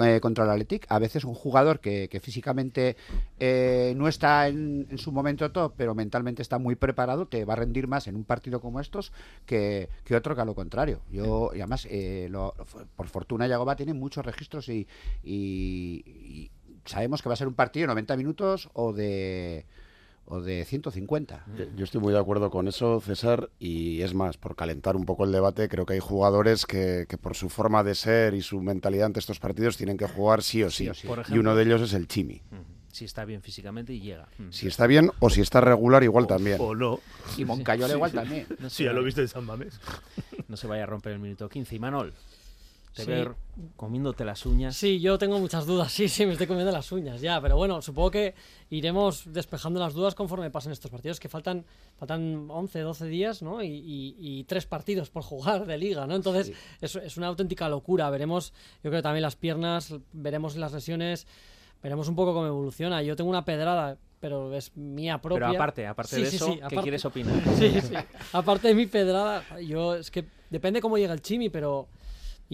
eh, 0.00 0.18
contra 0.20 0.44
el 0.44 0.50
Athletic, 0.50 0.86
a 0.88 0.98
veces 0.98 1.24
un 1.24 1.34
jugador 1.34 1.78
que, 1.80 2.08
que 2.08 2.18
físicamente 2.18 2.96
eh, 3.38 3.94
no 3.96 4.08
está 4.08 4.48
en, 4.48 4.86
en 4.90 4.98
su 4.98 5.12
momento 5.12 5.50
top, 5.52 5.74
pero 5.76 5.94
mentalmente 5.94 6.42
está 6.42 6.58
muy 6.58 6.74
preparado, 6.74 7.26
te 7.26 7.44
va 7.44 7.52
a 7.52 7.56
rendir 7.56 7.86
más 7.86 8.08
en 8.08 8.16
un 8.16 8.24
partido 8.24 8.60
como 8.60 8.80
estos 8.80 9.12
que, 9.46 9.88
que 10.04 10.16
otro 10.16 10.34
que 10.34 10.40
a 10.40 10.44
lo 10.44 10.54
contrario. 10.56 11.00
Yo, 11.12 11.50
y 11.54 11.58
además, 11.60 11.86
lo- 12.28 12.54
por 12.96 13.06
fortuna, 13.08 13.46
Yagoba 13.46 13.76
tiene 13.76 13.94
muchos 13.94 14.26
registros 14.26 14.68
y, 14.68 14.86
y- 15.22 16.02
y 16.06 16.50
sabemos 16.84 17.22
que 17.22 17.28
va 17.28 17.34
a 17.34 17.36
ser 17.36 17.46
un 17.48 17.54
partido 17.54 17.84
de 17.84 17.88
90 17.88 18.16
minutos 18.16 18.68
o 18.74 18.92
de 18.92 19.64
o 20.26 20.40
de 20.40 20.64
150. 20.64 21.44
Yo- 21.56 21.64
Yo 21.76 21.84
estoy 21.84 22.00
muy 22.00 22.12
de 22.12 22.18
acuerdo 22.18 22.50
con 22.50 22.68
eso, 22.68 23.00
César, 23.00 23.50
y 23.58 24.00
es 24.02 24.14
más, 24.14 24.36
por 24.36 24.56
calentar 24.56 24.96
un 24.96 25.04
poco 25.04 25.24
el 25.24 25.32
debate, 25.32 25.68
creo 25.68 25.86
que 25.86 25.94
hay 25.94 26.00
jugadores 26.00 26.66
que, 26.66 27.06
que 27.08 27.18
por 27.18 27.34
su 27.36 27.48
forma 27.48 27.82
de 27.84 27.94
ser 27.94 28.34
y 28.34 28.42
su 28.42 28.60
mentalidad 28.60 29.06
ante 29.06 29.20
estos 29.20 29.38
partidos 29.40 29.76
tienen 29.76 29.96
que 29.96 30.06
jugar 30.08 30.42
sí 30.42 30.62
o 30.62 30.70
sí. 30.70 30.84
Sí 30.84 30.88
o 30.90 30.94
sí. 30.94 31.06
Por 31.06 31.18
y 31.18 31.20
ejemplo- 31.22 31.40
uno 31.40 31.54
de 31.56 31.62
ellos 31.64 31.82
es 31.82 31.92
el 31.94 32.08
Chimi. 32.08 32.42
Si 32.92 33.04
está 33.04 33.24
bien 33.24 33.42
físicamente 33.42 33.92
y 33.92 34.00
llega. 34.00 34.28
Mm. 34.38 34.50
Si 34.50 34.68
está 34.68 34.86
bien 34.86 35.10
o 35.18 35.28
si 35.28 35.40
está 35.40 35.60
regular, 35.60 36.04
igual 36.04 36.28
también. 36.28 36.58
O 36.60 36.76
no. 36.76 37.00
Y 37.36 37.44
Moncayola 37.44 37.92
igual 37.92 38.12
también. 38.12 38.46
No 38.60 38.70
Sí, 38.70 38.76
se 38.76 38.84
ya 38.84 38.90
lo 38.90 38.96
vaya- 38.98 39.06
viste 39.06 39.20
en 39.22 39.28
San 39.28 39.44
Mamés. 39.44 39.80
No 40.46 40.56
se 40.56 40.68
vaya 40.68 40.84
a 40.84 40.86
romper 40.86 41.12
el 41.14 41.18
minuto 41.18 41.48
15. 41.48 41.74
Y 41.74 41.78
Manol, 41.80 42.14
te 42.94 43.04
Sí. 43.04 43.10
veo 43.10 43.36
comiéndote 43.76 44.24
las 44.24 44.46
uñas. 44.46 44.76
Sí, 44.76 45.00
yo 45.00 45.18
tengo 45.18 45.38
muchas 45.40 45.66
dudas. 45.66 45.92
Sí, 45.92 46.08
sí, 46.08 46.24
me 46.26 46.32
estoy 46.32 46.46
comiendo 46.46 46.70
las 46.72 46.90
uñas 46.92 47.20
ya. 47.20 47.40
Pero 47.40 47.56
bueno, 47.56 47.82
supongo 47.82 48.10
que 48.12 48.34
iremos 48.70 49.32
despejando 49.32 49.80
las 49.80 49.94
dudas 49.94 50.14
conforme 50.14 50.50
pasen 50.50 50.72
estos 50.72 50.90
partidos, 50.90 51.18
que 51.20 51.28
faltan, 51.28 51.64
faltan 51.96 52.46
11, 52.50 52.80
12 52.80 53.06
días, 53.06 53.42
¿no? 53.42 53.62
Y, 53.62 53.68
y- 53.68 54.16
y 54.18 54.44
tres 54.44 54.66
partidos 54.66 55.10
por 55.10 55.22
jugar 55.22 55.66
de 55.66 55.76
liga, 55.78 56.06
¿no? 56.06 56.14
Entonces, 56.14 56.52
es, 56.80 56.96
es 56.96 57.16
una 57.16 57.26
auténtica 57.28 57.68
locura. 57.68 58.08
Veremos, 58.10 58.52
yo 58.82 58.90
creo 58.90 59.02
también 59.02 59.22
las 59.22 59.36
piernas, 59.36 59.94
veremos 60.12 60.56
las 60.56 60.72
lesiones, 60.72 61.26
veremos 61.82 62.08
un 62.08 62.16
poco 62.16 62.32
cómo 62.34 62.46
evoluciona. 62.46 63.02
Yo 63.02 63.16
tengo 63.16 63.28
una 63.30 63.44
pedrada, 63.44 63.98
pero 64.20 64.54
es 64.54 64.74
mía 64.76 65.20
propia. 65.20 65.48
Pero 65.48 65.56
aparte, 65.58 65.86
aparte 65.86 66.16
Sí, 66.16 66.22
de 66.22 66.30
sí, 66.30 66.36
eso, 66.36 66.46
sí, 66.46 66.52
¿qué 66.58 66.62
aparte- 66.64 66.82
quieres 66.82 67.04
opinar? 67.04 67.34
Sí, 67.58 67.80
sí. 67.80 67.94
Aparte 68.32 68.68
de 68.68 68.74
mi 68.74 68.86
pedrada, 68.86 69.44
yo 69.60 69.94
es 69.96 70.10
que 70.10 70.24
depende 70.50 70.80
cómo 70.80 70.96
llega 70.96 71.12
el 71.12 71.20
Chimi, 71.22 71.50
pero. 71.50 71.88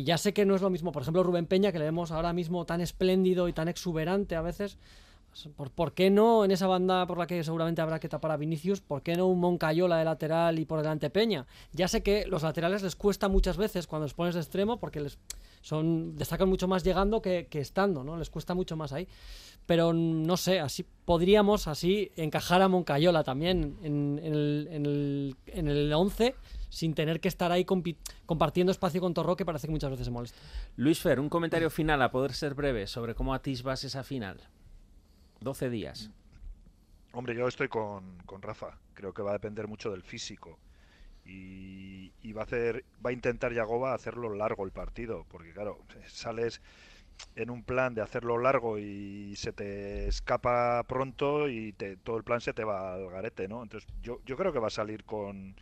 Y 0.00 0.04
ya 0.04 0.16
sé 0.16 0.32
que 0.32 0.46
no 0.46 0.54
es 0.54 0.62
lo 0.62 0.70
mismo, 0.70 0.92
por 0.92 1.02
ejemplo, 1.02 1.22
Rubén 1.22 1.44
Peña, 1.44 1.72
que 1.72 1.78
le 1.78 1.84
vemos 1.84 2.10
ahora 2.10 2.32
mismo 2.32 2.64
tan 2.64 2.80
espléndido 2.80 3.48
y 3.48 3.52
tan 3.52 3.68
exuberante 3.68 4.34
a 4.34 4.40
veces. 4.40 4.78
¿Por, 5.58 5.70
por 5.70 5.92
qué 5.92 6.08
no 6.08 6.42
en 6.42 6.52
esa 6.52 6.66
banda 6.66 7.06
por 7.06 7.18
la 7.18 7.26
que 7.26 7.44
seguramente 7.44 7.82
habrá 7.82 8.00
que 8.00 8.08
tapar 8.08 8.30
a 8.30 8.38
Vinicius? 8.38 8.80
¿Por 8.80 9.02
qué 9.02 9.14
no 9.14 9.26
un 9.26 9.38
Moncayola 9.40 9.98
de 9.98 10.06
lateral 10.06 10.58
y 10.58 10.64
por 10.64 10.80
delante 10.80 11.10
Peña? 11.10 11.46
Ya 11.72 11.86
sé 11.86 12.02
que 12.02 12.24
los 12.26 12.42
laterales 12.44 12.82
les 12.82 12.96
cuesta 12.96 13.28
muchas 13.28 13.58
veces 13.58 13.86
cuando 13.86 14.06
los 14.06 14.14
pones 14.14 14.34
de 14.34 14.40
extremo 14.40 14.78
porque 14.78 15.00
les 15.00 15.18
son 15.60 16.16
destacan 16.16 16.48
mucho 16.48 16.66
más 16.66 16.82
llegando 16.82 17.20
que, 17.20 17.46
estando, 17.52 18.02
¿no? 18.02 18.16
Les 18.16 18.30
cuesta 18.30 18.54
mucho 18.54 18.78
más 18.78 18.94
ahí. 18.94 19.06
Pero 19.66 19.92
no 19.92 20.38
sé, 20.38 20.60
así 20.60 20.86
podríamos 21.04 21.68
así 21.68 22.10
encajar 22.16 22.62
a 22.62 22.68
Moncayola 22.68 23.22
también 23.22 23.76
en, 23.82 24.18
el, 24.24 25.36
en, 25.46 25.68
el, 25.68 25.92
11 25.92 26.34
sin 26.70 26.94
tener 26.94 27.20
que 27.20 27.28
estar 27.28 27.52
ahí 27.52 27.64
compi- 27.66 27.98
compartiendo 28.24 28.70
espacio 28.72 29.02
con 29.02 29.12
Torro 29.12 29.36
que 29.36 29.44
parece 29.44 29.66
que 29.66 29.72
muchas 29.72 29.90
veces 29.90 30.06
se 30.06 30.10
molesta. 30.10 30.38
Luis 30.76 30.98
Fer, 30.98 31.20
un 31.20 31.28
comentario 31.28 31.68
final, 31.68 32.00
a 32.00 32.10
poder 32.10 32.32
ser 32.32 32.54
breve, 32.54 32.86
sobre 32.86 33.14
cómo 33.14 33.34
atisbas 33.34 33.84
esa 33.84 34.02
final. 34.02 34.40
12 35.40 35.68
días. 35.68 36.10
Hombre, 37.12 37.34
yo 37.34 37.46
estoy 37.48 37.68
con, 37.68 38.18
con 38.24 38.40
Rafa. 38.40 38.78
Creo 38.94 39.12
que 39.12 39.20
va 39.22 39.30
a 39.30 39.34
depender 39.34 39.66
mucho 39.68 39.90
del 39.90 40.02
físico. 40.02 40.58
Y, 41.26 42.12
y 42.22 42.32
va 42.32 42.42
a 42.42 42.44
hacer, 42.44 42.84
va 43.04 43.10
a 43.10 43.12
intentar 43.12 43.52
Yagoba 43.52 43.94
hacerlo 43.94 44.32
largo 44.34 44.64
el 44.64 44.70
partido. 44.72 45.26
Porque 45.28 45.52
claro, 45.52 45.78
sales 46.06 46.60
en 47.36 47.50
un 47.50 47.62
plan 47.62 47.94
de 47.94 48.00
hacerlo 48.02 48.38
largo 48.38 48.78
y 48.78 49.34
se 49.36 49.52
te 49.52 50.08
escapa 50.08 50.82
pronto 50.84 51.48
y 51.48 51.72
te- 51.72 51.96
todo 51.98 52.16
el 52.16 52.24
plan 52.24 52.40
se 52.40 52.52
te 52.54 52.64
va 52.64 52.94
al 52.94 53.10
garete, 53.10 53.46
¿no? 53.48 53.62
Entonces 53.62 53.88
yo, 54.02 54.20
yo 54.24 54.36
creo 54.36 54.52
que 54.52 54.58
va 54.58 54.68
a 54.68 54.70
salir 54.70 55.04
con, 55.04 55.54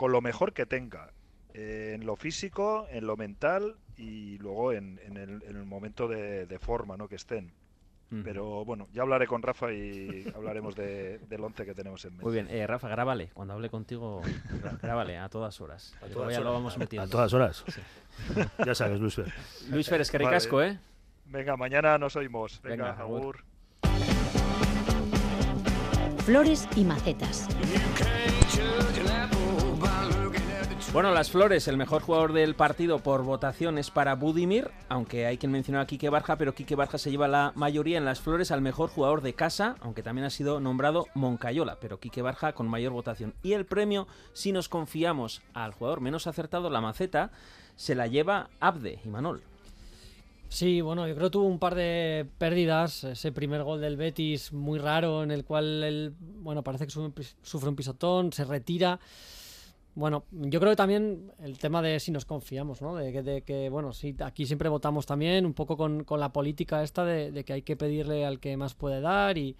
con 0.00 0.12
lo 0.12 0.22
mejor 0.22 0.54
que 0.54 0.64
tenga. 0.64 1.12
eh, 1.52 1.92
en 1.94 2.06
lo 2.06 2.16
físico, 2.16 2.86
en 2.90 3.06
lo 3.06 3.18
mental 3.18 3.76
y 3.98 4.38
luego 4.38 4.72
en, 4.72 4.98
en 5.04 5.18
el, 5.18 5.42
en 5.42 5.56
el 5.58 5.66
momento 5.66 6.08
de, 6.08 6.46
de 6.46 6.58
forma, 6.58 6.96
¿no? 6.96 7.06
Que 7.06 7.16
estén. 7.16 7.52
Pero 8.24 8.64
bueno, 8.64 8.88
ya 8.94 9.02
hablaré 9.02 9.26
con 9.26 9.42
Rafa 9.42 9.70
y 9.72 10.24
hablaremos 10.34 10.74
de- 10.74 11.18
del 11.28 11.44
11 11.44 11.64
que 11.66 11.74
tenemos 11.74 12.02
en 12.06 12.12
mente. 12.12 12.24
Muy 12.24 12.32
bien, 12.32 12.48
eh, 12.50 12.66
Rafa, 12.66 12.88
grábale. 12.88 13.28
Cuando 13.34 13.52
hable 13.54 13.68
contigo, 13.68 14.22
grábale 14.82 15.18
a 15.18 15.28
todas 15.28 15.60
horas. 15.60 15.94
A 16.02 16.06
todas 16.06 16.32
ya 16.32 16.40
lo 16.40 16.46
horas. 16.50 16.60
vamos 16.60 16.78
metiendo. 16.78 17.06
a 17.06 17.10
todas 17.10 17.32
horas. 17.34 17.62
Sí. 17.68 17.80
Ya 18.66 18.74
sabes, 18.74 18.98
Luis 19.00 19.14
Fer. 19.16 19.30
Luis 19.70 19.86
Fer, 19.88 20.00
es 20.00 20.10
que 20.10 20.16
Vale. 20.18 20.30
ricasco, 20.30 20.62
¿eh? 20.62 20.78
Venga, 21.26 21.56
mañana 21.58 21.98
nos 21.98 22.16
oímos. 22.16 22.60
Venga, 22.62 22.90
Venga, 22.92 23.00
agur. 23.02 23.44
Flores 26.24 26.66
y 26.76 26.84
macetas. 26.84 27.48
Bueno, 30.92 31.12
las 31.14 31.30
flores, 31.30 31.68
el 31.68 31.76
mejor 31.76 32.02
jugador 32.02 32.32
del 32.32 32.56
partido 32.56 32.98
por 32.98 33.22
votación 33.22 33.78
es 33.78 33.92
para 33.92 34.16
Budimir, 34.16 34.72
aunque 34.88 35.24
hay 35.24 35.38
quien 35.38 35.52
mencionó 35.52 35.80
a 35.80 35.86
Quique 35.86 36.08
Barja, 36.08 36.34
pero 36.34 36.52
Quique 36.52 36.74
Barja 36.74 36.98
se 36.98 37.12
lleva 37.12 37.28
la 37.28 37.52
mayoría 37.54 37.96
en 37.96 38.04
las 38.04 38.20
flores 38.20 38.50
al 38.50 38.60
mejor 38.60 38.90
jugador 38.90 39.22
de 39.22 39.34
casa, 39.34 39.76
aunque 39.82 40.02
también 40.02 40.24
ha 40.24 40.30
sido 40.30 40.58
nombrado 40.58 41.06
Moncayola, 41.14 41.78
pero 41.80 42.00
Quique 42.00 42.22
Barja 42.22 42.54
con 42.54 42.66
mayor 42.66 42.92
votación. 42.92 43.34
Y 43.44 43.52
el 43.52 43.66
premio, 43.66 44.08
si 44.32 44.50
nos 44.50 44.68
confiamos 44.68 45.42
al 45.54 45.74
jugador 45.74 46.00
menos 46.00 46.26
acertado, 46.26 46.70
la 46.70 46.80
maceta, 46.80 47.30
se 47.76 47.94
la 47.94 48.08
lleva 48.08 48.50
Abde 48.58 48.98
y 49.04 49.08
Manol. 49.08 49.42
Sí, 50.48 50.80
bueno, 50.80 51.06
yo 51.06 51.14
creo 51.14 51.28
que 51.28 51.32
tuvo 51.32 51.46
un 51.46 51.60
par 51.60 51.76
de 51.76 52.26
pérdidas. 52.38 53.04
Ese 53.04 53.30
primer 53.30 53.62
gol 53.62 53.80
del 53.80 53.96
Betis 53.96 54.52
muy 54.52 54.80
raro, 54.80 55.22
en 55.22 55.30
el 55.30 55.44
cual 55.44 56.14
bueno, 56.18 56.64
parece 56.64 56.86
que 56.86 56.92
sufre 57.42 57.68
un 57.68 57.76
pisotón, 57.76 58.32
se 58.32 58.44
retira. 58.44 58.98
Bueno, 59.94 60.24
yo 60.30 60.60
creo 60.60 60.72
que 60.72 60.76
también 60.76 61.32
el 61.42 61.58
tema 61.58 61.82
de 61.82 61.98
si 62.00 62.10
nos 62.12 62.24
confiamos, 62.24 62.80
¿no? 62.80 62.94
De 62.94 63.22
de 63.22 63.42
que, 63.42 63.68
bueno, 63.70 63.92
sí, 63.92 64.14
aquí 64.20 64.46
siempre 64.46 64.68
votamos 64.68 65.04
también 65.04 65.44
un 65.44 65.52
poco 65.52 65.76
con, 65.76 66.04
con 66.04 66.20
la 66.20 66.32
política 66.32 66.82
esta 66.82 67.04
de, 67.04 67.32
de 67.32 67.44
que 67.44 67.54
hay 67.54 67.62
que 67.62 67.76
pedirle 67.76 68.24
al 68.24 68.38
que 68.38 68.56
más 68.56 68.74
puede 68.74 69.00
dar 69.00 69.36
y, 69.36 69.56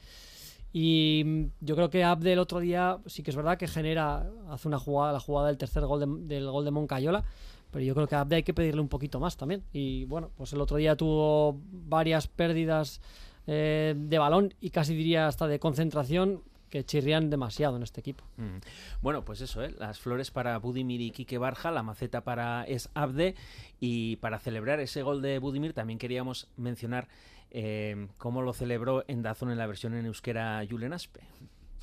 y 0.73 1.23
mm, 1.27 1.45
yo 1.61 1.75
creo 1.75 1.91
que 1.91 2.05
Abde 2.05 2.33
el 2.33 2.39
otro 2.39 2.61
día 2.61 2.99
sí 3.07 3.23
que 3.23 3.31
es 3.31 3.37
verdad 3.37 3.59
que 3.59 3.67
genera, 3.67 4.31
hace 4.49 4.69
una 4.69 4.79
jugada, 4.79 5.13
la 5.13 5.21
jugada 5.21 5.49
del 5.49 5.59
tercer 5.59 5.85
gol 5.85 6.01
de- 6.01 6.35
del 6.35 6.49
gol 6.51 6.65
de 6.65 6.71
Moncayola, 6.71 7.25
pero 7.73 7.85
yo 7.85 7.95
creo 7.95 8.07
que 8.07 8.15
Abde 8.15 8.37
hay 8.37 8.43
que 8.45 8.55
pedirle 8.55 8.81
un 8.81 8.89
poquito 8.89 9.19
más 9.21 9.37
también. 9.37 9.63
Y 9.73 10.05
bueno, 10.05 10.31
pues 10.37 10.53
el 10.53 10.61
otro 10.61 10.77
día 10.77 10.97
tuvo 10.97 11.59
varias 11.71 12.29
pérdidas 12.29 13.01
eh, 13.47 13.95
de 13.97 14.19
balón 14.19 14.55
y 14.61 14.71
casi 14.71 14.95
diría 14.95 15.27
hasta 15.27 15.47
de 15.49 15.59
concentración 15.59 16.43
que 16.71 16.85
chirrían 16.85 17.29
demasiado 17.29 17.77
en 17.77 17.83
este 17.83 18.01
equipo. 18.01 18.25
Mm. 18.37 18.59
Bueno, 19.03 19.25
pues 19.25 19.41
eso, 19.41 19.63
¿eh? 19.63 19.75
las 19.79 19.99
flores 19.99 20.31
para 20.31 20.57
Budimir 20.59 21.01
y 21.01 21.11
Quique 21.11 21.37
Barja, 21.37 21.71
la 21.71 21.83
maceta 21.83 22.23
para 22.23 22.65
es 22.65 22.89
Abde 22.95 23.35
y 23.81 24.17
para 24.17 24.39
celebrar 24.39 24.81
ese 24.81 25.03
gol 25.03 25.21
de 25.21 25.39
Budimir 25.39 25.75
también 25.75 25.99
queríamos 25.99 26.49
mencionar 26.57 27.09
eh, 27.51 28.09
cómo 28.19 28.43
lo 28.43 28.53
celebró 28.53 29.05
en 29.09 29.23
Dazón 29.23 29.51
en 29.51 29.59
la 29.59 29.67
versión 29.67 29.95
en 29.95 30.07
euskera 30.07 30.65
Julen 30.69 30.93
Aspe. 30.93 31.21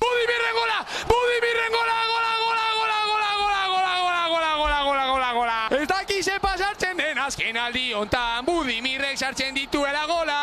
Budimir 0.00 0.40
Rengola, 0.46 0.86
Budimir 1.06 1.56
Rengola, 1.62 1.96
gola, 2.14 2.32
gola, 2.44 2.66
gola, 2.80 2.98
gola, 3.06 3.30
gola, 3.36 3.98
gola, 3.98 4.28
gola, 4.28 4.28
gola, 4.28 4.54
gola, 4.56 4.84
gola, 4.84 5.06
gola, 5.10 5.32
gola. 5.32 5.82
Ez 5.82 5.88
daki 5.88 6.22
ze 6.22 6.38
pasartzen 6.40 6.96
den 6.96 7.18
azken 7.18 7.56
aldi 7.56 7.92
hontan 7.92 8.44
Budimirrek 8.46 9.18
sartzen 9.18 9.54
dituela 9.54 10.06
golak 10.06 10.37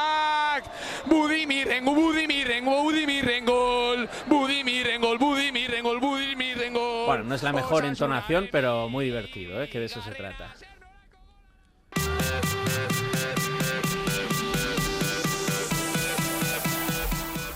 no 7.36 7.38
es 7.38 7.44
la 7.44 7.52
mejor 7.52 7.84
entonación, 7.84 8.48
pero 8.50 8.88
muy 8.88 9.04
divertido, 9.04 9.62
¿eh? 9.62 9.68
que 9.68 9.78
de 9.78 9.88
eso 9.88 10.02
se 10.02 10.12
trata. 10.12 10.54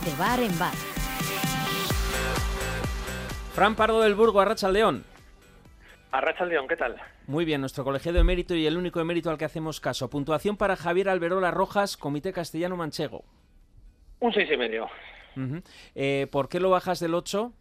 De 0.04 0.16
bar 0.18 0.42
en 0.42 0.60
bar. 0.60 0.74
Fran 3.54 3.74
Pardo 3.76 4.02
del 4.02 4.16
Burgo, 4.16 4.42
Arracha 4.42 4.68
León. 4.68 5.06
Arracha 6.12 6.44
León, 6.44 6.68
¿qué 6.68 6.76
tal? 6.76 6.98
Muy 7.28 7.46
bien, 7.46 7.62
nuestro 7.62 7.86
colegiado 7.86 8.18
de 8.18 8.26
mérito 8.26 8.56
y 8.56 8.68
el 8.68 8.76
único 8.76 9.00
emérito 9.00 9.30
al 9.30 9.38
que 9.38 9.46
hacemos 9.46 9.80
caso. 9.80 10.10
Puntuación 10.10 10.58
para 10.58 10.76
Javier 10.76 11.08
Alberola 11.08 11.52
Rojas, 11.52 11.96
Comité 11.96 12.34
Castellano 12.34 12.76
Manchego. 12.76 13.24
Un 14.20 14.34
seis 14.34 14.50
y 14.52 14.58
medio. 14.58 14.90
Eh, 15.96 16.28
¿Por 16.32 16.50
qué 16.50 16.60
lo 16.60 16.70
bajas 16.70 17.00
del 17.00 17.14
8? 17.14 17.54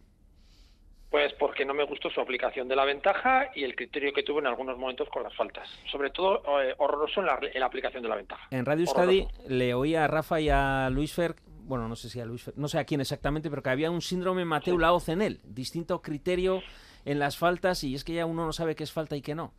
Pues 1.11 1.33
porque 1.35 1.65
no 1.65 1.73
me 1.73 1.85
gustó 1.85 2.11
su 2.11 2.21
aplicación 2.21 2.69
de 2.69 2.77
la 2.77 2.85
ventaja 2.85 3.51
y 3.55 3.65
el 3.65 3.75
criterio 3.75 4.13
que 4.13 4.23
tuvo 4.23 4.41
en 4.41 4.47
algunos 4.47 4.77
momentos 4.77 5.09
con 5.09 5.23
las 5.23 5.35
faltas. 5.35 5.69
Sobre 5.91 6.11
todo 6.11 6.43
eh, 6.61 6.75
horroroso 6.79 7.21
en 7.21 7.27
la, 7.27 7.39
en 7.43 7.61
la 7.61 7.67
aplicación 7.67 8.03
de 8.03 8.09
la 8.11 8.17
ventaja. 8.17 8.47
En 8.51 8.67
Radio 8.67 8.83
Euskadi 8.83 9.27
le 9.49 9.73
oía 9.73 10.05
a 10.05 10.07
Rafa 10.07 10.41
y 10.41 10.51
a 10.51 10.91
Luis 10.91 11.15
Fer, 11.15 11.37
bueno, 11.63 11.89
no 11.89 11.97
sé 11.97 12.11
si 12.11 12.21
a 12.21 12.27
Luis 12.27 12.43
Fer, 12.43 12.55
no 12.59 12.69
sé 12.69 12.79
a 12.79 12.85
quién 12.85 13.01
exactamente, 13.01 13.49
pero 13.49 13.63
que 13.63 13.71
había 13.71 13.91
un 13.91 14.03
síndrome 14.03 14.45
Mateu 14.45 14.79
Laoz 14.79 15.09
en 15.09 15.23
él, 15.23 15.41
distinto 15.45 16.03
criterio 16.03 16.63
en 17.07 17.19
las 17.19 17.39
faltas 17.39 17.85
y 17.85 17.95
es 17.95 18.05
que 18.05 18.15
ya 18.15 18.27
uno 18.27 18.45
no 18.45 18.53
sabe 18.53 18.75
qué 18.75 18.85
es 18.85 18.93
falta 18.93 19.17
y 19.17 19.23
qué 19.23 19.35
no. 19.35 19.53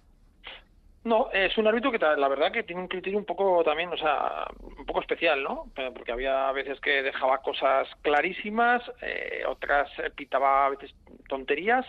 No, 1.03 1.31
es 1.31 1.57
un 1.57 1.65
árbitro 1.65 1.91
que 1.91 1.97
la 1.97 2.27
verdad 2.27 2.51
que 2.51 2.63
tiene 2.63 2.81
un 2.81 2.87
criterio 2.89 3.17
un 3.17 3.25
poco 3.25 3.63
también, 3.63 3.89
o 3.91 3.97
sea, 3.97 4.45
un 4.77 4.85
poco 4.85 4.99
especial, 4.99 5.41
¿no? 5.41 5.67
Eh, 5.77 5.91
Porque 5.93 6.11
había 6.11 6.51
veces 6.51 6.79
que 6.81 7.01
dejaba 7.01 7.37
cosas 7.37 7.87
clarísimas, 8.01 8.83
eh, 9.01 9.43
otras 9.47 9.89
pitaba 10.15 10.65
a 10.65 10.69
veces 10.69 10.93
tonterías, 11.29 11.85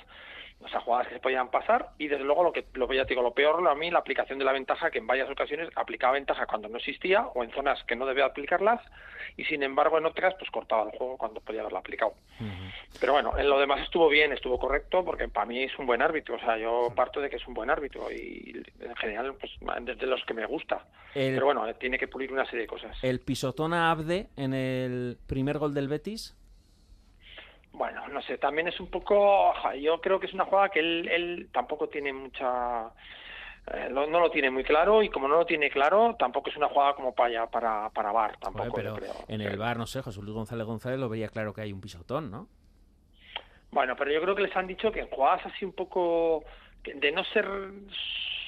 o 0.63 0.69
sea, 0.69 0.81
jugadas 0.81 1.09
que 1.09 1.15
se 1.15 1.21
podían 1.21 1.51
pasar 1.51 1.89
y 1.99 2.07
desde 2.09 2.23
luego 2.23 2.45
lo 2.45 2.53
que 2.53 2.67
lo 2.75 2.93
ya 2.93 3.05
te 3.07 3.15
digo, 3.15 3.23
lo 3.23 3.33
peor 3.33 3.67
a 3.67 3.75
mí 3.75 3.91
la 3.91 3.99
aplicación 4.01 4.39
de 4.39 4.45
la 4.45 4.53
ventaja 4.53 4.91
que 4.91 4.99
en 4.99 5.07
varias 5.07 5.29
ocasiones 5.31 5.71
aplicaba 5.75 6.13
ventaja 6.13 6.45
cuando 6.47 6.69
no 6.69 6.77
existía 6.77 7.23
o 7.35 7.43
en 7.43 7.51
zonas 7.51 7.83
que 7.85 7.97
no 7.97 8.05
debía 8.05 8.27
aplicarlas 8.27 8.79
y 9.39 9.45
sin 9.45 9.63
embargo 9.63 9.97
en 9.97 10.05
otras 10.05 10.35
pues 10.39 10.51
cortaba 10.51 10.83
el 10.83 10.91
juego 10.99 11.17
cuando 11.17 11.41
podía 11.41 11.63
haberla 11.63 11.79
aplicado. 11.79 12.13
Pero 13.01 13.15
bueno, 13.15 13.39
en 13.39 13.49
lo 13.49 13.59
demás 13.59 13.81
estuvo 13.81 14.09
bien, 14.11 14.33
estuvo 14.33 14.59
correcto, 14.59 15.03
porque 15.03 15.29
para 15.29 15.47
mí 15.47 15.63
es 15.63 15.79
un 15.79 15.87
buen 15.87 16.03
árbitro. 16.03 16.35
O 16.35 16.39
sea, 16.41 16.59
yo 16.59 16.93
parto 16.95 17.21
de 17.23 17.31
que 17.31 17.37
es 17.37 17.47
un 17.47 17.55
buen 17.55 17.71
árbitro 17.71 18.11
y 18.13 18.63
en 18.81 18.97
general, 18.97 19.35
pues 19.41 19.53
desde 19.83 20.07
los 20.07 20.23
que 20.27 20.35
me 20.35 20.45
gusta. 20.45 20.85
El- 21.15 21.35
Pero 21.35 21.47
bueno, 21.47 21.73
tiene 21.77 21.99
que 21.99 22.09
pulir 22.09 22.33
una 22.33 22.45
serie 22.45 22.63
de 22.63 22.67
cosas. 22.67 22.99
El 23.03 23.21
pisotón 23.21 23.73
a 23.73 23.91
Abde 23.91 24.29
en 24.37 24.53
el 24.53 25.17
primer 25.27 25.57
gol 25.59 25.73
del 25.73 25.89
Betis. 25.89 26.37
Bueno, 27.73 28.09
no 28.09 28.21
sé, 28.23 28.37
también 28.39 28.69
es 28.69 28.79
un 28.81 28.91
poco. 28.91 29.53
Yo 29.81 30.01
creo 30.01 30.19
que 30.21 30.27
es 30.27 30.35
una 30.35 30.45
jugada 30.45 30.71
que 30.71 30.81
él, 30.81 31.09
él 31.09 31.49
tampoco 31.53 31.89
tiene 31.89 32.13
mucha. 32.13 32.89
eh, 33.73 33.89
no, 33.91 34.07
no 34.07 34.21
lo 34.21 34.31
tiene 34.31 34.51
muy 34.51 34.65
claro 34.65 35.03
y 35.03 35.09
como 35.11 35.29
no 35.29 35.37
lo 35.37 35.47
tiene 35.47 35.71
claro, 35.71 36.17
tampoco 36.19 36.51
es 36.51 36.57
una 36.57 36.69
jugada 36.69 36.95
como 36.95 37.15
para 37.15 37.47
para 37.49 37.91
para 37.91 38.13
bar, 38.13 38.37
tampoco 38.39 38.73
pero 38.73 38.93
creo. 38.93 39.25
en 39.29 39.41
el 39.41 39.57
bar, 39.57 39.77
no 39.79 39.87
sé, 39.87 40.03
José 40.03 40.21
Luis 40.21 40.35
González 40.35 40.67
González 40.67 40.99
lo 40.99 41.09
veía 41.09 41.29
claro 41.29 41.53
que 41.55 41.61
hay 41.63 41.73
un 41.73 41.81
pisotón, 41.81 42.31
¿no? 42.31 42.49
Bueno, 43.71 43.95
pero 43.97 44.11
yo 44.13 44.21
creo 44.21 44.35
que 44.35 44.43
les 44.43 44.57
han 44.57 44.67
dicho 44.67 44.91
que 44.91 45.01
en 45.01 45.09
jugadas 45.09 45.47
así 45.47 45.65
un 45.65 45.73
poco 45.73 46.45
de 46.83 47.13
no 47.13 47.23
ser 47.25 47.47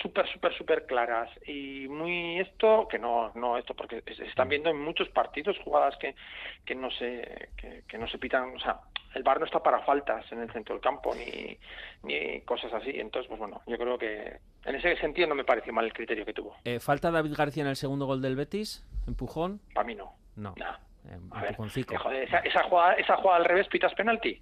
súper, 0.00 0.26
súper, 0.32 0.52
súper 0.56 0.86
claras 0.86 1.30
y 1.46 1.86
muy 1.88 2.40
esto, 2.40 2.88
que 2.88 2.98
no, 2.98 3.30
no 3.36 3.56
esto, 3.56 3.74
porque 3.74 4.02
se 4.16 4.24
están 4.26 4.48
viendo 4.48 4.68
en 4.70 4.80
muchos 4.80 5.08
partidos 5.10 5.56
jugadas 5.60 5.96
que, 5.98 6.16
que 6.64 6.74
no 6.74 6.90
se, 6.90 7.50
que, 7.56 7.84
que 7.86 7.98
no 7.98 8.08
se 8.08 8.18
pitan, 8.18 8.56
o 8.56 8.58
sea, 8.58 8.80
el 9.14 9.22
bar 9.22 9.38
no 9.40 9.46
está 9.46 9.60
para 9.62 9.80
faltas 9.84 10.30
en 10.32 10.40
el 10.40 10.50
centro 10.52 10.74
del 10.74 10.82
campo 10.82 11.14
ni, 11.14 11.56
ni 12.02 12.40
cosas 12.42 12.72
así, 12.72 12.90
entonces, 12.94 13.28
pues 13.28 13.38
bueno, 13.38 13.60
yo 13.66 13.76
creo 13.78 13.98
que 13.98 14.38
en 14.64 14.74
ese 14.74 14.96
sentido 14.96 15.28
no 15.28 15.34
me 15.34 15.44
pareció 15.44 15.72
mal 15.72 15.84
el 15.84 15.92
criterio 15.92 16.24
que 16.24 16.32
tuvo, 16.32 16.54
Eh, 16.64 16.80
¿Falta 16.80 17.10
David 17.10 17.34
García 17.36 17.62
en 17.62 17.68
el 17.68 17.76
segundo 17.76 18.06
gol 18.06 18.20
del 18.22 18.36
Betis? 18.36 18.84
¿Empujón? 19.06 19.60
para 19.74 19.86
mí 19.86 19.94
no. 19.94 20.12
No. 20.36 20.54
Nah. 20.56 20.76
Eh, 21.08 21.18
A 21.32 21.42
ver, 21.42 21.56
joder, 21.56 22.22
esa, 22.22 22.38
esa 22.38 22.62
jugada, 22.64 22.94
esa 22.94 23.16
jugada 23.16 23.38
al 23.38 23.44
revés, 23.44 23.66
pitas 23.68 23.92
penalti, 23.94 24.40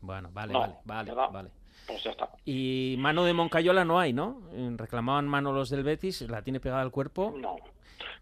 Bueno, 0.00 0.30
vale, 0.32 0.52
No, 0.52 0.60
vale, 0.60 0.74
vale, 0.84 1.10
¿verdad? 1.10 1.30
vale. 1.30 1.50
pues 1.86 2.02
ya 2.02 2.10
está. 2.12 2.28
Y 2.46 2.96
mano 2.98 3.24
de 3.24 3.32
Moncayola 3.34 3.84
no 3.84 3.98
hay, 4.00 4.12
¿no? 4.12 4.40
Eh, 4.52 4.70
Reclamaban 4.76 5.28
mano 5.28 5.52
los 5.52 5.68
del 5.70 5.82
Betis, 5.82 6.22
la 6.22 6.42
tiene 6.42 6.60
pegada 6.60 6.80
al 6.82 6.90
cuerpo. 6.90 7.34
No. 7.36 7.56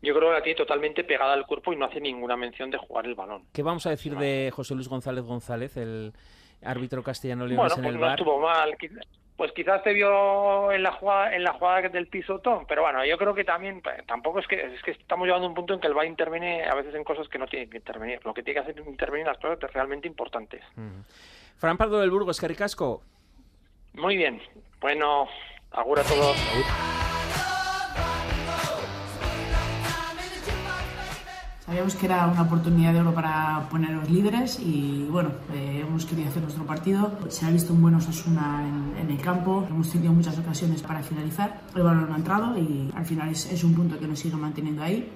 Yo 0.03 0.15
creo 0.15 0.29
que 0.31 0.35
la 0.35 0.43
tiene 0.43 0.57
totalmente 0.57 1.05
pegada 1.05 1.33
al 1.33 1.47
cuerpo 1.47 1.73
y 1.73 1.77
no 1.77 1.87
hace 1.87 2.01
ninguna 2.01 2.37
mención 2.37 2.71
de 2.71 2.79
jugar 2.79 3.07
el 3.07 3.15
balón. 3.15 3.45
¿Qué 3.53 3.63
vamos 3.63 3.87
a 3.87 3.91
decir 3.91 4.17
de 4.17 4.51
José 4.53 4.75
Luis 4.75 4.89
González 4.89 5.25
González, 5.25 5.77
el 5.77 6.13
árbitro 6.65 7.03
castellano 7.03 7.45
Bueno, 7.45 7.55
leonés 7.63 7.77
en 7.79 7.83
pues 7.83 7.95
el 7.95 8.01
no 8.01 8.07
bar? 8.07 8.19
estuvo 8.19 8.41
mal. 8.41 8.77
Pues 9.37 9.51
quizás 9.53 9.83
te 9.83 9.93
vio 9.93 10.71
en 10.71 10.83
la 10.83 10.93
jugada, 10.93 11.35
en 11.35 11.43
la 11.43 11.53
jugada 11.55 11.89
del 11.89 12.07
pisotón, 12.07 12.65
pero 12.69 12.83
bueno, 12.83 13.05
yo 13.05 13.17
creo 13.17 13.35
que 13.35 13.45
también 13.45 13.79
eh, 13.79 14.03
tampoco 14.07 14.39
es 14.39 14.47
que 14.47 14.61
es 14.75 14.83
que 14.83 14.93
estamos 14.93 15.27
llegando 15.27 15.47
a 15.47 15.49
un 15.49 15.55
punto 15.55 15.75
en 15.75 15.81
que 15.81 15.87
el 15.89 15.95
VAR 15.95 16.07
interviene 16.07 16.65
a 16.65 16.75
veces 16.75 16.95
en 16.95 17.03
cosas 17.03 17.27
que 17.29 17.39
no 17.39 17.47
tiene 17.47 17.69
que 17.69 17.79
intervenir. 17.79 18.21
Lo 18.25 18.35
que 18.35 18.43
tiene 18.43 18.61
que 18.61 18.71
hacer 18.71 18.79
es 18.81 18.87
intervenir 18.87 19.27
en 19.27 19.33
las 19.33 19.39
cosas 19.39 19.59
realmente 19.73 20.07
importantes. 20.07 20.63
Ujú. 20.77 21.03
Fran 21.57 21.77
Pardo 21.77 21.99
del 22.01 22.11
Burgo, 22.11 22.31
Escaricasco. 22.31 23.03
Muy 23.95 24.17
bien. 24.17 24.41
Bueno, 24.81 25.29
agur 25.73 25.99
a 25.99 26.03
todos. 26.05 26.37
Sabíamos 31.73 31.95
que 31.95 32.05
era 32.05 32.27
una 32.27 32.43
oportunidad 32.43 32.93
de 32.93 33.01
oro 33.01 33.15
para 33.15 33.67
ponerlos 33.71 34.11
líderes 34.11 34.61
y 34.61 35.07
bueno, 35.11 35.31
eh, 35.55 35.83
hemos 35.89 36.05
querido 36.05 36.29
hacer 36.29 36.43
nuestro 36.43 36.67
partido. 36.67 37.19
Se 37.31 37.47
ha 37.47 37.51
visto 37.51 37.73
un 37.73 37.81
buen 37.81 37.95
Osasuna 37.95 38.63
en, 38.69 39.07
en 39.07 39.11
el 39.11 39.19
campo, 39.23 39.67
hemos 39.71 39.89
tenido 39.89 40.13
muchas 40.13 40.39
ocasiones 40.39 40.83
para 40.83 41.03
finalizar. 41.03 41.63
El 41.75 41.83
balón 41.83 42.09
no 42.09 42.15
ha 42.15 42.19
entrado 42.19 42.59
y 42.59 42.91
al 42.95 43.07
final 43.07 43.31
es, 43.31 43.51
es 43.51 43.65
un 43.65 43.73
punto 43.73 43.99
que 43.99 44.07
nos 44.07 44.19
sigue 44.19 44.37
manteniendo 44.37 44.83
ahí. 44.83 45.11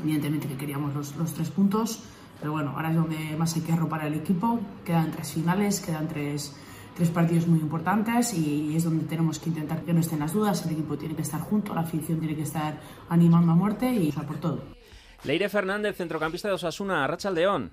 Evidentemente 0.00 0.46
que 0.46 0.56
queríamos 0.56 0.94
los, 0.94 1.16
los 1.16 1.34
tres 1.34 1.50
puntos, 1.50 2.04
pero 2.38 2.52
bueno, 2.52 2.74
ahora 2.76 2.90
es 2.90 2.94
donde 2.94 3.36
más 3.36 3.56
hay 3.56 3.62
que 3.62 3.72
arropar 3.72 4.04
el 4.04 4.14
equipo. 4.14 4.60
Quedan 4.84 5.10
tres 5.10 5.32
finales, 5.32 5.80
quedan 5.80 6.06
tres, 6.06 6.54
tres 6.94 7.10
partidos 7.10 7.48
muy 7.48 7.58
importantes 7.58 8.34
y 8.34 8.76
es 8.76 8.84
donde 8.84 9.04
tenemos 9.06 9.40
que 9.40 9.48
intentar 9.48 9.82
que 9.82 9.92
no 9.92 9.98
estén 9.98 10.20
las 10.20 10.32
dudas. 10.32 10.64
El 10.64 10.74
equipo 10.74 10.96
tiene 10.96 11.16
que 11.16 11.22
estar 11.22 11.40
junto, 11.40 11.74
la 11.74 11.80
afición 11.80 12.20
tiene 12.20 12.36
que 12.36 12.42
estar 12.42 12.78
animando 13.08 13.50
a 13.50 13.56
muerte 13.56 13.92
y 13.92 14.10
o 14.10 14.12
sea, 14.12 14.22
por 14.22 14.36
todo. 14.36 14.77
Leire 15.24 15.48
Fernández, 15.48 15.96
centrocampista 15.96 16.48
de 16.48 16.54
Osasuna, 16.54 17.06
Racha 17.06 17.30
León. 17.30 17.70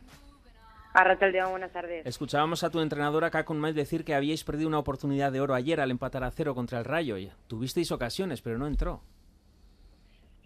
Arrachaldeón, 0.94 1.52
buenas 1.52 1.72
tardes. 1.74 2.06
Escuchábamos 2.06 2.64
a 2.64 2.70
tu 2.70 2.80
entrenadora 2.80 3.30
Kakun 3.30 3.60
Maiz 3.60 3.76
decir 3.76 4.06
que 4.06 4.16
habíais 4.16 4.44
perdido 4.46 4.70
una 4.70 4.80
oportunidad 4.80 5.32
de 5.32 5.42
oro 5.42 5.54
ayer 5.54 5.82
al 5.82 5.92
empatar 5.92 6.24
a 6.24 6.32
cero 6.32 6.56
contra 6.56 6.80
el 6.80 6.86
Rayo. 6.86 7.18
Tuvisteis 7.48 7.92
ocasiones, 7.92 8.42
pero 8.42 8.58
no 8.58 8.66
entró. 8.66 9.02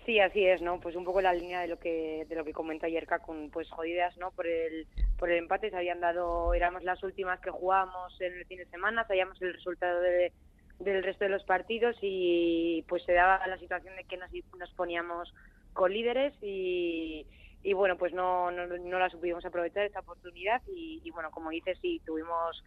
Sí, 0.07 0.19
así 0.19 0.43
es, 0.43 0.59
¿no? 0.63 0.79
Pues 0.79 0.95
un 0.95 1.05
poco 1.05 1.21
la 1.21 1.33
línea 1.33 1.61
de 1.61 1.67
lo 1.67 1.77
que 1.77 2.25
de 2.27 2.35
lo 2.35 2.43
que 2.43 2.51
comentó 2.51 2.87
ayer 2.87 3.05
con 3.23 3.51
pues 3.51 3.69
jodidas, 3.69 4.17
¿no? 4.17 4.31
Por 4.31 4.47
el 4.47 4.87
por 5.19 5.29
el 5.29 5.37
empate 5.37 5.69
se 5.69 5.77
habían 5.77 5.99
dado, 5.99 6.51
éramos 6.55 6.83
las 6.83 7.03
últimas 7.03 7.39
que 7.41 7.51
jugábamos 7.51 8.19
en 8.19 8.33
el 8.33 8.45
fin 8.45 8.57
de 8.57 8.65
semana, 8.65 9.05
sabíamos 9.05 9.39
el 9.43 9.53
resultado 9.53 10.01
de- 10.01 10.33
del 10.79 11.03
resto 11.03 11.25
de 11.25 11.29
los 11.29 11.43
partidos 11.43 11.95
y 12.01 12.83
pues 12.87 13.03
se 13.03 13.13
daba 13.13 13.45
la 13.45 13.59
situación 13.59 13.95
de 13.97 14.05
que 14.05 14.17
nos, 14.17 14.31
nos 14.57 14.71
poníamos 14.71 15.31
con 15.73 15.93
líderes 15.93 16.33
y, 16.41 17.25
y 17.63 17.73
bueno, 17.73 17.97
pues 17.97 18.13
no, 18.13 18.51
no, 18.51 18.67
no 18.67 18.99
la 18.99 19.09
supimos 19.09 19.45
aprovechar 19.45 19.85
esta 19.85 19.99
oportunidad 19.99 20.61
y, 20.67 21.01
y 21.03 21.11
bueno, 21.11 21.31
como 21.31 21.49
dices, 21.49 21.77
sí, 21.81 22.01
tuvimos 22.05 22.63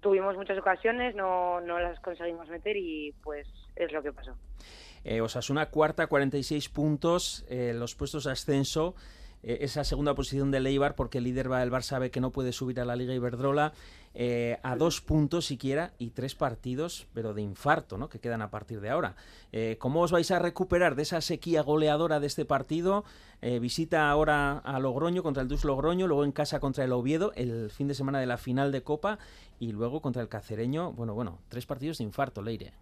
tuvimos 0.00 0.36
muchas 0.36 0.58
ocasiones, 0.58 1.14
no, 1.14 1.62
no 1.62 1.80
las 1.80 1.98
conseguimos 2.00 2.46
meter 2.50 2.76
y 2.76 3.14
pues 3.22 3.48
es 3.74 3.90
lo 3.90 4.02
que 4.02 4.12
pasó. 4.12 4.36
Eh, 5.02 5.22
Osasuna 5.22 5.70
cuarta, 5.70 6.06
46 6.06 6.68
puntos, 6.68 7.46
eh, 7.48 7.72
los 7.74 7.94
puestos 7.94 8.26
ascenso. 8.26 8.94
Eh, 9.44 9.58
esa 9.60 9.84
segunda 9.84 10.14
posición 10.14 10.50
de 10.50 10.60
Leibar, 10.60 10.94
porque 10.96 11.18
el 11.18 11.24
líder 11.24 11.52
va 11.52 11.62
el 11.62 11.70
Bar 11.70 11.82
sabe 11.82 12.10
que 12.10 12.20
no 12.20 12.30
puede 12.30 12.52
subir 12.52 12.80
a 12.80 12.84
la 12.84 12.96
Liga 12.96 13.14
Iberdrola, 13.14 13.72
eh, 14.16 14.58
a 14.62 14.76
dos 14.76 15.00
puntos 15.00 15.44
siquiera 15.44 15.92
y 15.98 16.10
tres 16.10 16.36
partidos, 16.36 17.08
pero 17.14 17.34
de 17.34 17.42
infarto, 17.42 17.98
¿no? 17.98 18.08
Que 18.08 18.20
quedan 18.20 18.42
a 18.42 18.50
partir 18.50 18.80
de 18.80 18.88
ahora. 18.88 19.16
Eh, 19.50 19.76
¿Cómo 19.80 20.02
os 20.02 20.12
vais 20.12 20.30
a 20.30 20.38
recuperar 20.38 20.94
de 20.94 21.02
esa 21.02 21.20
sequía 21.20 21.62
goleadora 21.62 22.20
de 22.20 22.28
este 22.28 22.44
partido? 22.44 23.04
Eh, 23.42 23.58
visita 23.58 24.08
ahora 24.08 24.58
a 24.58 24.78
Logroño 24.78 25.24
contra 25.24 25.42
el 25.42 25.48
Dus 25.48 25.64
Logroño, 25.64 26.06
luego 26.06 26.24
en 26.24 26.30
casa 26.30 26.60
contra 26.60 26.84
el 26.84 26.92
Oviedo, 26.92 27.32
el 27.34 27.70
fin 27.70 27.88
de 27.88 27.94
semana 27.94 28.20
de 28.20 28.26
la 28.26 28.38
final 28.38 28.70
de 28.70 28.82
Copa 28.82 29.18
y 29.58 29.72
luego 29.72 30.00
contra 30.00 30.22
el 30.22 30.28
Cacereño. 30.28 30.92
Bueno, 30.92 31.14
bueno, 31.14 31.40
tres 31.48 31.66
partidos 31.66 31.98
de 31.98 32.04
infarto, 32.04 32.40
Leire. 32.40 32.72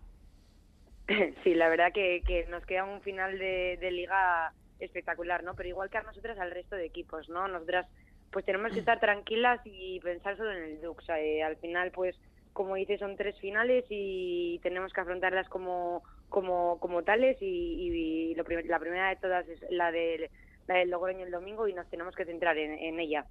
Sí, 1.44 1.54
la 1.54 1.68
verdad 1.68 1.92
que, 1.92 2.46
nos 2.50 2.64
queda 2.66 2.84
un 2.84 3.00
final 3.00 3.38
de 3.38 3.90
liga 3.90 4.52
espectacular, 4.84 5.42
¿no? 5.44 5.54
Pero 5.54 5.68
igual 5.68 5.90
que 5.90 5.98
a 5.98 6.02
nosotras 6.02 6.38
al 6.38 6.50
resto 6.50 6.76
de 6.76 6.86
equipos, 6.86 7.28
¿no? 7.28 7.48
Nosotras 7.48 7.86
pues 8.30 8.44
tenemos 8.46 8.72
que 8.72 8.78
estar 8.78 8.98
tranquilas 8.98 9.60
y 9.64 10.00
pensar 10.00 10.36
solo 10.36 10.52
en 10.52 10.62
el 10.62 10.80
Dux. 10.80 11.06
Eh, 11.10 11.42
al 11.42 11.56
final, 11.56 11.90
pues, 11.90 12.16
como 12.54 12.76
dices, 12.76 12.98
son 13.00 13.16
tres 13.16 13.38
finales 13.38 13.84
y 13.90 14.58
tenemos 14.62 14.92
que 14.92 15.00
afrontarlas 15.00 15.48
como 15.48 16.02
como 16.30 16.78
como 16.80 17.02
tales 17.02 17.36
y, 17.42 17.44
y 17.46 18.34
lo 18.34 18.44
prim- 18.44 18.66
la 18.66 18.78
primera 18.78 19.10
de 19.10 19.16
todas 19.16 19.46
es 19.48 19.60
la 19.70 19.90
del 19.92 20.30
la 20.66 20.76
del 20.76 20.88
Logroño 20.90 21.26
el 21.26 21.30
domingo 21.30 21.68
y 21.68 21.74
nos 21.74 21.88
tenemos 21.90 22.14
que 22.14 22.24
centrar 22.24 22.56
en, 22.56 22.72
en 22.78 23.00
ella. 23.00 23.26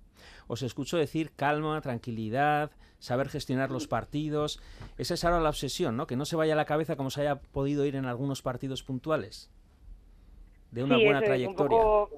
Os 0.47 0.61
escucho 0.61 0.97
decir 0.97 1.31
calma, 1.35 1.79
tranquilidad, 1.81 2.69
saber 2.99 3.29
gestionar 3.29 3.71
los 3.71 3.87
partidos. 3.87 4.61
Esa 4.99 5.13
es 5.15 5.23
ahora 5.25 5.39
la 5.39 5.49
obsesión, 5.49 5.97
¿no? 5.97 6.05
Que 6.05 6.15
no 6.17 6.25
se 6.25 6.35
vaya 6.35 6.53
a 6.53 6.57
la 6.57 6.65
cabeza 6.65 6.95
como 6.95 7.09
se 7.09 7.21
haya 7.21 7.37
podido 7.37 7.85
ir 7.85 7.95
en 7.95 8.05
algunos 8.05 8.41
partidos 8.43 8.83
puntuales. 8.83 9.49
De 10.71 10.83
una 10.83 10.97
Sí, 10.97 11.03
buena 11.03 11.19
un 11.19 11.25
trayectoria. 11.25 11.77
poco- 11.77 12.09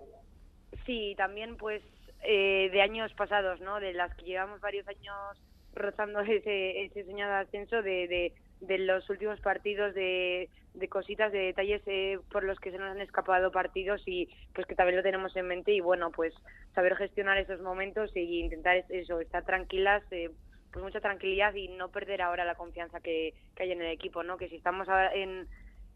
Sí, 0.85 1.13
también 1.17 1.55
pues 1.57 1.83
eh, 2.23 2.69
de 2.71 2.81
años 2.81 3.13
pasados, 3.13 3.59
¿no? 3.61 3.79
De 3.79 3.93
las 3.93 4.13
que 4.15 4.25
llevamos 4.25 4.59
varios 4.61 4.87
años 4.87 5.43
rozando 5.73 6.21
ese, 6.21 6.83
ese 6.85 7.03
soñado 7.05 7.33
ascenso, 7.35 7.81
de, 7.81 8.07
de, 8.07 8.33
de 8.59 8.77
los 8.79 9.09
últimos 9.09 9.39
partidos, 9.41 9.93
de, 9.93 10.49
de 10.73 10.87
cositas, 10.87 11.31
de 11.31 11.39
detalles 11.39 11.81
eh, 11.85 12.19
por 12.31 12.43
los 12.43 12.59
que 12.59 12.71
se 12.71 12.77
nos 12.77 12.91
han 12.91 13.01
escapado 13.01 13.51
partidos 13.51 14.01
y 14.05 14.29
pues 14.53 14.65
que 14.67 14.75
también 14.75 14.97
lo 14.97 15.03
tenemos 15.03 15.35
en 15.35 15.47
mente 15.47 15.71
y 15.71 15.79
bueno, 15.81 16.11
pues 16.11 16.33
saber 16.73 16.95
gestionar 16.95 17.37
esos 17.37 17.59
momentos 17.61 18.11
e 18.15 18.21
intentar 18.21 18.85
eso, 18.89 19.19
estar 19.19 19.43
tranquilas, 19.45 20.03
eh, 20.11 20.29
pues 20.71 20.83
mucha 20.83 21.01
tranquilidad 21.01 21.53
y 21.53 21.67
no 21.69 21.89
perder 21.91 22.21
ahora 22.21 22.45
la 22.45 22.55
confianza 22.55 22.99
que, 22.99 23.35
que 23.55 23.63
hay 23.63 23.71
en 23.71 23.81
el 23.81 23.91
equipo, 23.91 24.23
¿no? 24.23 24.37
Que 24.37 24.49
si 24.49 24.55
estamos 24.55 24.87
en, 25.13 25.47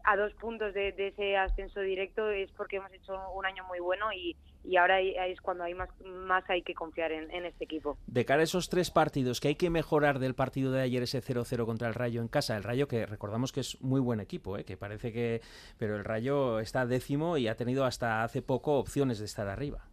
a 0.08 0.16
dos 0.16 0.32
puntos 0.34 0.72
de, 0.72 0.92
de, 0.92 1.08
ese 1.08 1.36
ascenso 1.36 1.80
directo 1.80 2.30
es 2.30 2.50
porque 2.52 2.76
hemos 2.76 2.90
hecho 2.94 3.12
un 3.32 3.44
año 3.44 3.62
muy 3.64 3.78
bueno 3.78 4.10
y, 4.10 4.34
y 4.64 4.78
ahora 4.78 5.00
es 5.00 5.38
cuando 5.42 5.64
hay 5.64 5.74
más, 5.74 5.90
más 6.02 6.48
hay 6.48 6.62
que 6.62 6.72
confiar 6.72 7.12
en, 7.12 7.30
en, 7.30 7.44
este 7.44 7.64
equipo. 7.64 7.98
De 8.06 8.24
cara 8.24 8.40
a 8.40 8.44
esos 8.44 8.70
tres 8.70 8.90
partidos, 8.90 9.38
que 9.38 9.48
hay 9.48 9.56
que 9.56 9.68
mejorar 9.68 10.18
del 10.18 10.34
partido 10.34 10.72
de 10.72 10.80
ayer, 10.80 11.02
ese 11.02 11.20
0-0 11.20 11.66
contra 11.66 11.88
el 11.88 11.94
Rayo 11.94 12.22
en 12.22 12.28
casa? 12.28 12.56
El 12.56 12.62
Rayo 12.64 12.88
que 12.88 13.04
recordamos 13.04 13.52
que 13.52 13.60
es 13.60 13.78
muy 13.82 14.00
buen 14.00 14.20
equipo, 14.20 14.56
¿eh? 14.56 14.64
que 14.64 14.78
parece 14.78 15.12
que... 15.12 15.42
Pero 15.78 15.96
el 15.96 16.04
Rayo 16.04 16.58
está 16.58 16.86
décimo 16.86 17.36
y 17.36 17.46
ha 17.46 17.56
tenido 17.56 17.84
hasta 17.84 18.22
hace 18.22 18.40
poco 18.40 18.78
opciones 18.78 19.18
de 19.18 19.26
estar 19.26 19.46
arriba. 19.46 19.84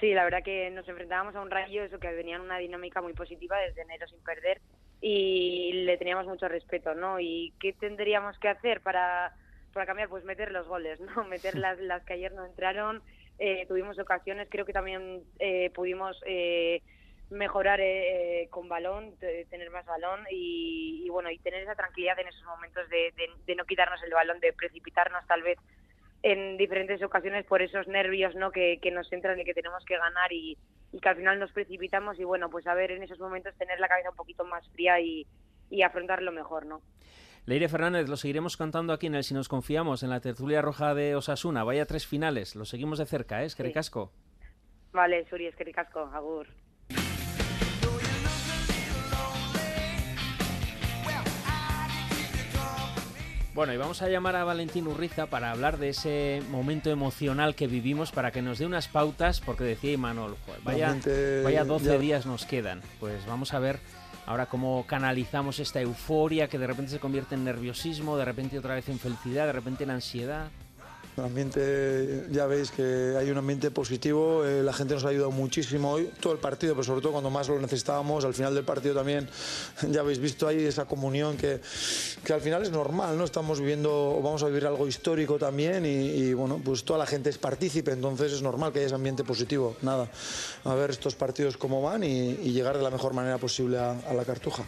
Sí, 0.00 0.12
la 0.12 0.24
verdad 0.24 0.42
que 0.42 0.68
nos 0.70 0.88
enfrentábamos 0.88 1.36
a 1.36 1.40
un 1.40 1.52
Rayo, 1.52 1.84
eso 1.84 2.00
que 2.00 2.10
venía 2.10 2.34
en 2.34 2.42
una 2.42 2.58
dinámica 2.58 3.00
muy 3.00 3.12
positiva 3.12 3.56
desde 3.60 3.82
enero 3.82 4.08
sin 4.08 4.18
perder 4.24 4.60
y 5.04 5.72
le 5.84 5.98
teníamos 5.98 6.26
mucho 6.26 6.46
respeto, 6.46 6.94
¿no? 6.94 7.18
¿Y 7.18 7.52
qué 7.58 7.72
tendríamos 7.72 8.38
que 8.38 8.48
hacer 8.48 8.80
para, 8.80 9.34
para 9.72 9.84
cambiar? 9.84 10.08
Pues 10.08 10.24
meter 10.24 10.52
los 10.52 10.68
goles, 10.68 11.00
¿no? 11.00 11.24
Meter 11.28 11.58
las, 11.58 11.78
las 11.80 12.04
que 12.04 12.12
ayer 12.14 12.32
no 12.32 12.46
entraron, 12.46 13.02
eh, 13.40 13.66
tuvimos 13.66 13.98
ocasiones, 13.98 14.46
creo 14.48 14.64
que 14.64 14.72
también 14.72 15.24
eh, 15.40 15.70
pudimos 15.74 16.22
eh, 16.24 16.82
mejorar 17.30 17.80
eh, 17.82 18.46
con 18.50 18.68
balón, 18.68 19.16
tener 19.50 19.70
más 19.70 19.84
balón 19.86 20.20
y, 20.30 21.02
y, 21.04 21.08
bueno, 21.08 21.30
y 21.30 21.38
tener 21.38 21.64
esa 21.64 21.74
tranquilidad 21.74 22.20
en 22.20 22.28
esos 22.28 22.44
momentos 22.44 22.88
de, 22.88 23.12
de, 23.16 23.28
de 23.44 23.54
no 23.56 23.64
quitarnos 23.64 24.00
el 24.04 24.12
balón, 24.12 24.38
de 24.38 24.52
precipitarnos 24.52 25.26
tal 25.26 25.42
vez 25.42 25.58
en 26.22 26.56
diferentes 26.56 27.02
ocasiones 27.02 27.44
por 27.46 27.60
esos 27.60 27.88
nervios 27.88 28.36
¿no? 28.36 28.52
que, 28.52 28.78
que 28.80 28.92
nos 28.92 29.12
entran 29.12 29.40
y 29.40 29.44
que 29.44 29.54
tenemos 29.54 29.84
que 29.84 29.96
ganar 29.96 30.32
y, 30.32 30.56
y, 30.92 31.00
que 31.00 31.08
al 31.08 31.16
final 31.16 31.38
nos 31.38 31.52
precipitamos 31.52 32.18
y 32.20 32.24
bueno, 32.24 32.50
pues 32.50 32.66
a 32.66 32.74
ver 32.74 32.92
en 32.92 33.02
esos 33.02 33.18
momentos 33.18 33.56
tener 33.56 33.80
la 33.80 33.88
cabeza 33.88 34.10
un 34.10 34.16
poquito 34.16 34.44
más 34.44 34.68
fría 34.70 35.00
y, 35.00 35.26
y 35.70 35.82
afrontarlo 35.82 36.32
mejor, 36.32 36.66
¿no? 36.66 36.82
Leire 37.44 37.68
Fernández, 37.68 38.08
lo 38.08 38.16
seguiremos 38.16 38.56
contando 38.56 38.92
aquí 38.92 39.08
en 39.08 39.16
el 39.16 39.24
Si 39.24 39.34
nos 39.34 39.48
confiamos, 39.48 40.04
en 40.04 40.10
la 40.10 40.20
tertulia 40.20 40.62
roja 40.62 40.94
de 40.94 41.16
Osasuna. 41.16 41.64
Vaya 41.64 41.86
tres 41.86 42.06
finales, 42.06 42.54
lo 42.54 42.64
seguimos 42.64 42.98
de 42.98 43.06
cerca, 43.06 43.42
¿eh? 43.42 43.46
Es 43.46 43.56
que. 43.56 43.64
Sí. 43.64 44.10
Vale, 44.92 45.24
Suri, 45.28 45.46
es 45.46 45.56
que 45.56 45.64
ricasco, 45.64 46.00
agur. 46.00 46.46
Bueno, 53.54 53.74
y 53.74 53.76
vamos 53.76 54.00
a 54.00 54.08
llamar 54.08 54.34
a 54.36 54.44
Valentín 54.44 54.86
Urriza 54.86 55.26
para 55.26 55.50
hablar 55.50 55.76
de 55.76 55.90
ese 55.90 56.42
momento 56.50 56.88
emocional 56.88 57.54
que 57.54 57.66
vivimos, 57.66 58.10
para 58.10 58.30
que 58.30 58.40
nos 58.40 58.58
dé 58.58 58.64
unas 58.64 58.88
pautas, 58.88 59.42
porque 59.42 59.62
decía 59.62 59.92
Imanol, 59.92 60.36
vaya, 60.64 60.96
vaya 61.44 61.62
12 61.62 61.84
ya... 61.84 61.98
días 61.98 62.24
nos 62.24 62.46
quedan. 62.46 62.80
Pues 62.98 63.26
vamos 63.26 63.52
a 63.52 63.58
ver 63.58 63.78
ahora 64.24 64.46
cómo 64.46 64.86
canalizamos 64.86 65.58
esta 65.58 65.82
euforia 65.82 66.48
que 66.48 66.58
de 66.58 66.66
repente 66.66 66.92
se 66.92 66.98
convierte 66.98 67.34
en 67.34 67.44
nerviosismo, 67.44 68.16
de 68.16 68.24
repente 68.24 68.58
otra 68.58 68.74
vez 68.74 68.88
en 68.88 68.98
felicidad, 68.98 69.44
de 69.44 69.52
repente 69.52 69.84
en 69.84 69.90
ansiedad. 69.90 70.48
El 71.14 71.24
ambiente, 71.24 72.26
ya 72.30 72.46
veis 72.46 72.70
que 72.70 73.14
hay 73.18 73.30
un 73.30 73.36
ambiente 73.36 73.70
positivo, 73.70 74.46
eh, 74.46 74.62
la 74.62 74.72
gente 74.72 74.94
nos 74.94 75.04
ha 75.04 75.08
ayudado 75.08 75.30
muchísimo 75.30 75.90
hoy, 75.90 76.10
todo 76.18 76.32
el 76.32 76.38
partido, 76.38 76.72
pero 76.72 76.84
sobre 76.84 77.02
todo 77.02 77.12
cuando 77.12 77.28
más 77.28 77.50
lo 77.50 77.60
necesitábamos, 77.60 78.24
al 78.24 78.32
final 78.32 78.54
del 78.54 78.64
partido 78.64 78.94
también, 78.94 79.28
ya 79.90 80.00
habéis 80.00 80.18
visto 80.18 80.48
ahí 80.48 80.64
esa 80.64 80.86
comunión 80.86 81.36
que, 81.36 81.60
que 82.24 82.32
al 82.32 82.40
final 82.40 82.62
es 82.62 82.70
normal, 82.70 83.18
¿no? 83.18 83.24
Estamos 83.24 83.60
viviendo, 83.60 84.20
vamos 84.24 84.42
a 84.42 84.46
vivir 84.46 84.66
algo 84.66 84.88
histórico 84.88 85.38
también 85.38 85.84
y, 85.84 86.32
bueno, 86.32 86.58
pues 86.64 86.82
toda 86.82 87.00
la 87.00 87.06
gente 87.06 87.28
es 87.28 87.36
partícipe, 87.36 87.92
entonces 87.92 88.32
es 88.32 88.40
normal 88.40 88.72
que 88.72 88.78
haya 88.78 88.86
ese 88.86 88.94
ambiente 88.94 89.22
positivo. 89.22 89.76
Nada, 89.82 90.08
a 90.64 90.74
ver 90.74 90.88
estos 90.88 91.14
partidos 91.14 91.58
cómo 91.58 91.82
van 91.82 92.04
y, 92.04 92.36
llegar 92.52 92.78
de 92.78 92.82
la 92.82 92.90
mejor 92.90 93.12
manera 93.12 93.36
posible 93.36 93.78
a 93.78 94.14
la 94.14 94.24
cartuja. 94.24 94.64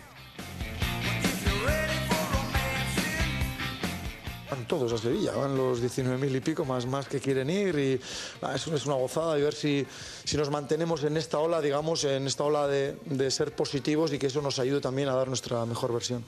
Todos 4.67 4.93
a 4.93 4.99
Sevilla, 4.99 5.33
van 5.33 5.57
los 5.57 5.83
19.000 5.83 6.37
y 6.37 6.41
pico 6.41 6.65
más, 6.65 6.87
más 6.87 7.09
que 7.09 7.21
quieren 7.21 7.51
ir 7.51 7.79
y 7.79 8.01
ah, 8.43 8.55
es, 8.55 8.67
es, 8.67 8.87
una 8.87 8.95
gozada 8.95 9.39
y 9.39 9.43
ver 9.43 9.55
si, 9.55 9.87
si 10.25 10.37
nos 10.37 10.51
mantenemos 10.51 11.05
en 11.05 11.17
esta 11.17 11.39
ola, 11.39 11.61
digamos, 11.61 12.05
en 12.05 12.27
esta 12.27 12.45
ola 12.45 12.67
de, 12.67 12.97
de, 13.05 13.31
ser 13.31 13.55
positivos 13.55 14.13
y 14.13 14.19
que 14.19 14.29
eso 14.29 14.41
nos 14.41 14.59
ayude 14.59 14.81
también 14.81 15.09
a 15.09 15.15
dar 15.15 15.29
nuestra 15.29 15.67
mejor 15.67 15.93
versión. 15.93 16.25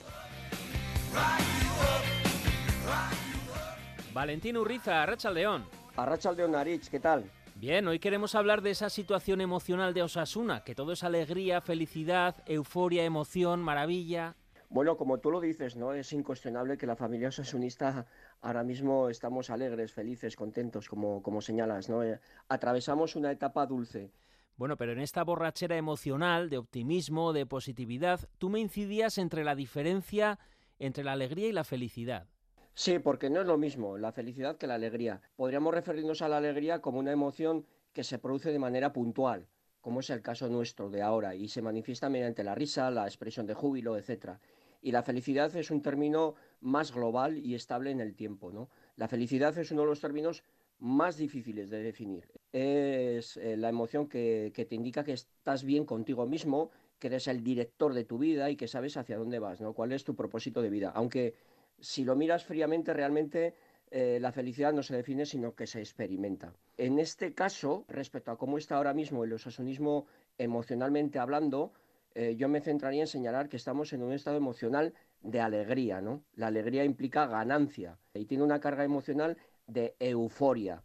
Valentín 4.13 4.57
Urriza, 4.57 5.03
Arracha 5.03 5.31
León. 5.31 5.65
Arracha 5.95 6.31
León 6.31 6.55
Arich, 6.55 6.89
¿qué 6.89 6.99
tal? 6.99 7.31
Bien, 7.59 7.87
hoy 7.87 7.97
queremos 7.97 8.35
hablar 8.35 8.61
de 8.61 8.69
esa 8.69 8.87
situación 8.87 9.41
emocional 9.41 9.93
de 9.95 10.03
Osasuna, 10.03 10.63
que 10.63 10.75
todo 10.75 10.91
es 10.91 11.03
alegría, 11.03 11.59
felicidad, 11.59 12.35
euforia, 12.45 13.03
emoción, 13.03 13.63
maravilla. 13.63 14.35
Bueno, 14.69 14.97
como 14.97 15.19
tú 15.19 15.31
lo 15.31 15.39
dices, 15.39 15.75
¿no? 15.75 15.93
Es 15.93 16.11
incuestionable 16.11 16.77
que 16.77 16.85
la 16.85 16.95
familia 16.95 17.29
osasunista 17.29 18.05
ahora 18.41 18.63
mismo 18.63 19.09
estamos 19.09 19.49
alegres, 19.49 19.93
felices, 19.93 20.35
contentos, 20.35 20.89
como, 20.89 21.23
como 21.23 21.41
señalas, 21.41 21.89
¿no? 21.89 22.03
Eh, 22.03 22.19
atravesamos 22.49 23.15
una 23.15 23.31
etapa 23.31 23.65
dulce. 23.65 24.11
Bueno, 24.57 24.75
pero 24.75 24.91
en 24.91 24.99
esta 24.99 25.23
borrachera 25.23 25.77
emocional, 25.77 26.49
de 26.49 26.57
optimismo, 26.57 27.31
de 27.31 27.45
positividad, 27.45 28.27
tú 28.39 28.49
me 28.49 28.59
incidías 28.59 29.17
entre 29.17 29.43
la 29.43 29.55
diferencia 29.55 30.39
entre 30.79 31.03
la 31.03 31.13
alegría 31.13 31.47
y 31.47 31.51
la 31.51 31.63
felicidad. 31.63 32.27
Sí, 32.73 32.99
porque 32.99 33.29
no 33.29 33.41
es 33.41 33.47
lo 33.47 33.57
mismo 33.57 33.97
la 33.97 34.11
felicidad 34.11 34.57
que 34.57 34.67
la 34.67 34.75
alegría. 34.75 35.21
Podríamos 35.35 35.73
referirnos 35.73 36.21
a 36.21 36.29
la 36.29 36.37
alegría 36.37 36.81
como 36.81 36.99
una 36.99 37.11
emoción 37.11 37.65
que 37.93 38.03
se 38.03 38.19
produce 38.19 38.51
de 38.51 38.59
manera 38.59 38.93
puntual, 38.93 39.47
como 39.87 40.01
es 40.01 40.09
el 40.09 40.21
caso 40.21 40.49
nuestro 40.49 40.89
de 40.89 41.01
ahora, 41.01 41.33
y 41.33 41.47
se 41.47 41.61
manifiesta 41.61 42.09
mediante 42.09 42.43
la 42.43 42.53
risa, 42.53 42.91
la 42.91 43.05
expresión 43.05 43.45
de 43.45 43.53
júbilo, 43.53 43.95
etcétera 43.95 44.37
y 44.81 44.91
la 44.91 45.01
felicidad 45.01 45.55
es 45.55 45.71
un 45.71 45.81
término 45.81 46.35
más 46.59 46.91
global 46.91 47.37
y 47.37 47.55
estable 47.55 47.91
en 47.91 48.01
el 48.01 48.13
tiempo. 48.13 48.51
¿no? 48.51 48.69
La 48.97 49.07
felicidad 49.07 49.57
es 49.57 49.71
uno 49.71 49.83
de 49.83 49.87
los 49.87 50.01
términos 50.01 50.43
más 50.79 51.15
difíciles 51.15 51.69
de 51.69 51.81
definir. 51.81 52.27
Es 52.51 53.37
eh, 53.37 53.55
la 53.55 53.69
emoción 53.69 54.09
que, 54.09 54.51
que, 54.53 54.65
te 54.65 54.75
indica 54.75 55.05
que 55.05 55.13
estás 55.13 55.63
bien 55.63 55.85
contigo 55.85 56.27
mismo, 56.27 56.69
que 56.99 57.07
eres 57.07 57.29
el 57.29 57.41
director 57.41 57.93
de 57.93 58.03
tu 58.03 58.17
vida 58.17 58.49
y 58.49 58.57
que 58.57 58.67
sabes 58.67 58.97
hacia 58.97 59.17
dónde 59.17 59.39
vas, 59.39 59.61
¿no? 59.61 59.73
cuál 59.73 59.93
es 59.93 60.03
tu 60.03 60.15
propósito 60.17 60.61
de 60.61 60.69
vida. 60.69 60.91
Aunque 60.93 61.33
si 61.79 62.03
lo 62.03 62.17
miras 62.17 62.43
fríamente, 62.43 62.93
realmente 62.93 63.55
eh, 63.89 64.19
la 64.21 64.31
felicidad 64.31 64.73
no 64.73 64.83
se 64.83 64.95
define, 64.95 65.25
sino 65.25 65.55
que 65.55 65.67
se 65.67 65.79
experimenta. 65.79 66.53
En 66.77 66.99
este 66.99 67.33
caso, 67.33 67.85
respecto 67.87 68.31
a 68.31 68.37
cómo 68.37 68.57
está 68.57 68.75
ahora 68.75 68.93
mismo 68.93 69.23
el 69.23 69.33
osasunismo 69.33 70.07
emocionalmente 70.37 71.19
hablando, 71.19 71.71
eh, 72.13 72.35
yo 72.35 72.49
me 72.49 72.61
centraría 72.61 73.01
en 73.01 73.07
señalar 73.07 73.47
que 73.47 73.57
estamos 73.57 73.93
en 73.93 74.03
un 74.03 74.11
estado 74.11 74.37
emocional 74.37 74.93
de 75.21 75.39
alegría, 75.39 76.01
¿no? 76.01 76.23
La 76.35 76.47
alegría 76.47 76.83
implica 76.83 77.27
ganancia 77.27 77.97
y 78.13 78.25
tiene 78.25 78.43
una 78.43 78.59
carga 78.59 78.83
emocional 78.83 79.37
de 79.67 79.95
euforia. 79.99 80.83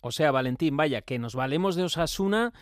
O 0.00 0.12
sea, 0.12 0.30
Valentín, 0.30 0.76
vaya, 0.76 1.02
que 1.02 1.18
nos 1.18 1.34
valemos 1.34 1.74
de 1.74 1.84
Osasuna 1.84 2.52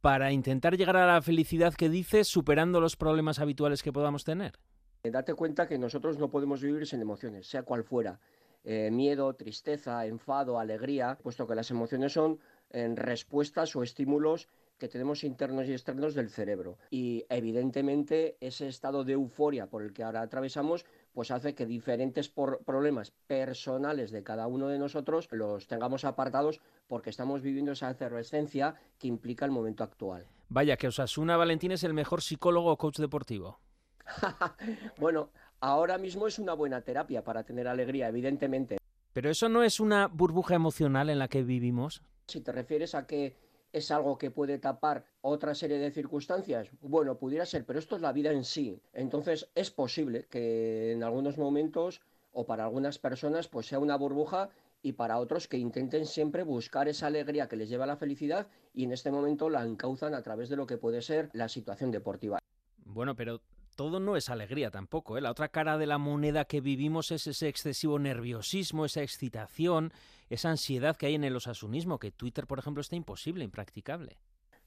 para 0.00 0.32
intentar 0.32 0.76
llegar 0.76 0.96
a 0.96 1.06
la 1.06 1.22
felicidad 1.22 1.74
que 1.74 1.88
dices, 1.88 2.28
superando 2.28 2.80
los 2.80 2.96
problemas 2.96 3.38
habituales 3.38 3.82
que 3.82 3.92
podamos 3.92 4.24
tener. 4.24 4.58
Date 5.02 5.34
cuenta 5.34 5.66
que 5.66 5.78
nosotros 5.78 6.18
no 6.18 6.30
podemos 6.30 6.62
vivir 6.62 6.86
sin 6.86 7.00
emociones, 7.00 7.46
sea 7.46 7.62
cual 7.62 7.84
fuera. 7.84 8.20
Eh, 8.64 8.90
miedo, 8.90 9.34
tristeza, 9.34 10.04
enfado, 10.06 10.58
alegría, 10.58 11.18
puesto 11.22 11.46
que 11.46 11.54
las 11.54 11.70
emociones 11.70 12.12
son 12.12 12.38
en 12.70 12.96
respuestas 12.96 13.74
o 13.74 13.82
estímulos 13.82 14.48
que 14.78 14.88
tenemos 14.88 15.24
internos 15.24 15.68
y 15.68 15.72
externos 15.72 16.14
del 16.14 16.30
cerebro. 16.30 16.78
Y 16.90 17.24
evidentemente 17.28 18.36
ese 18.40 18.66
estado 18.66 19.04
de 19.04 19.12
euforia 19.12 19.66
por 19.66 19.82
el 19.82 19.92
que 19.92 20.02
ahora 20.02 20.22
atravesamos 20.22 20.84
pues 21.12 21.30
hace 21.30 21.54
que 21.54 21.66
diferentes 21.66 22.28
por 22.28 22.64
problemas 22.64 23.12
personales 23.26 24.10
de 24.10 24.22
cada 24.22 24.46
uno 24.46 24.68
de 24.68 24.78
nosotros 24.78 25.28
los 25.30 25.66
tengamos 25.66 26.04
apartados 26.04 26.60
porque 26.88 27.10
estamos 27.10 27.42
viviendo 27.42 27.72
esa 27.72 27.90
efervescencia 27.90 28.74
que 28.98 29.08
implica 29.08 29.44
el 29.44 29.50
momento 29.50 29.84
actual. 29.84 30.26
Vaya, 30.48 30.76
que 30.76 30.88
Osasuna 30.88 31.36
Valentín 31.36 31.72
es 31.72 31.84
el 31.84 31.94
mejor 31.94 32.22
psicólogo 32.22 32.72
o 32.72 32.78
coach 32.78 32.98
deportivo. 32.98 33.60
bueno, 34.98 35.30
ahora 35.60 35.98
mismo 35.98 36.26
es 36.26 36.38
una 36.38 36.54
buena 36.54 36.80
terapia 36.82 37.22
para 37.22 37.44
tener 37.44 37.68
alegría, 37.68 38.08
evidentemente. 38.08 38.78
Pero 39.12 39.30
eso 39.30 39.48
no 39.48 39.62
es 39.62 39.80
una 39.80 40.06
burbuja 40.06 40.54
emocional 40.54 41.10
en 41.10 41.18
la 41.18 41.28
que 41.28 41.42
vivimos. 41.42 42.02
Si 42.28 42.40
te 42.40 42.52
refieres 42.52 42.94
a 42.94 43.06
que 43.06 43.36
es 43.72 43.90
algo 43.90 44.18
que 44.18 44.30
puede 44.30 44.58
tapar 44.58 45.04
otra 45.20 45.54
serie 45.54 45.78
de 45.78 45.90
circunstancias? 45.90 46.68
Bueno, 46.80 47.18
pudiera 47.18 47.46
ser, 47.46 47.64
pero 47.64 47.78
esto 47.78 47.96
es 47.96 48.02
la 48.02 48.12
vida 48.12 48.32
en 48.32 48.44
sí. 48.44 48.80
Entonces 48.92 49.48
es 49.54 49.70
posible 49.70 50.26
que 50.28 50.92
en 50.92 51.02
algunos 51.02 51.38
momentos 51.38 52.00
o 52.32 52.46
para 52.46 52.64
algunas 52.64 52.98
personas 52.98 53.48
pues 53.48 53.66
sea 53.66 53.78
una 53.78 53.96
burbuja 53.96 54.50
y 54.82 54.92
para 54.92 55.18
otros 55.18 55.46
que 55.46 55.58
intenten 55.58 56.06
siempre 56.06 56.42
buscar 56.42 56.88
esa 56.88 57.06
alegría 57.06 57.48
que 57.48 57.56
les 57.56 57.68
lleva 57.68 57.84
a 57.84 57.88
la 57.88 57.96
felicidad 57.96 58.48
y 58.72 58.84
en 58.84 58.92
este 58.92 59.10
momento 59.10 59.50
la 59.50 59.64
encauzan 59.64 60.14
a 60.14 60.22
través 60.22 60.48
de 60.48 60.56
lo 60.56 60.66
que 60.66 60.78
puede 60.78 61.02
ser 61.02 61.28
la 61.32 61.48
situación 61.48 61.90
deportiva. 61.90 62.38
Bueno, 62.84 63.14
pero 63.14 63.40
todo 63.80 63.98
no 63.98 64.14
es 64.14 64.28
alegría 64.28 64.70
tampoco. 64.70 65.16
¿eh? 65.16 65.22
La 65.22 65.30
otra 65.30 65.48
cara 65.48 65.78
de 65.78 65.86
la 65.86 65.96
moneda 65.96 66.44
que 66.44 66.60
vivimos 66.60 67.10
es 67.12 67.26
ese 67.26 67.48
excesivo 67.48 67.98
nerviosismo, 67.98 68.84
esa 68.84 69.00
excitación, 69.00 69.90
esa 70.28 70.50
ansiedad 70.50 70.96
que 70.96 71.06
hay 71.06 71.14
en 71.14 71.24
el 71.24 71.34
osasunismo, 71.34 71.98
que 71.98 72.10
Twitter, 72.10 72.46
por 72.46 72.58
ejemplo, 72.58 72.82
está 72.82 72.96
imposible, 72.96 73.42
impracticable. 73.42 74.18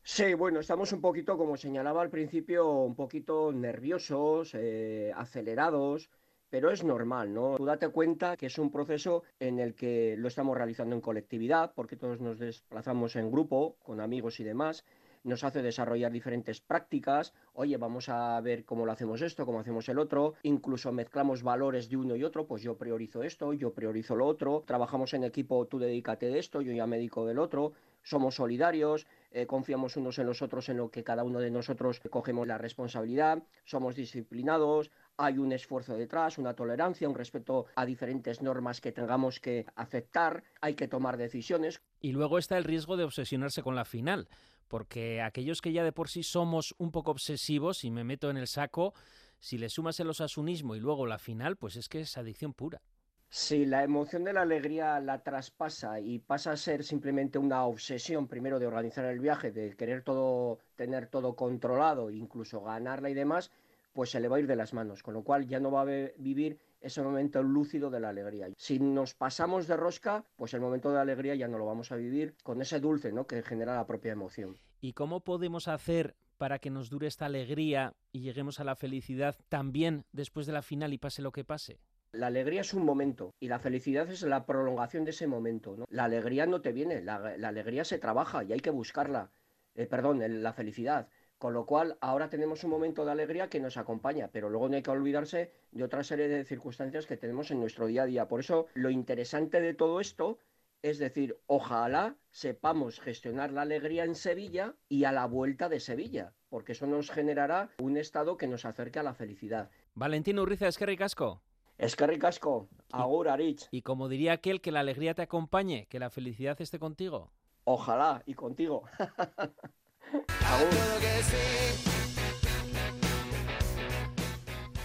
Sí, 0.02 0.34
bueno, 0.34 0.62
estamos 0.62 0.92
un 0.94 1.02
poquito, 1.02 1.38
como 1.38 1.58
señalaba 1.58 2.02
al 2.02 2.10
principio, 2.10 2.68
un 2.72 2.96
poquito 2.96 3.52
nerviosos, 3.52 4.56
eh, 4.56 5.12
acelerados, 5.16 6.10
pero 6.50 6.72
es 6.72 6.84
normal, 6.84 7.36
¿no? 7.36 7.58
Tú 7.58 7.66
date 7.66 7.90
cuenta 7.90 8.36
que 8.36 8.48
es 8.48 8.58
un 8.58 8.72
proceso 8.72 9.22
en 9.40 9.60
el 9.60 9.76
que 9.76 10.16
lo 10.18 10.28
estamos 10.28 10.58
realizando 10.58 10.96
en 10.96 11.02
colectividad, 11.02 11.72
porque 11.76 11.98
todos 11.98 12.20
nos 12.20 12.40
desplazamos 12.40 13.16
en 13.16 13.30
grupo, 13.30 13.78
con 13.84 14.02
amigos 14.02 14.40
y 14.40 14.44
demás, 14.44 14.84
nos 15.24 15.44
hace 15.44 15.62
desarrollar 15.62 16.12
diferentes 16.12 16.62
prácticas, 16.62 17.34
oye, 17.54 17.78
vamos 17.78 18.10
a 18.10 18.40
ver 18.42 18.66
cómo 18.66 18.86
lo 18.86 18.92
hacemos 18.92 19.22
esto, 19.22 19.46
cómo 19.46 19.60
hacemos 19.60 19.88
el 19.90 20.00
otro, 20.00 20.34
incluso 20.44 20.92
mezclamos 20.92 21.44
valores 21.44 21.90
de 21.90 21.98
uno 21.98 22.16
y 22.16 22.24
otro, 22.24 22.46
pues 22.46 22.62
yo 22.64 22.78
priorizo 22.78 23.24
esto, 23.24 23.54
yo 23.54 23.74
priorizo 23.74 24.16
lo 24.16 24.28
otro, 24.28 24.64
trabajamos 24.66 25.14
en 25.14 25.24
equipo, 25.24 25.66
tú 25.68 25.80
dedícate 25.80 26.28
de 26.28 26.40
esto, 26.40 26.62
yo 26.62 26.72
ya 26.74 26.88
me 26.88 26.98
dedico 26.98 27.26
del 27.26 27.40
otro, 27.40 27.74
somos 28.04 28.36
solidarios, 28.36 29.08
eh, 29.32 29.48
confiamos 29.48 29.96
unos 29.98 30.20
en 30.20 30.28
los 30.28 30.42
otros 30.42 30.70
en 30.70 30.78
lo 30.78 30.92
que 30.92 31.04
cada 31.04 31.24
uno 31.24 31.40
de 31.40 31.50
nosotros 31.50 32.02
cogemos 32.10 32.48
la 32.48 32.58
responsabilidad, 32.58 33.44
somos 33.64 33.96
disciplinados, 33.96 34.92
hay 35.18 35.38
un 35.38 35.52
esfuerzo 35.52 35.96
detrás, 35.96 36.38
una 36.38 36.54
tolerancia, 36.54 37.08
un 37.08 37.16
respeto 37.16 37.66
a 37.76 37.86
diferentes 37.86 38.42
normas 38.42 38.82
que 38.82 38.92
tengamos 38.92 39.40
que 39.40 39.66
aceptar, 39.76 40.44
hay 40.62 40.76
que 40.76 40.88
tomar 40.88 41.18
decisiones. 41.18 41.82
Y 42.02 42.12
luego 42.12 42.38
está 42.38 42.58
el 42.58 42.64
riesgo 42.64 42.98
de 42.98 43.04
obsesionarse 43.04 43.62
con 43.62 43.76
la 43.76 43.86
final, 43.86 44.28
porque 44.68 45.22
aquellos 45.22 45.62
que 45.62 45.74
ya 45.74 45.84
de 45.84 45.92
por 45.92 46.10
sí 46.10 46.24
somos 46.24 46.76
un 46.78 46.92
poco 46.92 47.12
obsesivos, 47.12 47.84
y 47.84 47.92
me 47.92 48.04
meto 48.04 48.30
en 48.30 48.38
el 48.38 48.48
saco, 48.48 48.94
si 49.40 49.58
le 49.58 49.70
sumas 49.70 50.00
el 50.00 50.10
osasunismo 50.10 50.76
y 50.76 50.80
luego 50.80 51.06
la 51.06 51.20
final, 51.20 51.58
pues 51.58 51.76
es 51.76 51.90
que 51.90 52.02
es 52.02 52.18
adicción 52.18 52.54
pura. 52.54 52.82
Si 53.30 53.66
la 53.66 53.84
emoción 53.84 54.24
de 54.24 54.32
la 54.32 54.44
alegría 54.44 55.00
la 55.00 55.24
traspasa 55.24 56.00
y 56.00 56.20
pasa 56.20 56.52
a 56.52 56.58
ser 56.58 56.84
simplemente 56.84 57.40
una 57.40 57.66
obsesión 57.66 58.28
primero 58.28 58.60
de 58.60 58.68
organizar 58.68 59.06
el 59.06 59.20
viaje, 59.20 59.52
de 59.52 59.76
querer 59.76 60.04
todo, 60.04 60.60
tener 60.76 61.08
todo 61.08 61.36
controlado, 61.36 62.12
incluso 62.12 62.62
ganarla 62.62 63.10
y 63.10 63.16
demás, 63.16 63.50
pues 63.92 64.12
se 64.12 64.20
le 64.20 64.28
va 64.28 64.38
a 64.38 64.40
ir 64.40 64.48
de 64.48 64.56
las 64.56 64.74
manos, 64.74 65.02
con 65.02 65.16
lo 65.16 65.24
cual 65.24 65.48
ya 65.48 65.60
no 65.60 65.72
va 65.72 65.82
a 65.82 66.12
vivir 66.18 66.60
ese 66.84 67.02
momento 67.02 67.42
lúcido 67.42 67.90
de 67.90 68.00
la 68.00 68.10
alegría. 68.10 68.50
Si 68.58 68.80
nos 68.80 69.16
pasamos 69.16 69.68
de 69.68 69.78
rosca, 69.78 70.26
pues 70.36 70.54
el 70.54 70.62
momento 70.62 70.92
de 70.92 71.00
alegría 71.00 71.34
ya 71.36 71.48
no 71.48 71.58
lo 71.58 71.66
vamos 71.66 71.92
a 71.92 71.96
vivir 71.96 72.36
con 72.44 72.62
ese 72.62 72.80
dulce 72.80 73.12
¿no? 73.12 73.26
que 73.26 73.42
genera 73.42 73.76
la 73.76 73.88
propia 73.88 74.12
emoción. 74.12 74.58
¿Y 74.82 74.94
cómo 74.94 75.22
podemos 75.22 75.68
hacer 75.68 76.16
para 76.38 76.60
que 76.60 76.70
nos 76.70 76.90
dure 76.90 77.08
esta 77.08 77.26
alegría 77.26 77.94
y 78.12 78.20
lleguemos 78.20 78.60
a 78.60 78.66
la 78.66 78.76
felicidad 78.76 79.36
también 79.48 80.06
después 80.12 80.46
de 80.46 80.54
la 80.54 80.62
final 80.62 80.94
y 80.94 80.98
pase 80.98 81.22
lo 81.22 81.32
que 81.32 81.46
pase? 81.46 81.80
La 82.12 82.28
alegría 82.28 82.62
es 82.62 82.74
un 82.74 82.86
momento 82.86 83.34
y 83.40 83.48
la 83.48 83.60
felicidad 83.60 84.10
es 84.12 84.22
la 84.22 84.46
prolongación 84.46 85.04
de 85.04 85.12
ese 85.12 85.26
momento. 85.26 85.76
¿no? 85.78 85.86
La 85.90 86.04
alegría 86.04 86.46
no 86.46 86.62
te 86.62 86.72
viene, 86.72 87.02
la, 87.02 87.16
alegría 87.16 87.86
se 87.86 87.98
trabaja 87.98 88.44
y 88.44 88.54
hay 88.54 88.60
que 88.60 88.70
buscarla. 88.70 89.32
Eh, 89.74 89.88
perdón, 89.88 90.22
la 90.44 90.54
felicidad. 90.54 91.08
Con 91.44 91.54
lo 91.54 91.66
cual, 91.66 91.98
ahora 92.00 92.30
tenemos 92.30 92.64
un 92.64 92.70
momento 92.70 93.04
de 93.04 93.12
alegría 93.12 93.50
que 93.50 93.60
nos 93.60 93.76
acompaña, 93.76 94.30
pero 94.32 94.50
luego 94.50 94.70
no 94.70 94.78
hay 94.78 94.82
que 94.82 94.92
olvidarse 94.92 95.52
de 95.74 95.84
otra 95.84 96.02
serie 96.02 96.30
de 96.30 96.46
circunstancias 96.46 97.06
que 97.06 97.18
tenemos 97.18 97.52
en 97.52 97.60
nuestro 97.60 97.86
día 97.86 98.04
a 98.04 98.06
día. 98.06 98.30
Por 98.30 98.40
eso, 98.40 98.68
lo 98.76 98.90
interesante 98.90 99.60
de 99.60 99.74
todo 99.74 100.00
esto 100.00 100.38
es 100.82 101.00
decir, 101.00 101.38
ojalá 101.48 102.16
sepamos 102.32 103.02
gestionar 103.02 103.52
la 103.52 103.64
alegría 103.64 104.06
en 104.06 104.16
Sevilla 104.16 104.76
y 104.88 105.04
a 105.04 105.12
la 105.12 105.26
vuelta 105.26 105.68
de 105.68 105.82
Sevilla, 105.82 106.32
porque 106.48 106.72
eso 106.72 106.88
nos 106.88 107.12
generará 107.12 107.72
un 107.78 107.98
estado 107.98 108.38
que 108.38 108.48
nos 108.48 108.64
acerque 108.64 109.00
a 109.00 109.04
la 109.04 109.14
felicidad. 109.14 109.70
Valentino 109.96 110.44
Urriza, 110.44 110.70
es 110.70 110.78
que 110.78 110.86
ricasco. 110.86 111.42
Es 111.78 111.98
que 111.98 112.08
ricasco. 112.08 112.70
Agur, 112.94 113.28
Arich. 113.28 113.68
Y 113.70 113.82
como 113.82 114.08
diría 114.08 114.32
aquel, 114.32 114.62
que 114.62 114.72
la 114.72 114.80
alegría 114.80 115.14
te 115.14 115.24
acompañe, 115.24 115.88
que 115.88 116.00
la 116.00 116.10
felicidad 116.10 116.62
esté 116.62 116.80
contigo. 116.80 117.34
Ojalá, 117.66 118.24
y 118.26 118.34
contigo. 118.34 118.84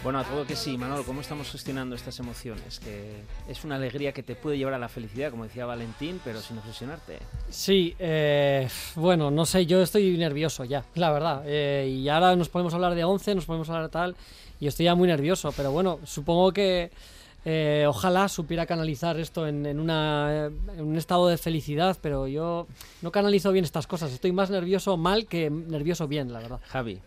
Bueno, 0.09 0.21
a 0.21 0.25
todo 0.25 0.47
que 0.47 0.57
sí, 0.57 0.79
Manolo, 0.79 1.05
¿cómo 1.05 1.21
estamos 1.21 1.51
gestionando 1.51 1.95
estas 1.95 2.19
emociones? 2.19 2.81
Que 2.81 3.25
es 3.49 3.65
una 3.65 3.75
alegría 3.75 4.13
que 4.13 4.23
te 4.23 4.37
puede 4.37 4.57
llevar 4.57 4.75
a 4.75 4.79
la 4.79 4.89
felicidad, 4.89 5.31
como 5.31 5.45
decía 5.45 5.67
Valentín, 5.67 6.21
pero 6.25 6.41
sin 6.41 6.57
obsesionarte. 6.57 7.19
Sí, 7.51 7.95
eh, 7.99 8.69
bueno, 8.95 9.31
no 9.31 9.45
sé, 9.45 9.67
yo 9.67 9.83
estoy 9.83 10.17
nervioso 10.17 10.65
ya, 10.65 10.85
la 10.95 11.11
verdad. 11.11 11.43
Eh, 11.45 11.95
y 11.99 12.09
ahora 12.09 12.37
nos 12.37 12.49
podemos 12.49 12.73
hablar 12.73 12.95
de 12.95 13.05
11, 13.05 13.35
nos 13.35 13.45
podemos 13.45 13.69
hablar 13.69 13.83
de 13.85 13.91
tal, 13.91 14.17
y 14.61 14.67
estoy 14.67 14.85
ya 14.85 14.95
muy 14.95 15.09
nervioso, 15.09 15.53
pero 15.55 15.73
bueno, 15.73 15.99
supongo 16.05 16.53
que 16.53 16.91
eh, 17.45 17.85
ojalá 17.89 18.29
supiera 18.29 18.67
canalizar 18.67 19.19
esto 19.19 19.47
en, 19.47 19.65
en, 19.67 19.79
un 19.79 20.97
estado 20.97 21.29
de 21.29 21.39
felicidad, 21.39 21.97
pero 22.01 22.27
yo 22.27 22.67
no 23.03 23.13
canalizo 23.13 23.53
bien 23.53 23.65
estas 23.65 23.87
cosas. 23.87 24.13
Estoy 24.13 24.33
más 24.33 24.51
nervioso 24.51 24.97
mal 24.97 25.27
que 25.27 25.51
nervioso 25.51 26.09
bien, 26.09 26.33
la 26.33 26.41
verdad. 26.41 26.61
Javi. 26.69 27.01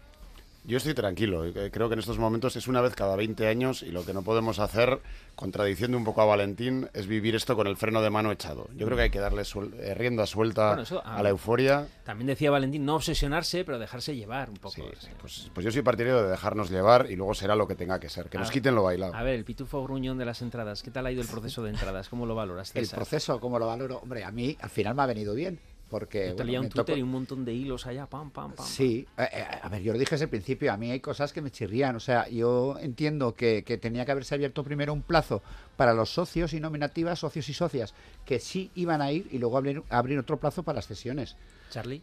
Yo 0.64 0.78
estoy 0.78 0.94
tranquilo. 0.94 1.44
Eh, 1.46 1.72
creo 1.72 1.88
que 1.88 1.94
en 1.94 2.00
estos 2.00 2.20
momentos 2.20 2.56
es 2.56 2.68
una 2.68 2.82
vez 2.82 2.94
cada 2.94 3.16
20 3.16 3.48
años 3.48 3.82
y 3.82 3.92
lo 3.92 4.06
que 4.06 4.14
no 4.14 4.22
podemos 4.22 4.60
hacer, 4.60 5.00
contradiciendo 5.36 5.98
un 5.98 6.04
poco 6.04 6.22
a 6.22 6.26
Valentín, 6.26 6.88
es 6.94 7.08
vivir 7.08 7.36
esto 7.36 7.56
con 7.56 7.66
el 7.66 7.78
freno 7.78 8.02
de 8.02 8.12
mano 8.12 8.32
echado. 8.32 8.68
Yo 8.76 8.86
creo 8.86 8.96
que 8.96 9.04
hay 9.04 9.10
que 9.10 9.20
darle 9.20 9.42
eh, 9.42 9.94
rienda 9.96 10.28
suelta 10.28 10.74
a, 11.04 11.24
la 11.24 11.30
euforia. 11.30 11.88
También 12.04 12.28
decía 12.28 12.52
Valentín, 12.52 12.86
no 12.86 12.96
obsesionarse, 12.96 13.66
pero 13.66 13.80
dejarse 13.80 14.16
llevar 14.16 14.50
un 14.52 14.58
poco. 14.58 14.84
pues, 15.20 15.50
pues, 15.52 15.66
yo 15.66 15.72
soy 15.72 15.82
partidario 15.82 16.22
de 16.22 16.30
dejarnos 16.30 16.70
llevar 16.70 17.08
y 17.10 17.16
luego 17.16 17.34
será 17.34 17.56
lo 17.56 17.68
que 17.68 17.76
tenga 17.76 18.00
que 18.00 18.10
ser. 18.10 18.30
Que 18.30 18.38
nos 18.38 18.52
quiten 18.52 18.76
lo 18.76 18.84
bailado. 18.84 19.16
A 19.16 19.24
ver, 19.24 19.34
el 19.34 19.46
pitufo 19.46 19.84
gruñón 19.84 20.20
de 20.20 20.26
las 20.26 20.44
entradas. 20.44 20.84
¿Qué 20.84 20.92
tal 20.92 21.08
ha 21.08 21.12
ido 21.12 21.24
el 21.24 21.28
proceso 21.28 21.64
de 21.64 21.72
entradas? 21.72 22.08
¿Cómo 22.08 22.28
lo 22.28 22.36
valoras? 22.36 22.76
El 22.76 22.88
proceso, 22.88 23.40
¿cómo 23.40 23.58
lo 23.58 23.66
valoro? 23.66 23.98
Hombre, 23.98 24.24
a 24.24 24.32
mí 24.32 24.56
al 24.62 24.70
final 24.70 24.94
me 24.94 25.02
ha 25.02 25.08
venido 25.08 25.34
bien 25.34 25.60
porque 25.92 26.34
un 26.34 26.70
Twitter 26.70 26.98
y 26.98 27.02
un 27.02 27.12
montón 27.12 27.44
de 27.44 27.54
hilos 27.54 27.86
allá, 27.86 28.06
pam, 28.06 28.32
pam, 28.32 28.54
pam. 28.54 28.66
Sí, 28.66 29.06
eh, 29.18 29.28
eh, 29.30 29.46
a 29.62 29.68
ver, 29.68 29.82
yo 29.82 29.92
lo 29.92 30.00
dije 30.00 30.12
desde 30.12 30.24
el 30.24 30.30
principio, 30.30 30.72
a 30.72 30.78
mí 30.78 30.90
hay 30.90 31.02
cosas 31.02 31.34
que 31.34 31.42
me 31.42 31.52
chirrían, 31.52 31.98
o 31.98 32.00
sea, 32.00 32.30
yo 32.30 32.78
entiendo 32.80 33.34
que, 33.34 33.62
tenía 33.82 34.06
que 34.06 34.14
haberse 34.14 34.34
abierto 34.34 34.64
primero 34.64 34.94
un 34.94 35.02
plazo 35.02 35.42
para 35.76 35.94
los 35.94 36.10
socios 36.10 36.54
y 36.54 36.62
nominativas, 36.62 37.20
socios 37.20 37.50
y 37.50 37.54
socias, 37.54 37.94
que 38.26 38.40
sí 38.40 38.72
iban 38.76 39.02
a 39.02 39.12
ir 39.12 39.28
y 39.32 39.38
luego 39.38 39.58
abrir, 39.58 39.84
abrir 39.90 40.18
otro 40.18 40.38
plazo 40.38 40.64
para 40.64 40.78
las 40.78 40.86
sesiones. 40.86 41.36
Charlie. 41.70 42.02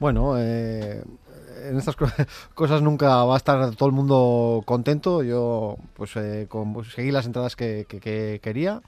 Bueno, 0.00 0.34
eh, 0.36 1.04
en 1.62 1.78
estas 1.78 1.94
cosas 2.54 2.82
nunca 2.82 3.24
va 3.24 3.34
a 3.34 3.36
estar 3.36 3.76
todo 3.76 3.88
el 3.88 3.94
mundo 3.94 4.62
contento. 4.64 5.22
Yo 5.22 5.76
pues 5.94 6.14
conseguí 6.48 7.12
las 7.12 7.26
entradas 7.26 7.54
que 7.54 7.86
quería 8.42 8.82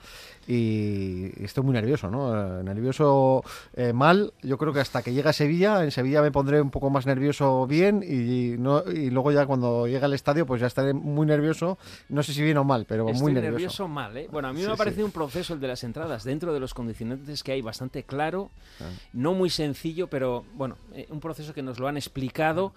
y 0.47 1.43
estoy 1.43 1.65
muy 1.65 1.73
nervioso, 1.73 2.11
¿no? 2.11 2.61
Eh, 2.61 2.63
nervioso 2.63 3.43
eh, 3.75 3.93
mal, 3.93 4.33
yo 4.43 4.59
creo 4.59 4.73
que 4.73 4.81
hasta 4.81 5.03
que 5.03 5.13
llegue 5.13 5.29
a 5.29 5.33
Sevilla, 5.33 5.83
en 5.83 5.91
Sevilla 5.91 6.23
me 6.23 6.31
pondré 6.31 6.61
un 6.61 6.71
poco 6.71 6.91
más 6.91 7.07
nervioso 7.07 7.67
bien 7.67 8.03
y, 8.03 8.59
no, 8.59 8.83
y 8.91 9.11
luego 9.11 9.33
ya 9.33 9.47
cuando 9.47 9.87
llegue 9.87 10.05
al 10.05 10.15
estadio 10.15 10.47
pues 10.47 10.61
ya 10.61 10.67
estaré 10.67 10.93
muy 10.93 11.27
nervioso, 11.27 11.79
no 12.09 12.23
sé 12.23 12.33
si 12.33 12.43
bien 12.43 12.59
o 12.59 12.65
mal, 12.65 12.85
pero 12.87 13.05
muy 13.05 13.33
nervioso. 13.33 13.53
nervioso 13.53 13.89
mal, 13.89 14.17
¿eh? 14.17 14.29
Bueno, 14.31 14.49
a 14.49 14.53
mí 14.53 14.63
me 14.63 14.73
ha 14.73 14.77
parecido 14.77 15.07
un 15.07 15.13
proceso 15.13 15.55
el 15.55 15.61
de 15.61 15.69
las 15.69 15.85
entradas 15.85 16.25
dentro 16.25 16.53
de 16.53 16.61
los 16.61 16.75
condicionantes 16.75 17.43
que 17.43 17.53
hay 17.53 17.63
bastante 17.63 18.03
claro, 18.03 18.51
ah. 18.81 18.85
no 19.13 19.35
muy 19.35 19.51
sencillo, 19.51 20.09
pero 20.09 20.45
bueno, 20.55 20.77
eh, 20.95 21.07
un 21.11 21.21
proceso 21.21 21.55
que 21.55 21.63
nos 21.63 21.79
lo 21.79 21.89
han 21.89 21.97
explicado 21.97 22.73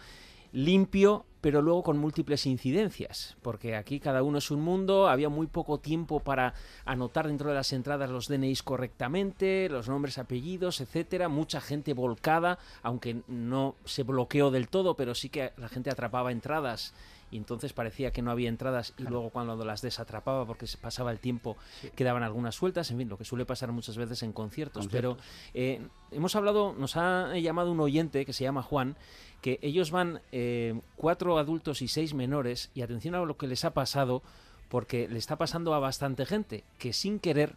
limpio, 0.54 1.26
pero 1.48 1.62
luego 1.62 1.82
con 1.82 1.98
múltiples 1.98 2.46
incidencias, 2.46 3.38
porque 3.42 3.78
aquí 3.78 4.02
cada 4.02 4.22
uno 4.22 4.40
es 4.40 4.52
un 4.52 4.60
mundo, 4.60 5.08
había 5.08 5.30
muy 5.30 5.48
poco 5.48 5.80
tiempo 5.80 6.20
para 6.20 6.54
anotar 6.84 7.26
dentro 7.26 7.48
de 7.48 7.56
las 7.56 7.72
entradas 7.72 8.10
los 8.10 8.28
DNIs 8.28 8.64
correctamente, 8.64 9.70
los 9.70 9.88
nombres, 9.88 10.18
apellidos, 10.18 10.82
etcétera, 10.82 11.30
mucha 11.30 11.62
gente 11.62 11.94
volcada, 11.94 12.60
aunque 12.84 13.22
no 13.30 13.76
se 13.86 14.04
bloqueó 14.04 14.52
del 14.52 14.68
todo, 14.68 14.98
pero 14.98 15.16
sí 15.16 15.30
que 15.30 15.54
la 15.56 15.70
gente 15.70 15.90
atrapaba 15.90 16.34
entradas 16.34 16.94
y 17.30 17.38
entonces 17.38 17.74
parecía 17.74 18.12
que 18.12 18.22
no 18.22 18.32
había 18.32 18.50
entradas 18.50 18.94
y 18.98 19.04
luego 19.04 19.30
cuando 19.30 19.64
las 19.66 19.82
desatrapaba 19.82 20.46
porque 20.46 20.68
se 20.68 20.78
pasaba 20.78 21.12
el 21.12 21.20
tiempo 21.20 21.58
quedaban 21.96 22.24
algunas 22.24 22.56
sueltas, 22.56 22.90
en 22.92 22.98
fin, 22.98 23.10
lo 23.10 23.18
que 23.18 23.26
suele 23.26 23.46
pasar 23.46 23.72
muchas 23.72 23.98
veces 23.98 24.24
en 24.24 24.32
conciertos. 24.32 24.88
Pero 24.88 25.18
eh, 25.54 25.82
hemos 26.12 26.36
hablado, 26.36 26.74
nos 26.78 26.96
ha 26.96 27.38
llamado 27.38 27.72
un 27.72 27.80
oyente 27.80 28.26
que 28.26 28.34
se 28.34 28.44
llama 28.44 28.64
Juan 28.64 28.96
que 29.42 29.60
ellos 29.62 29.92
van 29.92 30.22
eh, 30.32 30.80
cuatro 30.96 31.38
adultos 31.38 31.82
y 31.82 31.88
seis 31.88 32.14
menores 32.14 32.72
y 32.74 32.82
atención 32.82 33.16
a 33.16 33.20
lo 33.20 33.38
que 33.38 33.48
les 33.48 33.66
ha 33.66 33.74
pasado 33.74 34.24
porque 34.70 35.08
le 35.08 35.20
está 35.20 35.38
pasando 35.38 35.74
a 35.74 35.80
bastante 35.80 36.26
gente 36.26 36.64
que 36.80 36.94
sin 36.94 37.20
querer 37.20 37.56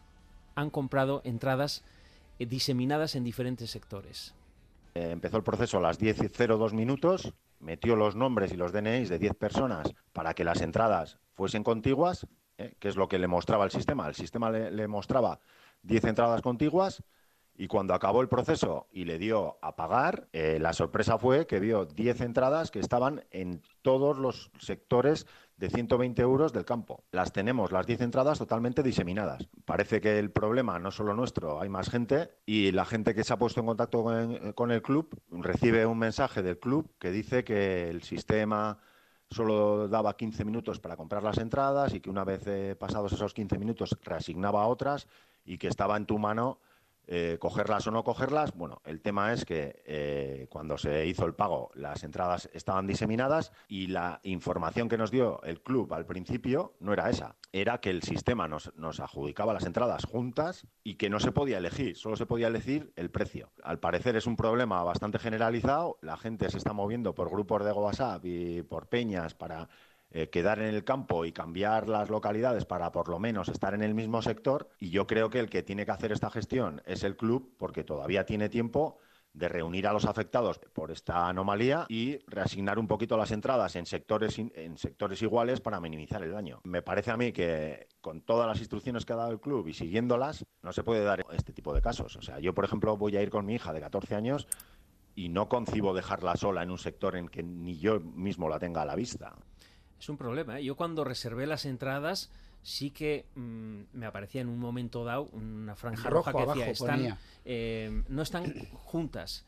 han 0.55 0.71
comprado 0.71 1.23
entradas 1.25 1.83
eh, 2.39 2.47
diseminadas 2.47 3.14
en 3.14 3.25
diferentes 3.25 3.71
sectores. 3.71 4.35
Empezó 4.95 5.37
el 5.37 5.45
proceso 5.45 5.79
a 5.79 5.81
las 5.81 6.01
10.02 6.01 6.73
minutos, 6.73 7.33
metió 7.61 7.97
los 7.97 8.17
nombres 8.17 8.53
y 8.53 8.57
los 8.57 8.73
DNIs 8.73 9.09
de 9.09 9.19
10 9.19 9.35
personas 9.35 9.95
para 10.13 10.35
que 10.35 10.45
las 10.45 10.61
entradas 10.61 11.19
fuesen 11.35 11.63
contiguas, 11.63 12.27
que 12.57 12.89
es 12.89 12.97
lo 12.97 13.09
que 13.09 13.19
le 13.19 13.29
mostraba 13.29 13.65
el 13.65 13.71
sistema. 13.71 14.09
El 14.09 14.15
sistema 14.15 14.51
le 14.51 14.89
mostraba 14.89 15.41
10 15.83 16.05
entradas 16.05 16.43
contiguas 16.43 17.03
y 17.61 17.67
cuando 17.67 17.93
acabó 17.93 18.23
el 18.23 18.29
proceso 18.29 18.89
y 18.91 19.05
le 19.05 19.19
dio 19.19 19.59
a 19.61 19.77
pagar, 19.77 20.29
eh, 20.33 20.59
la 20.59 20.73
sorpresa 20.73 21.19
fue 21.19 21.47
que 21.47 21.61
vio 21.61 21.85
10 21.85 22.23
entradas 22.23 22.71
que 22.71 22.81
estaban 22.81 23.25
en 23.31 23.63
todos 23.83 24.17
los 24.17 24.51
sectores 24.59 25.27
de 25.61 25.69
120 25.69 26.23
euros 26.23 26.55
del 26.55 26.65
campo. 26.65 27.05
Las 27.13 27.33
tenemos, 27.33 27.71
las 27.71 27.87
10 27.87 28.01
entradas, 28.01 28.39
totalmente 28.39 28.83
diseminadas. 28.83 29.47
Parece 29.67 30.01
que 30.01 30.19
el 30.19 30.31
problema 30.31 30.79
no 30.79 30.89
es 30.89 30.95
solo 30.95 31.15
nuestro, 31.15 31.61
hay 31.61 31.69
más 31.69 31.91
gente 31.91 32.31
y 32.47 32.73
la 32.73 32.87
gente 32.87 33.15
que 33.15 33.25
se 33.25 33.35
ha 33.35 33.39
puesto 33.39 33.61
en 33.61 33.67
contacto 33.67 34.03
con, 34.03 34.53
con 34.55 34.71
el 34.71 34.81
club 34.81 35.21
recibe 35.31 35.85
un 35.85 35.99
mensaje 35.99 36.43
del 36.43 36.59
club 36.59 36.91
que 36.99 37.11
dice 37.11 37.45
que 37.45 37.91
el 37.91 38.03
sistema 38.03 38.79
solo 39.29 39.87
daba 39.87 40.17
15 40.17 40.47
minutos 40.47 40.81
para 40.81 40.97
comprar 40.97 41.23
las 41.23 41.37
entradas 41.37 41.93
y 41.93 42.01
que 42.01 42.09
una 42.09 42.25
vez 42.25 42.47
eh, 42.47 42.75
pasados 42.75 43.13
esos 43.13 43.35
15 43.35 43.59
minutos 43.59 43.99
reasignaba 44.03 44.67
otras 44.67 45.09
y 45.45 45.59
que 45.59 45.69
estaba 45.69 45.99
en 45.99 46.07
tu 46.07 46.19
mano 46.19 46.59
eh, 47.13 47.39
cogerlas 47.41 47.89
o 47.89 47.91
no 47.91 48.05
cogerlas. 48.05 48.55
Bueno, 48.55 48.83
el 48.85 49.01
tema 49.03 49.33
es 49.33 49.45
que 49.45 49.83
eh, 49.85 50.47
cuando 50.49 50.79
se 50.79 51.07
hizo 51.07 51.27
el 51.27 51.35
pago 51.35 51.73
las 51.75 52.05
entradas 52.05 52.49
estaban 52.53 52.87
diseminadas 52.87 53.51
y 53.67 53.89
la 53.89 54.21
información 54.23 54.89
que 54.89 54.97
nos 54.97 55.11
dio 55.11 55.43
el 55.43 55.61
club 55.61 55.93
al 55.93 56.07
principio 56.07 56.77
no 56.79 56.93
era 56.93 57.11
esa. 57.11 57.35
Era 57.51 57.81
que 57.81 57.91
el 57.91 58.05
sistema 58.05 58.47
nos, 58.47 58.73
nos 58.77 59.01
adjudicaba 59.01 59.53
las 59.53 59.67
entradas 59.67 60.05
juntas 60.05 60.69
y 60.85 60.95
que 60.95 61.11
no 61.11 61.19
se 61.19 61.33
podía 61.33 61.59
elegir, 61.59 61.97
solo 61.97 62.15
se 62.15 62.27
podía 62.27 62.47
elegir 62.47 62.93
el 62.95 63.11
precio. 63.11 63.51
Al 63.65 63.81
parecer 63.81 64.15
es 64.15 64.29
un 64.29 64.37
problema 64.37 64.85
bastante 64.85 65.19
generalizado, 65.19 65.99
la 66.03 66.17
gente 66.17 66.49
se 66.49 66.59
está 66.59 66.73
moviendo 66.73 67.13
por 67.17 67.29
grupos 67.29 67.65
de 67.65 67.73
WhatsApp 67.73 68.25
y 68.25 68.63
por 68.63 68.87
peñas 68.87 69.35
para 69.35 69.69
eh, 70.13 70.29
quedar 70.29 70.59
en 70.61 70.75
el 70.75 70.85
campo 70.85 71.25
y 71.25 71.33
cambiar 71.33 71.89
las 71.89 72.11
localidades 72.11 72.65
para 72.65 72.91
por 72.91 73.09
lo 73.09 73.19
menos 73.19 73.49
estar 73.49 73.75
en 73.75 73.83
el 73.83 73.95
mismo 73.95 74.23
sector. 74.23 74.69
Y 74.79 74.91
yo 74.91 75.07
creo 75.07 75.31
que 75.31 75.39
el 75.39 75.49
que 75.49 75.63
tiene 75.63 75.85
que 75.85 75.93
hacer 75.93 76.13
esta 76.13 76.31
gestión 76.31 76.83
es 76.85 77.05
el 77.05 77.17
club 77.17 77.55
porque 77.59 77.85
todavía 77.85 78.25
tiene 78.27 78.49
tiempo 78.49 78.99
de 79.33 79.49
reunir 79.49 79.87
a 79.87 79.93
los 79.93 80.07
afectados 80.07 80.59
por 80.73 80.91
esta 80.91 81.29
anomalía 81.29 81.87
y 81.89 82.19
reasignar 82.27 82.79
un 82.79 82.89
poquito 82.89 83.17
las 83.17 83.31
entradas 83.31 83.77
en 83.77 83.87
sectores, 83.87 84.39
en 84.39 84.77
sectores 84.77 85.23
iguales 85.23 85.61
para 85.61 85.81
minimizar 85.81 86.23
el 86.23 86.33
daño. 86.33 86.61
Me 86.65 86.83
parece 86.83 87.11
a 87.11 87.17
mí 87.17 87.33
que 87.33 87.87
con 88.01 88.23
todas 88.23 88.49
las 88.49 88.59
instrucciones 88.59 89.05
que 89.05 89.13
ha 89.13 89.17
dado 89.17 89.31
el 89.31 89.41
club 89.41 89.69
y 89.69 89.75
siguiéndolas, 89.75 90.45
no 90.63 90.73
se 90.73 90.83
puede 90.83 91.05
dar 91.05 91.25
este 91.33 91.53
tipo 91.53 91.73
de 91.73 91.83
casos. 91.83 92.17
O 92.17 92.23
sea, 92.23 92.41
yo, 92.41 92.55
por 92.55 92.65
ejemplo, 92.65 92.97
voy 92.97 93.17
a 93.17 93.23
ir 93.23 93.31
con 93.31 93.47
mi 93.47 93.55
hija 93.55 93.73
de 93.73 93.81
14 93.81 94.15
años 94.15 94.47
y 95.15 95.29
no 95.29 95.49
concibo 95.49 95.95
dejarla 95.95 96.37
sola 96.37 96.63
en 96.63 96.71
un 96.71 96.79
sector 96.79 97.17
en 97.17 97.29
que 97.29 97.43
ni 97.43 97.79
yo 97.79 98.01
mismo 98.01 98.49
la 98.49 98.59
tenga 98.59 98.83
a 98.83 98.87
la 98.87 98.97
vista. 98.97 99.37
Es 100.01 100.09
un 100.09 100.16
problema. 100.16 100.59
¿eh? 100.59 100.64
Yo 100.64 100.76
cuando 100.76 101.05
reservé 101.05 101.46
las 101.46 101.66
entradas 101.66 102.30
sí 102.62 102.90
que 102.90 103.26
mm, 103.34 103.80
me 103.92 104.07
aparecía 104.07 104.40
en 104.40 104.48
un 104.48 104.59
momento 104.59 105.05
dado 105.05 105.24
una 105.32 105.76
franja 105.76 106.09
roja 106.09 106.32
que 106.32 106.46
decía 106.46 106.70
están, 106.70 107.18
eh, 107.44 108.03
no 108.09 108.22
están 108.22 108.53
juntas. 108.72 109.44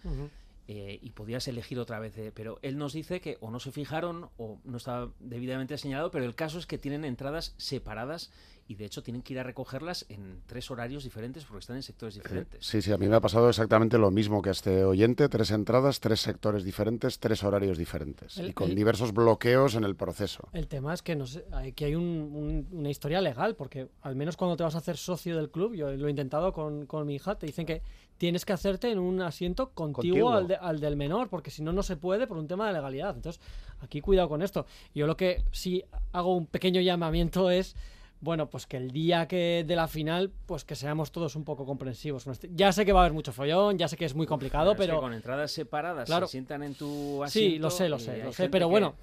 Eh, 0.74 0.98
y 1.02 1.10
podías 1.10 1.46
elegir 1.48 1.78
otra 1.78 1.98
vez, 1.98 2.16
eh, 2.16 2.32
pero 2.34 2.58
él 2.62 2.78
nos 2.78 2.94
dice 2.94 3.20
que 3.20 3.36
o 3.40 3.50
no 3.50 3.60
se 3.60 3.70
fijaron 3.72 4.30
o 4.38 4.58
no 4.64 4.78
estaba 4.78 5.12
debidamente 5.20 5.76
señalado, 5.76 6.10
pero 6.10 6.24
el 6.24 6.34
caso 6.34 6.58
es 6.58 6.64
que 6.64 6.78
tienen 6.78 7.04
entradas 7.04 7.54
separadas 7.58 8.30
y 8.68 8.76
de 8.76 8.86
hecho 8.86 9.02
tienen 9.02 9.20
que 9.20 9.34
ir 9.34 9.38
a 9.38 9.42
recogerlas 9.42 10.06
en 10.08 10.40
tres 10.46 10.70
horarios 10.70 11.04
diferentes 11.04 11.44
porque 11.44 11.60
están 11.60 11.76
en 11.76 11.82
sectores 11.82 12.14
diferentes. 12.14 12.64
Sí, 12.64 12.80
sí, 12.80 12.90
a 12.90 12.96
mí 12.96 13.06
me 13.06 13.16
ha 13.16 13.20
pasado 13.20 13.50
exactamente 13.50 13.98
lo 13.98 14.10
mismo 14.10 14.40
que 14.40 14.48
a 14.48 14.52
este 14.52 14.84
oyente, 14.84 15.28
tres 15.28 15.50
entradas, 15.50 16.00
tres 16.00 16.20
sectores 16.20 16.64
diferentes, 16.64 17.18
tres 17.18 17.42
horarios 17.42 17.76
diferentes 17.76 18.38
y 18.38 18.54
con 18.54 18.74
diversos 18.74 19.12
bloqueos 19.12 19.74
en 19.74 19.84
el 19.84 19.94
proceso. 19.94 20.48
El 20.54 20.68
tema 20.68 20.94
es 20.94 21.02
que 21.02 21.16
no 21.16 21.26
aquí 21.52 21.84
hay 21.84 21.96
una 21.96 22.88
historia 22.88 23.20
legal 23.20 23.56
porque 23.56 23.88
al 24.00 24.16
menos 24.16 24.38
cuando 24.38 24.56
te 24.56 24.62
vas 24.62 24.74
a 24.74 24.78
hacer 24.78 24.96
socio 24.96 25.36
del 25.36 25.50
club, 25.50 25.74
yo 25.74 25.92
lo 25.92 26.06
he 26.06 26.10
intentado 26.10 26.54
con, 26.54 26.86
con 26.86 27.06
mi 27.06 27.16
hija, 27.16 27.38
te 27.38 27.44
dicen 27.44 27.66
que 27.66 27.82
tienes 28.22 28.44
que 28.44 28.52
hacerte 28.52 28.88
en 28.88 29.00
un 29.00 29.20
asiento 29.20 29.70
contiguo, 29.70 30.30
Al, 30.30 30.56
al, 30.60 30.78
del 30.78 30.94
menor, 30.94 31.28
porque 31.28 31.50
si 31.50 31.60
no, 31.60 31.72
no 31.72 31.82
se 31.82 31.96
puede 31.96 32.28
por 32.28 32.38
un 32.38 32.46
tema 32.46 32.68
de 32.68 32.72
legalidad. 32.72 33.16
Entonces, 33.16 33.42
aquí 33.80 34.00
cuidado 34.00 34.28
con 34.28 34.42
esto. 34.42 34.64
Yo 34.94 35.08
lo 35.08 35.16
que 35.16 35.42
sí 35.50 35.82
hago 36.12 36.36
un 36.36 36.46
pequeño 36.46 36.80
llamamiento 36.80 37.50
es 37.50 37.74
bueno, 38.20 38.48
pues 38.48 38.68
que 38.68 38.76
el 38.76 38.92
día 38.92 39.26
que 39.26 39.64
de 39.66 39.74
la 39.74 39.88
final, 39.88 40.30
pues 40.46 40.64
que 40.64 40.76
seamos 40.76 41.10
todos 41.10 41.34
un 41.34 41.42
poco 41.42 41.66
comprensivos. 41.66 42.24
Este, 42.28 42.48
ya 42.54 42.70
sé 42.70 42.86
que 42.86 42.92
va 42.92 43.00
a 43.00 43.02
haber 43.02 43.12
mucho 43.12 43.32
follón, 43.32 43.76
ya 43.76 43.88
sé 43.88 43.96
que 43.96 44.04
es 44.04 44.14
muy 44.14 44.28
complicado, 44.28 44.76
pero... 44.76 45.00
con 45.00 45.12
entradas 45.12 45.50
separadas 45.50 46.08
se 46.08 46.26
sientan 46.28 46.62
en 46.62 46.76
tu 46.76 47.24
asiento... 47.24 47.54
Sí, 47.56 47.58
lo 47.58 47.70
sé, 47.70 47.88
lo 47.88 47.98
sé, 47.98 48.22
lo 48.22 48.32
sé, 48.32 48.48
pero 48.48 48.68
bueno, 48.68 48.94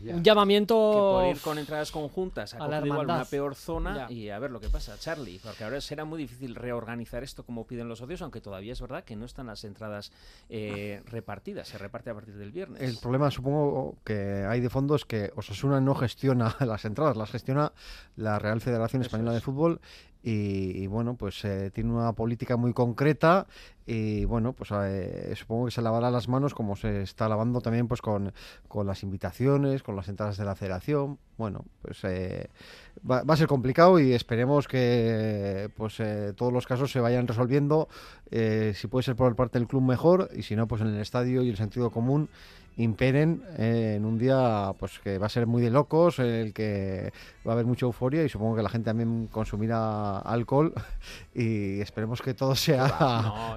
un 0.00 0.22
llamamiento 0.22 0.74
que 0.74 0.98
por 0.98 1.36
ir 1.36 1.40
con 1.42 1.58
entradas 1.58 1.90
conjuntas 1.90 2.54
a, 2.54 2.64
a 2.64 2.86
igual 2.86 3.06
una 3.06 3.24
peor 3.24 3.54
zona 3.54 4.06
y 4.10 4.28
a 4.30 4.38
ver 4.38 4.50
lo 4.50 4.60
que 4.60 4.68
pasa, 4.68 4.96
Charlie, 4.98 5.40
porque 5.42 5.64
ahora 5.64 5.80
será 5.80 6.04
muy 6.04 6.18
difícil 6.18 6.54
reorganizar 6.54 7.22
esto 7.22 7.44
como 7.44 7.66
piden 7.66 7.88
los 7.88 7.98
socios, 7.98 8.22
aunque 8.22 8.40
todavía 8.40 8.72
es 8.72 8.80
verdad 8.80 9.04
que 9.04 9.16
no 9.16 9.24
están 9.24 9.46
las 9.46 9.64
entradas 9.64 10.12
eh, 10.48 11.02
repartidas, 11.06 11.68
se 11.68 11.78
reparte 11.78 12.10
a 12.10 12.14
partir 12.14 12.36
del 12.36 12.52
viernes. 12.52 12.80
El 12.82 12.98
problema 12.98 13.30
supongo 13.30 13.96
que 14.04 14.44
hay 14.48 14.60
de 14.60 14.70
fondo 14.70 14.94
es 14.94 15.04
que 15.04 15.32
Osasuna 15.36 15.80
no 15.80 15.94
gestiona 15.94 16.56
las 16.60 16.84
entradas, 16.84 17.16
las 17.16 17.30
gestiona 17.30 17.72
la 18.16 18.38
Real 18.38 18.60
Federación 18.60 19.02
Española 19.02 19.32
de 19.32 19.40
Fútbol 19.40 19.80
y, 20.22 20.88
bueno, 20.88 21.14
pues 21.14 21.44
eh, 21.44 21.70
tiene 21.72 21.92
una 21.92 22.12
política 22.12 22.56
muy 22.56 22.72
concreta 22.72 23.46
y 23.86 24.24
bueno, 24.24 24.52
pues 24.52 24.70
eh, 24.72 25.32
supongo 25.36 25.66
que 25.66 25.70
se 25.70 25.82
lavará 25.82 26.10
las 26.10 26.26
manos 26.26 26.52
como 26.52 26.74
se 26.74 27.02
está 27.02 27.28
lavando 27.28 27.60
también 27.60 27.86
pues 27.86 28.02
con, 28.02 28.32
con 28.66 28.88
las 28.88 29.04
invitaciones, 29.04 29.84
con 29.84 29.94
las 29.94 30.08
entradas 30.08 30.36
de 30.36 30.44
la 30.44 30.56
federación. 30.56 31.18
Bueno, 31.38 31.64
pues 31.80 32.02
eh, 32.02 32.48
va, 33.08 33.22
a 33.26 33.36
ser 33.36 33.46
complicado 33.46 34.00
y 34.00 34.14
esperemos 34.14 34.66
que 34.66 35.70
pues 35.76 36.02
todos 36.34 36.52
los 36.52 36.66
casos 36.66 36.90
se 36.90 36.98
vayan 36.98 37.28
resolviendo, 37.28 37.88
si 38.30 38.86
puede 38.88 39.04
ser 39.04 39.14
por 39.14 39.36
parte 39.36 39.60
del 39.60 39.68
club 39.68 39.82
mejor. 39.82 40.30
Y 40.34 40.42
si 40.42 40.56
no, 40.56 40.66
pues 40.66 40.82
en 40.82 40.88
el 40.88 41.00
estadio 41.00 41.42
y 41.42 41.50
el 41.50 41.56
sentido 41.56 41.90
común 41.90 42.28
imperen 42.76 43.42
en 43.56 44.04
un 44.04 44.18
día 44.18 44.72
pues 44.78 44.98
que 44.98 45.18
va 45.18 45.26
a 45.26 45.30
ser 45.30 45.46
muy 45.46 45.62
de 45.62 45.70
locos, 45.70 46.18
en 46.18 46.26
el 46.26 46.52
que 46.52 47.12
va 47.46 47.52
a 47.52 47.54
haber 47.54 47.66
mucha 47.66 47.86
euforia 47.86 48.24
y 48.24 48.28
supongo 48.28 48.56
que 48.56 48.62
la 48.62 48.68
gente 48.68 48.86
también 48.86 49.28
consumirá 49.28 50.18
alcohol 50.18 50.72
y 51.34 51.80
esperemos 51.80 52.20
que 52.22 52.34
todo 52.34 52.54
sea 52.54 52.86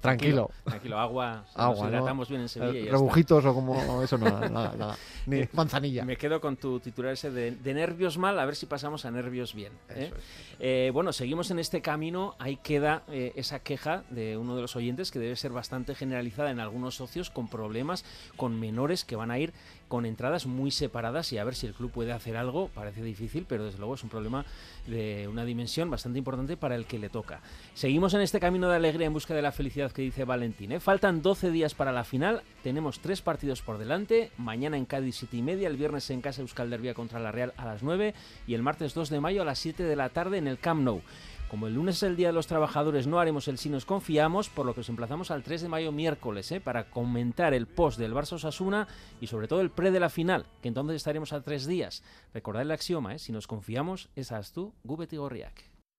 tranquilo. 0.00 0.50
Tranquilo, 0.64 0.98
agua, 0.98 1.44
agua 1.54 1.90
nos 1.90 2.28
bien 2.28 2.42
en 2.42 2.48
Sevilla. 2.48 2.88
Eh, 2.88 2.90
rebujitos 2.90 3.44
o 3.44 3.54
como 3.54 4.02
eso, 4.02 4.18
no, 4.18 4.26
nada, 4.48 4.96
ni 5.26 5.48
manzanilla. 5.52 6.04
Me 6.04 6.16
quedo 6.16 6.40
con 6.40 6.56
tu 6.56 6.80
titular 6.80 7.12
ese 7.12 7.30
de, 7.30 7.74
nervios 7.74 8.18
mal, 8.18 8.38
a 8.38 8.44
ver 8.44 8.56
si 8.56 8.66
pasamos 8.66 9.04
a 9.04 9.10
nervios 9.10 9.54
bien. 9.54 9.72
¿eh? 9.90 10.12
Eh, 10.58 10.90
bueno, 10.92 11.12
seguimos 11.12 11.50
en 11.50 11.58
este 11.58 11.80
camino, 11.82 12.34
ahí 12.38 12.56
queda 12.56 13.02
esa 13.08 13.60
queja 13.60 14.04
de 14.10 14.36
uno 14.36 14.56
de 14.56 14.62
los 14.62 14.74
oyentes 14.76 15.10
que 15.10 15.18
debe 15.18 15.36
ser 15.36 15.52
bastante 15.52 15.94
generalizada 15.94 16.50
en 16.50 16.60
algunos 16.60 16.96
socios 16.96 17.30
con 17.30 17.48
problemas 17.48 18.04
con 18.38 18.58
menores 18.58 19.04
que 19.04 19.16
van 19.16 19.30
a 19.30 19.38
ir 19.38 19.52
con 19.88 20.06
entradas 20.06 20.46
muy 20.46 20.70
separadas 20.70 21.32
y 21.32 21.38
a 21.38 21.44
ver 21.44 21.54
si 21.54 21.66
el 21.66 21.74
club 21.74 21.90
puede 21.90 22.12
hacer 22.12 22.36
algo. 22.36 22.68
Parece 22.68 23.02
difícil, 23.02 23.46
pero 23.48 23.64
desde 23.64 23.78
luego 23.78 23.94
es 23.94 24.04
un 24.04 24.10
problema 24.10 24.44
de 24.86 25.26
una 25.28 25.44
dimensión 25.44 25.90
bastante 25.90 26.18
importante 26.18 26.56
para 26.56 26.76
el 26.76 26.86
que 26.86 26.98
le 26.98 27.08
toca. 27.08 27.40
Seguimos 27.74 28.14
en 28.14 28.20
este 28.20 28.38
camino 28.38 28.68
de 28.68 28.76
alegría 28.76 29.06
en 29.06 29.12
busca 29.12 29.34
de 29.34 29.42
la 29.42 29.52
felicidad 29.52 29.90
que 29.90 30.02
dice 30.02 30.24
Valentín. 30.24 30.72
¿eh? 30.72 30.80
Faltan 30.80 31.22
12 31.22 31.50
días 31.50 31.74
para 31.74 31.92
la 31.92 32.04
final, 32.04 32.42
tenemos 32.62 33.00
tres 33.00 33.22
partidos 33.22 33.62
por 33.62 33.78
delante. 33.78 34.30
Mañana 34.36 34.76
en 34.76 34.84
Cádiz 34.84 35.16
7 35.16 35.36
y 35.36 35.42
media, 35.42 35.68
el 35.68 35.76
viernes 35.76 36.08
en 36.10 36.20
casa 36.20 36.42
Euskal 36.42 36.70
Derbía 36.70 36.94
contra 36.94 37.18
la 37.18 37.32
Real 37.32 37.52
a 37.56 37.64
las 37.64 37.82
9 37.82 38.14
y 38.46 38.54
el 38.54 38.62
martes 38.62 38.94
2 38.94 39.10
de 39.10 39.20
mayo 39.20 39.42
a 39.42 39.44
las 39.44 39.58
7 39.58 39.82
de 39.82 39.96
la 39.96 40.10
tarde 40.10 40.38
en 40.38 40.46
el 40.46 40.58
Camp 40.58 40.82
Nou. 40.82 41.02
Como 41.48 41.66
el 41.66 41.74
lunes 41.74 41.96
es 41.96 42.02
el 42.02 42.16
Día 42.16 42.26
de 42.26 42.34
los 42.34 42.46
Trabajadores, 42.46 43.06
no 43.06 43.18
haremos 43.18 43.48
el 43.48 43.56
Si 43.56 43.70
nos 43.70 43.86
confiamos, 43.86 44.50
por 44.50 44.66
lo 44.66 44.74
que 44.74 44.80
os 44.80 44.88
emplazamos 44.90 45.30
al 45.30 45.42
3 45.42 45.62
de 45.62 45.68
mayo 45.68 45.92
miércoles, 45.92 46.52
¿eh? 46.52 46.60
para 46.60 46.90
comentar 46.90 47.54
el 47.54 47.66
post 47.66 47.98
del 47.98 48.12
Barça 48.12 48.34
Osasuna 48.34 48.86
y 49.18 49.28
sobre 49.28 49.48
todo 49.48 49.62
el 49.62 49.70
pre 49.70 49.90
de 49.90 49.98
la 49.98 50.10
final, 50.10 50.44
que 50.60 50.68
entonces 50.68 50.96
estaremos 50.96 51.32
a 51.32 51.40
tres 51.40 51.66
días. 51.66 52.02
Recordad 52.34 52.62
el 52.62 52.70
axioma, 52.70 53.14
¿eh? 53.14 53.18
si 53.18 53.32
nos 53.32 53.46
confiamos, 53.46 54.10
es 54.14 54.30
tú, 54.52 54.74
Gubet 54.84 55.14
Gorriak. 55.14 55.67